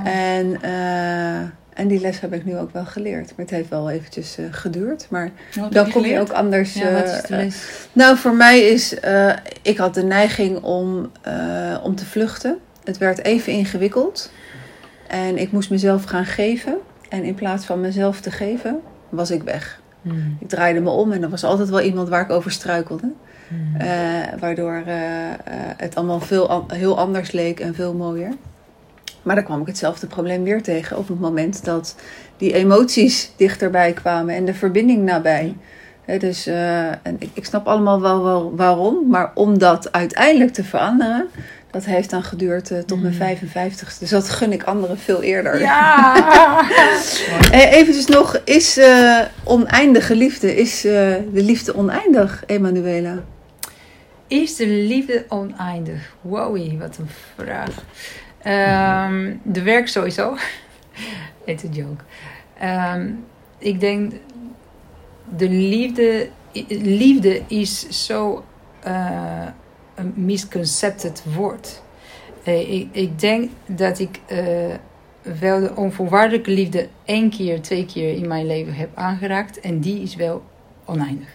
En, 0.05 0.62
eh, 0.62 1.39
en 1.74 1.89
die 1.89 2.01
les 2.01 2.20
heb 2.20 2.33
ik 2.33 2.45
nu 2.45 2.57
ook 2.57 2.72
wel 2.72 2.85
geleerd. 2.85 3.26
Maar 3.26 3.47
het 3.47 3.51
heeft 3.51 3.68
wel 3.68 3.91
eventjes 3.91 4.39
geduurd. 4.51 5.07
Maar 5.11 5.31
Wat 5.55 5.72
dan 5.72 5.91
kom 5.91 6.05
je 6.05 6.20
ook 6.20 6.31
anders. 6.31 6.74
Ja, 6.74 6.93
wat 6.93 7.09
is 7.09 7.22
de 7.22 7.37
les? 7.37 7.62
nou, 7.93 8.16
voor 8.16 8.35
mij 8.35 8.61
is... 8.61 8.95
ik 9.62 9.79
had 9.79 9.95
de 9.95 10.03
neiging 10.03 10.62
om, 10.62 11.11
om 11.83 11.95
te 11.95 12.05
vluchten. 12.05 12.59
Het 12.85 12.99
werd 12.99 13.24
even 13.24 13.53
ingewikkeld. 13.53 14.31
En 15.07 15.39
ik 15.39 15.53
moest 15.53 15.70
mezelf 15.70 16.05
gaan 16.05 16.26
geven. 16.26 16.74
En 17.09 17.24
in 17.24 17.34
plaats 17.34 17.64
van 17.64 17.80
mezelf 17.80 18.20
te 18.20 18.30
geven, 18.30 18.80
was 19.09 19.30
ik 19.30 19.42
weg. 19.42 19.80
Hmm. 20.02 20.36
Ik 20.40 20.48
draaide 20.48 20.80
me 20.80 20.90
om 20.90 21.12
en 21.12 21.22
er 21.22 21.28
was 21.28 21.44
altijd 21.44 21.68
wel 21.68 21.80
iemand 21.80 22.09
waar 22.09 22.22
ik 22.22 22.30
over 22.30 22.50
struikelde. 22.50 23.12
Hmm. 23.48 23.80
Eh, 23.80 23.88
waardoor 24.40 24.82
eh, 24.86 25.28
eh, 25.32 25.34
het 25.76 25.94
allemaal 25.94 26.20
veel, 26.20 26.66
heel 26.68 26.98
anders 26.98 27.32
leek 27.32 27.61
en 27.61 27.74
veel 27.74 27.94
mooier. 27.94 28.32
Maar 29.22 29.34
dan 29.34 29.44
kwam 29.44 29.61
ik 29.61 29.66
hetzelfde 29.66 30.06
probleem 30.06 30.42
weer 30.42 30.62
tegen 30.62 30.98
op 30.98 31.09
het 31.09 31.20
moment 31.20 31.64
dat 31.64 31.96
die 32.36 32.52
emoties 32.52 33.32
dichterbij 33.36 33.92
kwamen 33.92 34.34
en 34.34 34.44
de 34.44 34.54
verbinding 34.54 35.04
nabij. 35.04 35.56
Dus, 36.18 36.46
en 36.46 37.16
ik, 37.18 37.30
ik 37.32 37.44
snap 37.44 37.66
allemaal 37.66 38.00
wel, 38.00 38.24
wel 38.24 38.56
waarom, 38.56 39.09
maar 39.09 39.30
om 39.34 39.59
dat 39.59 39.92
uiteindelijk 39.92 40.52
te 40.52 40.64
veranderen, 40.64 41.28
dat 41.70 41.84
heeft 41.84 42.10
dan 42.10 42.22
geduurd 42.22 42.70
eh, 42.70 42.78
tot 42.78 43.02
mijn 43.02 43.38
55ste. 43.38 43.98
Dus 43.98 44.10
dat 44.10 44.30
gun 44.30 44.52
ik 44.52 44.62
anderen 44.62 44.98
veel 44.98 45.22
eerder. 45.22 45.60
Ja! 45.60 46.16
Eh, 47.52 47.72
eventjes 47.72 48.06
nog, 48.06 48.40
is 48.44 48.76
eh, 48.76 49.20
oneindige 49.44 50.16
liefde, 50.16 50.56
is 50.56 50.84
eh, 50.84 50.92
de 51.32 51.42
liefde 51.42 51.74
oneindig, 51.74 52.42
Emanuela? 52.46 53.22
Is 54.26 54.56
de 54.56 54.66
liefde 54.66 55.24
oneindig? 55.28 56.14
Wow, 56.20 56.78
wat 56.78 56.98
een 56.98 57.08
vraag. 57.34 57.84
Ehm, 58.42 59.34
de 59.42 59.62
werk 59.62 59.88
sowieso. 59.88 60.36
It's 61.44 61.64
a 61.64 61.68
joke. 61.70 62.04
Ehm, 62.58 63.10
ik 63.58 63.80
denk, 63.80 64.12
de 65.36 65.48
liefde, 65.48 66.28
liefde 66.68 67.42
is 67.46 67.88
zo 68.06 68.44
misconcepted 70.14 71.22
woord. 71.34 71.82
Eh, 72.42 72.72
ik, 72.74 72.88
ik 72.92 73.20
denk 73.20 73.51
dat 73.66 73.99
ik 73.99 74.20
eh, 74.26 74.38
wel 75.40 75.61
de 75.61 75.76
onvoorwaardelijke 75.76 76.51
liefde 76.51 76.88
één 77.05 77.30
keer, 77.30 77.61
twee 77.62 77.86
keer 77.86 78.12
in 78.14 78.28
mijn 78.28 78.46
leven 78.46 78.74
heb 78.74 78.90
aangeraakt. 78.94 79.61
En 79.61 79.80
die 79.80 80.03
is 80.03 80.14
wel 80.14 80.42
oneindig. 80.84 81.28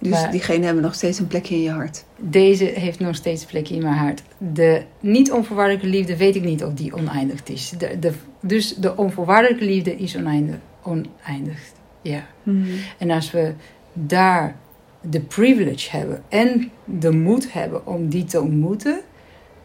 Dus 0.00 0.10
Maar- 0.10 0.30
diegene 0.30 0.64
hebben 0.64 0.82
nog 0.82 0.94
steeds 0.94 1.18
een 1.18 1.26
plekje 1.26 1.54
in 1.54 1.62
je 1.62 1.70
hart. 1.70 2.04
Deze 2.16 2.64
heeft 2.64 2.98
nog 2.98 3.14
steeds 3.14 3.42
een 3.42 3.48
plekje 3.48 3.74
in 3.74 3.82
mijn 3.82 3.94
hart. 3.96 4.22
De 4.38 4.82
niet 5.00 5.32
onvoorwaardelijke 5.32 5.86
liefde 5.86 6.16
weet 6.16 6.36
ik 6.36 6.44
niet 6.44 6.64
of 6.64 6.72
die 6.74 6.94
oneindig 6.94 7.42
is. 7.44 7.72
De, 7.78 7.98
de, 7.98 8.12
dus 8.40 8.74
de 8.74 8.96
onvoorwaardelijke 8.96 9.64
liefde 9.64 9.96
is 9.96 10.16
oneindig. 10.16 10.56
oneindig. 10.82 11.58
Ja. 12.02 12.26
En 12.98 13.10
als 13.10 13.30
we 13.30 13.52
daar 13.92 14.56
de 15.00 15.20
privilege 15.20 15.96
hebben 15.96 16.22
en 16.28 16.70
de 16.84 17.10
moed 17.10 17.52
hebben 17.52 17.86
om 17.86 18.08
die 18.08 18.24
te 18.24 18.40
ontmoeten, 18.40 19.00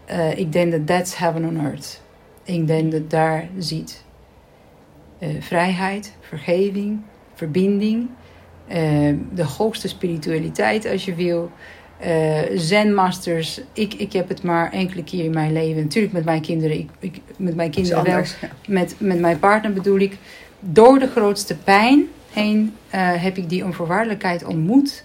eh, 0.05 0.37
ik 0.37 0.51
denk 0.51 0.71
dat 0.71 0.87
that's 0.87 1.17
heaven 1.17 1.45
on 1.45 1.59
earth. 1.59 2.01
Ik 2.43 2.67
denk 2.67 2.91
dat 2.91 3.09
daar 3.09 3.49
ziet 3.57 4.03
eh, 5.19 5.29
vrijheid, 5.39 6.13
vergeving, 6.19 6.99
verbinding, 7.33 8.07
eh, 8.67 9.13
de 9.33 9.43
hoogste 9.43 9.87
spiritualiteit 9.87 10.85
als 10.85 11.05
je 11.05 11.15
wil. 11.15 11.51
eh 11.99 12.41
Zen-masters, 12.55 13.61
ik, 13.73 13.93
ik 13.93 14.13
heb 14.13 14.29
het 14.29 14.43
maar 14.43 14.71
enkele 14.71 15.03
keer 15.03 15.23
in 15.23 15.33
mijn 15.33 15.53
leven. 15.53 15.83
Natuurlijk 15.83 16.13
met 16.13 16.25
mijn 16.25 16.41
kinderen, 16.41 16.77
ik, 16.79 16.89
ik, 16.99 17.21
met 17.37 17.55
mijn 17.55 17.71
kinderen 17.71 18.03
wel 18.03 18.23
met, 18.67 18.95
met 18.97 19.19
mijn 19.19 19.39
partner 19.39 19.73
bedoel 19.73 19.99
ik, 19.99 20.17
door 20.59 20.99
de 20.99 21.07
grootste 21.07 21.55
pijn 21.57 22.07
heen 22.31 22.73
heb 22.97 23.37
ik 23.37 23.49
die 23.49 23.65
onvoorwaardelijkheid 23.65 24.45
ontmoet. 24.45 25.03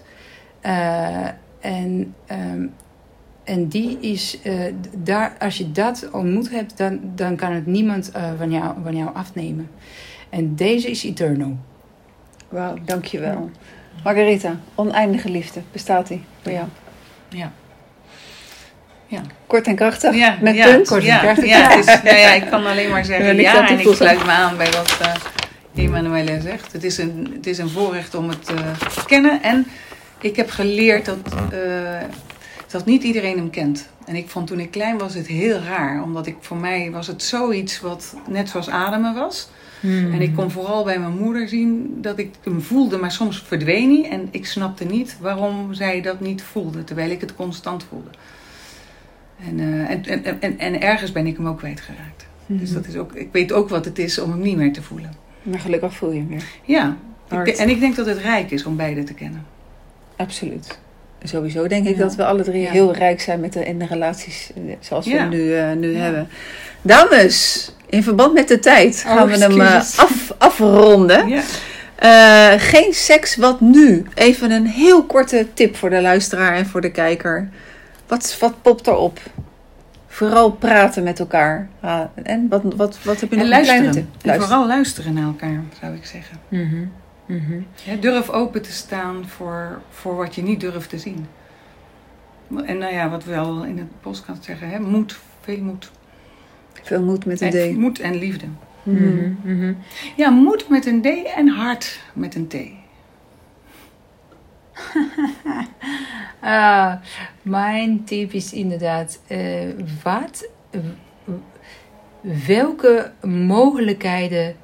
Eh, 0.61 1.27
en, 1.59 2.15
ehm, 2.27 2.65
en 3.43 3.67
die 3.67 3.97
is, 3.99 4.39
eh, 4.43 4.53
daar, 4.97 5.35
als 5.39 5.57
je 5.57 5.71
dat 5.71 6.09
ontmoet 6.11 6.49
hebt, 6.49 6.77
dan, 6.77 6.99
dan 7.15 7.35
kan 7.35 7.51
het 7.51 7.65
niemand 7.65 8.11
eh, 8.11 8.23
van, 8.37 8.51
jou, 8.51 8.75
van 8.83 8.95
jou 8.95 9.09
afnemen. 9.13 9.69
En 10.29 10.55
deze 10.55 10.89
is 10.89 11.03
eternal. 11.03 11.57
Wauw, 12.49 12.77
dankjewel. 12.85 13.49
Margarita, 14.03 14.55
oneindige 14.75 15.29
liefde, 15.29 15.61
bestaat 15.71 16.07
die 16.07 16.23
voor 16.41 16.51
jou? 16.51 16.65
Ja. 17.29 17.51
Ja. 19.07 19.21
Kort 19.47 19.67
en 19.67 19.75
krachtig, 19.75 20.15
Ja, 20.15 20.37
met 20.41 20.55
ja, 20.55 20.65
punt. 20.65 20.87
Kort 20.87 21.01
en 21.01 21.07
ja, 21.07 21.19
krachtig. 21.19 21.45
ja, 21.45 21.69
het 21.69 21.79
is, 21.79 22.01
nou 22.03 22.17
ja, 22.17 22.33
ik 22.33 22.49
kan 22.49 22.65
alleen 22.65 22.89
maar 22.89 23.05
zeggen 23.05 23.35
Ja, 23.35 23.41
ja, 23.41 23.69
en 23.69 23.79
ik 23.79 23.95
sluit 23.95 24.25
me 24.25 24.31
aan 24.31 24.57
bij 24.57 24.71
wat 24.71 24.97
eh 25.01 25.13
Emanuele 25.75 26.41
zegt. 26.41 26.73
Het 26.73 26.83
is, 26.83 26.97
een, 26.97 27.31
het 27.35 27.47
is 27.47 27.57
een 27.57 27.69
voorrecht 27.69 28.15
om 28.15 28.29
het 28.29 28.49
eh, 28.49 28.87
te 28.95 29.05
kennen. 29.05 29.43
En 29.43 29.67
ik 30.21 30.35
heb 30.35 30.49
geleerd 30.49 31.05
dat, 31.05 31.17
eh, 31.51 32.01
dat 32.67 32.85
niet 32.85 33.03
iedereen 33.03 33.37
hem 33.37 33.49
kent. 33.49 33.89
En 34.05 34.15
ik 34.15 34.29
vond 34.29 34.47
toen 34.47 34.59
ik 34.59 34.71
klein 34.71 34.97
was 34.97 35.13
het 35.13 35.27
heel 35.27 35.59
raar. 35.59 36.03
Omdat 36.03 36.27
ik, 36.27 36.35
voor 36.39 36.57
mij 36.57 36.91
was 36.91 37.07
het 37.07 37.23
zoiets 37.23 37.79
wat 37.79 38.15
net 38.27 38.49
zoals 38.49 38.69
ademen 38.69 39.13
was. 39.13 39.49
En 39.81 40.21
ik 40.21 40.35
kon 40.35 40.51
vooral 40.51 40.83
bij 40.83 40.99
mijn 40.99 41.17
moeder 41.17 41.47
zien 41.47 41.97
dat 42.01 42.17
ik 42.19 42.29
hem 42.43 42.61
voelde, 42.61 42.97
maar 42.97 43.11
soms 43.11 43.41
verdween 43.41 44.01
hij. 44.01 44.11
En 44.11 44.27
ik 44.31 44.45
snapte 44.45 44.85
niet 44.85 45.17
waarom 45.19 45.73
zij 45.73 46.01
dat 46.01 46.19
niet 46.19 46.43
voelde, 46.43 46.83
terwijl 46.83 47.09
ik 47.09 47.21
het 47.21 47.35
constant 47.35 47.85
voelde. 47.89 48.09
En, 49.47 49.59
eh, 49.59 49.89
en, 49.89 50.05
en, 50.05 50.41
en, 50.41 50.59
en 50.59 50.81
ergens 50.81 51.11
ben 51.11 51.27
ik 51.27 51.37
hem 51.37 51.47
ook 51.47 51.57
kwijtgeraakt. 51.57 52.25
Dus 52.45 52.73
dat 52.73 52.87
is 52.87 52.95
ook, 52.95 53.13
ik 53.13 53.29
weet 53.31 53.51
ook 53.51 53.69
wat 53.69 53.85
het 53.85 53.99
is 53.99 54.19
om 54.19 54.31
hem 54.31 54.41
niet 54.41 54.57
meer 54.57 54.73
te 54.73 54.81
voelen. 54.81 55.13
Maar 55.43 55.59
gelukkig 55.59 55.93
voel 55.93 56.11
je 56.11 56.19
hem 56.19 56.27
weer. 56.27 56.43
Ja, 56.65 56.97
ik 57.29 57.47
en 57.47 57.69
ik 57.69 57.79
denk 57.79 57.95
dat 57.95 58.05
het 58.05 58.17
rijk 58.17 58.51
is 58.51 58.65
om 58.65 58.75
beide 58.75 59.03
te 59.03 59.13
kennen. 59.13 59.45
Absoluut. 60.21 60.79
Sowieso 61.23 61.67
denk 61.67 61.87
ik 61.87 61.95
Ja. 61.97 62.01
dat 62.03 62.15
we 62.15 62.25
alle 62.25 62.43
drie 62.43 62.61
Ja. 62.61 62.71
heel 62.71 62.93
rijk 62.93 63.21
zijn 63.21 63.39
met 63.39 63.53
de, 63.53 63.65
in 63.65 63.79
de 63.79 63.85
relaties 63.85 64.51
eh, 64.55 64.61
zoals 64.79 65.05
we 65.05 65.11
Ja. 65.11 65.25
nu, 65.27 65.55
eh, 65.55 65.71
nu 65.71 65.95
hebben. 65.95 66.27
Dames, 66.81 67.71
in 67.89 68.03
verband 68.03 68.33
met 68.33 68.47
de 68.47 68.59
tijd 68.59 69.03
Oh, 69.07 69.13
gaan 69.15 69.27
we 69.27 69.37
hem 69.37 69.61
eh, 69.61 69.75
af, 69.75 70.33
afronden. 70.37 71.41
Geen 72.59 72.93
seks, 72.93 73.35
wat 73.35 73.61
nu? 73.61 74.05
Even 74.13 74.51
een 74.51 74.65
heel 74.67 75.03
korte 75.05 75.47
tip 75.53 75.75
voor 75.75 75.89
de 75.89 76.01
luisteraar 76.01 76.55
en 76.55 76.65
voor 76.65 76.81
de 76.81 76.91
kijker. 76.91 77.49
Wat, 78.07 78.37
wat 78.39 78.61
popt 78.61 78.87
erop? 78.87 79.19
Vooral 80.07 80.51
praten 80.51 81.03
met 81.03 81.19
elkaar. 81.19 81.67
Ah, 81.79 82.01
en 82.23 82.47
wat, 82.49 82.61
wat, 82.75 82.97
wat 83.03 83.19
heb 83.19 83.29
je 83.29 83.35
nog 83.35 83.45
En 83.45 83.49
luisteren. 83.51 84.09
En 84.21 84.41
vooral 84.41 84.67
luisteren 84.67 85.13
naar 85.13 85.23
elkaar, 85.23 85.63
zou 85.81 85.95
ik 85.95 86.05
zeggen. 86.05 86.37
Mhm, 87.31 87.53
mhm. 87.53 87.61
Ja, 87.83 87.95
durf 87.95 88.29
open 88.29 88.61
te 88.61 88.71
staan 88.71 89.27
voor, 89.27 89.81
voor 89.89 90.15
wat 90.15 90.35
je 90.35 90.41
niet 90.41 90.59
durft 90.59 90.89
te 90.89 90.97
zien. 90.99 91.27
En 92.65 92.77
nou 92.77 92.93
ja, 92.93 93.09
wat 93.09 93.23
we 93.23 93.37
al 93.37 93.63
in 93.63 93.77
het 93.77 94.01
podcast 94.01 94.43
zeggen, 94.43 94.69
hè, 94.69 94.79
moed, 94.79 95.19
veel 95.41 95.61
moed. 95.61 95.91
Veel 96.83 97.03
moed 97.03 97.25
met 97.25 97.41
een 97.41 97.53
En, 97.53 97.73
D. 97.73 97.77
moed 97.77 97.99
en 97.99 98.15
liefde. 98.15 98.45
Mhm, 98.83 99.33
mhm. 99.43 99.73
Ja, 100.15 100.29
moed 100.29 100.69
met 100.69 100.85
een 100.85 101.01
D 101.01 101.05
en 101.35 101.47
hart 101.47 101.99
met 102.13 102.35
een 102.35 102.47
T. 102.47 102.55
Ah, 106.43 106.93
mijn 107.41 108.03
tip 108.03 108.31
is 108.31 108.53
inderdaad, 108.53 109.19
eh, 109.27 109.69
wat, 110.03 110.49
welke 112.21 113.11
mogelijkheden 113.21 114.55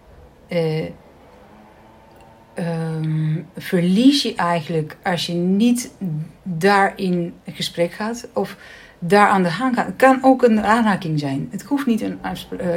eh, 0.47 0.85
ehm, 2.57 3.41
verlies 3.57 4.21
je 4.21 4.35
eigenlijk 4.35 4.97
als 5.03 5.25
je 5.25 5.33
niet 5.33 5.91
daarin 6.43 7.33
een 7.45 7.53
gesprek 7.53 7.91
gaat 7.91 8.27
of 8.33 8.55
daar 8.99 9.27
aan 9.27 9.43
de 9.43 9.49
gang 9.49 9.75
gaat? 9.75 9.85
Het 9.85 9.95
kan 9.95 10.19
ook 10.21 10.43
een 10.43 10.63
aanraking 10.63 11.19
zijn. 11.19 11.47
Het 11.51 11.63
hoeft 11.63 11.85
niet 11.85 12.01
een 12.01 12.19
eh, 12.23 12.67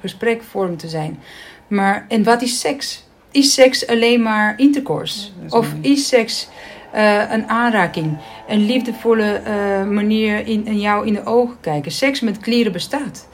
gesprekvorm 0.00 0.76
te 0.76 0.88
zijn. 0.88 1.18
Maar, 1.66 2.06
en 2.08 2.22
wat 2.22 2.42
is 2.42 2.60
seks? 2.60 3.06
Is 3.30 3.54
seks 3.54 3.86
alleen 3.86 4.22
maar 4.22 4.54
intercourse? 4.56 5.20
Ja, 5.20 5.32
dat 5.36 5.44
is 5.44 5.52
of 5.52 5.72
mooi. 5.72 5.92
is 5.92 6.08
seks 6.08 6.48
eh, 6.92 7.32
een 7.32 7.48
aanraking? 7.48 8.16
Een 8.48 8.66
liefdevolle 8.66 9.32
eh, 9.32 9.84
manier 9.84 10.46
in, 10.46 10.66
in 10.66 10.80
jou 10.80 11.06
in 11.06 11.14
de 11.14 11.24
ogen 11.24 11.56
kijken? 11.60 11.92
Seks 11.92 12.20
met 12.20 12.38
klieren 12.38 12.72
bestaat. 12.72 13.28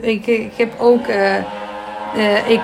Ik, 0.00 0.26
ik 0.26 0.52
heb 0.56 0.80
ook... 0.80 1.06
ik, 2.48 2.62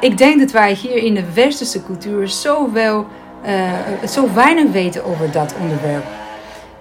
ik 0.00 0.18
denk 0.18 0.38
dat 0.38 0.50
wij 0.50 0.72
hier 0.72 0.96
in 0.96 1.14
de 1.14 1.32
westerse 1.34 1.84
cultuur 1.84 2.28
zo, 2.28 2.72
wel, 2.72 3.06
eh, 3.42 3.72
zo 4.08 4.32
weinig 4.34 4.70
weten 4.70 5.04
over 5.04 5.30
dat 5.30 5.54
onderwerp. 5.60 6.04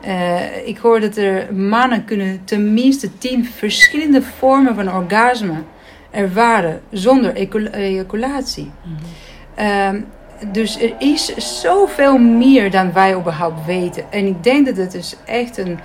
Eh, 0.02 0.68
ik 0.68 0.78
hoor 0.78 1.00
dat 1.00 1.18
er 1.18 1.54
mannen 1.54 2.06
kunnen 2.06 2.42
tenminste 2.44 3.18
tien 3.18 3.46
verschillende 3.46 4.22
vormen 4.22 4.76
van 4.76 4.94
orgasme 4.94 5.64
ervaren 6.12 6.82
zonder 6.92 7.34
ejaculatie. 7.72 8.72
Ehm, 9.56 10.02
dus 10.52 10.82
er 10.82 10.94
is 11.00 11.34
zoveel 11.62 12.18
meer 12.18 12.72
dan 12.72 12.94
wij 12.94 13.16
überhaupt 13.16 13.66
weten. 13.66 14.12
En 14.12 14.26
ik 14.26 14.44
denk 14.44 14.66
dat 14.66 14.78
het 14.78 14.94
is 14.94 15.16
echt 15.26 15.58
een 15.58 15.80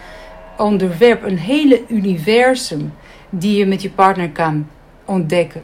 onderwerp, 0.57 1.23
een 1.23 1.39
hele 1.39 1.83
universum 1.89 2.93
die 3.31 3.57
je 3.57 3.67
met 3.67 3.83
je 3.83 3.91
partner 3.91 4.31
kan 4.31 4.67
ontdekken. 5.05 5.63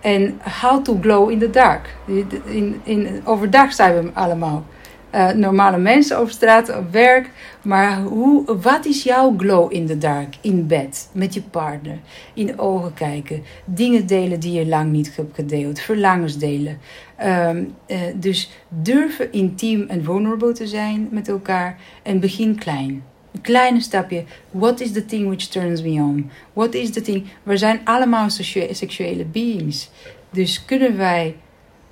En 0.00 0.40
how 0.60 0.84
to 0.84 0.98
glow 1.00 1.30
in 1.30 1.38
the 1.38 1.50
dark. 1.50 1.94
In, 2.44 2.80
in, 2.82 3.20
overdag 3.24 3.72
zijn 3.72 4.02
we 4.02 4.10
allemaal 4.12 4.64
eh, 5.10 5.30
normale 5.30 5.78
mensen 5.78 6.20
op 6.20 6.30
straat, 6.30 6.76
op 6.76 6.92
werk. 6.92 7.30
Maar 7.62 8.00
hoe, 8.00 8.56
wat 8.60 8.86
is 8.86 9.02
jouw 9.02 9.34
glow 9.36 9.72
in 9.72 9.86
the 9.86 9.98
dark? 9.98 10.36
In 10.40 10.66
bed, 10.66 11.08
met 11.12 11.34
je 11.34 11.42
partner. 11.42 11.98
In 12.34 12.58
ogen 12.58 12.94
kijken. 12.94 13.42
Dingen 13.64 14.06
delen 14.06 14.40
die 14.40 14.52
je 14.52 14.66
lang 14.66 14.92
niet 14.92 15.16
hebt 15.16 15.34
gedeeld. 15.34 15.80
Verlangens 15.80 16.38
delen. 16.38 16.78
Ehm, 17.16 17.64
eh, 17.86 17.98
dus 18.14 18.50
durven 18.68 19.32
intiem 19.32 19.84
en 19.88 20.04
vulnerable 20.04 20.52
te 20.52 20.66
zijn 20.66 21.08
met 21.10 21.28
elkaar. 21.28 21.78
En 22.02 22.20
begin 22.20 22.58
klein. 22.58 23.02
Een 23.32 23.40
kleine 23.40 23.80
stapje. 23.80 24.24
What 24.50 24.80
is 24.80 24.92
the 24.92 25.04
thing 25.04 25.26
which 25.26 25.46
turns 25.48 25.82
me 25.82 25.90
on? 25.90 26.30
What 26.52 26.74
is 26.74 26.90
the 26.90 27.00
thing? 27.00 27.26
We 27.42 27.56
zijn 27.56 27.80
allemaal 27.84 28.30
seksu- 28.30 28.74
seksuele 28.74 29.24
beings. 29.24 29.90
Dus 30.30 30.64
kunnen 30.64 30.96
wij 30.96 31.36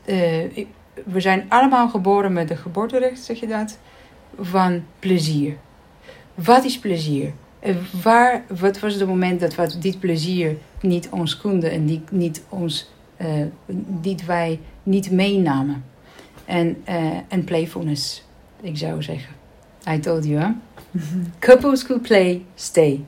eh, 0.05 0.66
we 1.05 1.20
zijn 1.20 1.45
allemaal 1.49 1.89
geboren 1.89 2.32
met 2.32 2.49
de 2.49 2.57
geboorterecht, 2.57 3.24
zeg 3.24 3.41
je 3.41 3.47
dat, 3.47 3.78
van 4.41 4.84
plezier. 4.99 5.57
Wat 6.34 6.64
is 6.64 6.78
plezier? 6.78 7.32
En 7.59 7.78
waar, 8.03 8.45
wat 8.59 8.80
was 8.80 8.95
het 8.95 9.09
moment 9.09 9.41
dat 9.41 9.55
we 9.55 9.78
dit 9.78 10.01
plezier 10.01 10.57
niet 10.80 11.09
ons 11.11 11.36
konden 11.36 11.70
en 11.70 11.86
die, 11.86 12.03
niet 12.11 12.43
ons, 12.49 12.91
uh, 14.03 14.16
wij 14.26 14.61
niet 14.82 15.11
meenamen? 15.11 15.84
En, 16.45 16.82
uh, 16.89 17.16
en 17.28 17.45
playfulness, 17.45 18.24
ik 18.61 18.76
zou 18.76 19.03
zeggen. 19.03 19.34
I 19.89 19.99
told 19.99 20.24
you, 20.24 20.41
hè? 20.41 20.49
Couples 21.39 21.86
who 21.86 21.99
play, 21.99 22.45
stay. 22.55 23.05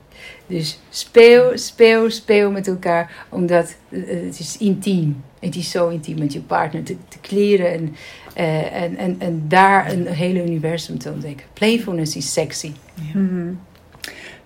Dus 0.46 0.78
speel, 0.88 1.58
speel, 1.58 2.10
speel 2.10 2.50
met 2.50 2.68
elkaar, 2.68 3.26
omdat 3.28 3.76
het 3.88 4.38
is 4.38 4.56
intiem. 4.58 5.22
Het 5.38 5.56
is 5.56 5.70
zo 5.70 5.88
intiem 5.88 6.18
met 6.18 6.32
je 6.32 6.40
partner 6.40 6.82
te, 6.82 6.96
te 7.08 7.18
kleren 7.18 7.72
en, 7.72 7.96
uh, 8.36 8.82
en, 8.82 8.96
en, 8.96 9.16
en 9.18 9.44
daar 9.48 9.92
een 9.92 10.06
hele 10.06 10.42
universum 10.42 10.98
te 10.98 11.10
ontdekken. 11.10 11.46
Playfulness 11.52 12.16
is 12.16 12.32
sexy. 12.32 12.72
Ja. 12.94 13.20
Mm 13.20 13.28
-hmm. 13.28 13.60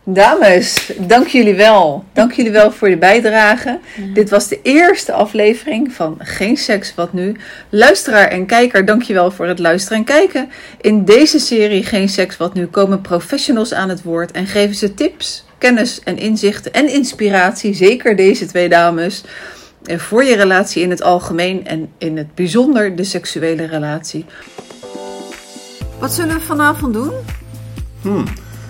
Dames, 0.07 0.93
dank 0.99 1.27
jullie 1.27 1.55
wel. 1.55 2.05
Dank 2.13 2.33
jullie 2.33 2.53
wel 2.53 2.73
voor 2.73 2.89
je 2.89 2.97
bijdrage. 2.97 3.79
Dit 4.15 4.31
was 4.31 4.49
de 4.49 4.63
eerste 4.63 5.13
aflevering 5.13 5.93
van 5.93 6.17
Geen 6.19 6.57
Seks 6.57 6.95
Wat 6.95 7.13
Nu. 7.13 7.37
Luisteraar 7.69 8.29
en 8.29 8.47
kijker, 8.47 8.85
dank 8.85 9.03
je 9.03 9.15
wel 9.15 9.31
voor 9.31 9.47
het 9.47 9.59
luisteren 9.59 9.99
en 9.99 10.05
kijken. 10.05 10.51
In 10.81 11.05
deze 11.05 11.39
serie 11.39 11.85
Geen 11.85 12.09
Seks 12.09 12.37
Wat 12.37 12.55
Nu 12.55 12.67
komen 12.67 13.01
professionals 13.01 13.75
aan 13.75 13.89
het 13.89 14.03
woord 14.03 14.31
en 14.31 14.47
geven 14.47 14.75
ze 14.75 14.95
tips, 14.95 15.45
kennis 15.59 16.01
en 16.01 16.19
inzichten 16.19 16.73
en 16.73 16.89
inspiratie, 16.89 17.75
zeker 17.75 18.17
deze 18.17 18.47
twee 18.47 18.69
dames, 18.69 19.25
voor 19.85 20.25
je 20.25 20.37
relatie 20.37 20.83
in 20.83 20.91
het 20.91 21.03
algemeen 21.03 21.67
en 21.67 21.93
in 21.99 22.17
het 22.17 22.35
bijzonder 22.35 22.97
de 22.97 23.05
seksuele 23.05 23.65
relatie. 23.65 24.25
Wat 25.99 26.13
zullen 26.13 26.35
we 26.35 26.41
vanavond 26.41 26.93
doen? 26.93 27.13
Hmm. 28.03 28.25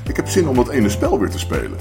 Ik 0.07 0.17
heb 0.17 0.29
zin 0.29 0.49
om 0.49 0.55
dat 0.55 0.69
ene 0.69 0.89
spel 0.89 1.19
weer 1.19 1.31
te 1.31 1.39
spelen. 1.39 1.79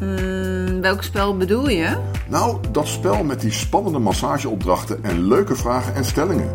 Mm, 0.00 0.80
welk 0.80 1.02
spel 1.02 1.36
bedoel 1.36 1.68
je? 1.68 1.96
Nou, 2.28 2.58
dat 2.72 2.86
spel 2.86 3.24
met 3.24 3.40
die 3.40 3.52
spannende 3.52 3.98
massageopdrachten 3.98 5.04
en 5.04 5.26
leuke 5.26 5.56
vragen 5.56 5.94
en 5.94 6.04
stellingen. 6.04 6.54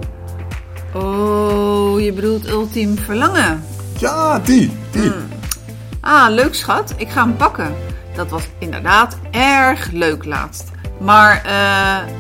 Oh, 0.94 2.00
je 2.02 2.14
bedoelt 2.14 2.50
ultiem 2.50 2.98
verlangen? 2.98 3.64
Ja, 3.98 4.40
die, 4.40 4.72
die. 4.92 5.02
Mm. 5.02 5.28
Ah, 6.02 6.30
leuk 6.30 6.56
schat. 6.56 6.94
Ik 6.98 7.10
ga 7.10 7.24
hem 7.24 7.36
pakken. 7.36 7.76
Dat 8.16 8.30
was 8.30 8.44
inderdaad 8.58 9.18
erg 9.32 9.92
leuk 9.92 10.26
laatst. 10.26 10.72
Maar 11.00 11.46
uh, 11.46 12.14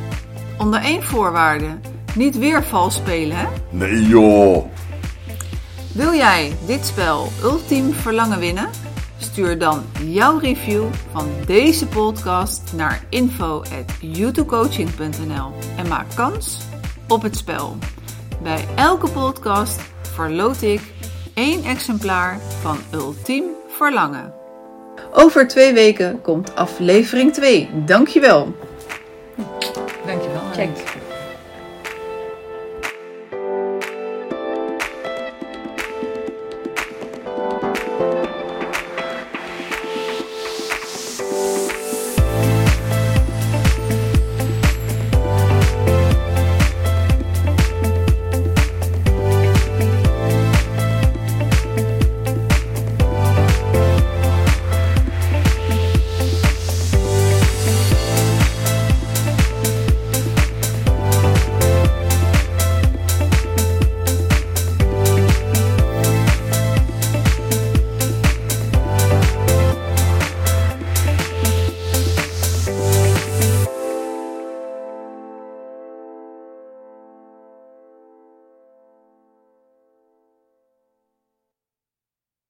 onder 0.57 0.81
één 0.81 1.03
voorwaarde. 1.03 1.67
Niet 2.15 2.37
weer 2.37 2.63
vals 2.63 2.95
spelen, 2.95 3.37
hè? 3.37 3.45
Nee 3.69 4.07
joh. 4.07 4.65
Wil 5.91 6.13
jij 6.13 6.55
dit 6.65 6.85
spel 6.85 7.31
ultiem 7.43 7.93
verlangen 7.93 8.39
winnen? 8.39 8.69
Stuur 9.31 9.57
dan 9.57 9.83
jouw 10.03 10.37
review 10.37 10.83
van 11.11 11.27
deze 11.45 11.87
podcast 11.87 12.73
naar 12.75 13.05
info@youtubecoaching.nl 13.09 15.51
en 15.77 15.87
maak 15.87 16.05
kans 16.15 16.59
op 17.07 17.21
het 17.21 17.37
spel. 17.37 17.77
Bij 18.43 18.65
elke 18.75 19.09
podcast 19.09 19.81
verloot 20.01 20.61
ik 20.61 20.81
één 21.33 21.63
exemplaar 21.63 22.39
van 22.61 22.77
Ultiem 22.93 23.43
Verlangen. 23.67 24.33
Over 25.13 25.47
twee 25.47 25.73
weken 25.73 26.21
komt 26.21 26.55
aflevering 26.55 27.33
2. 27.33 27.69
Dankjewel. 27.85 28.55
Dankjewel. 30.05 30.41
Check. 30.53 31.03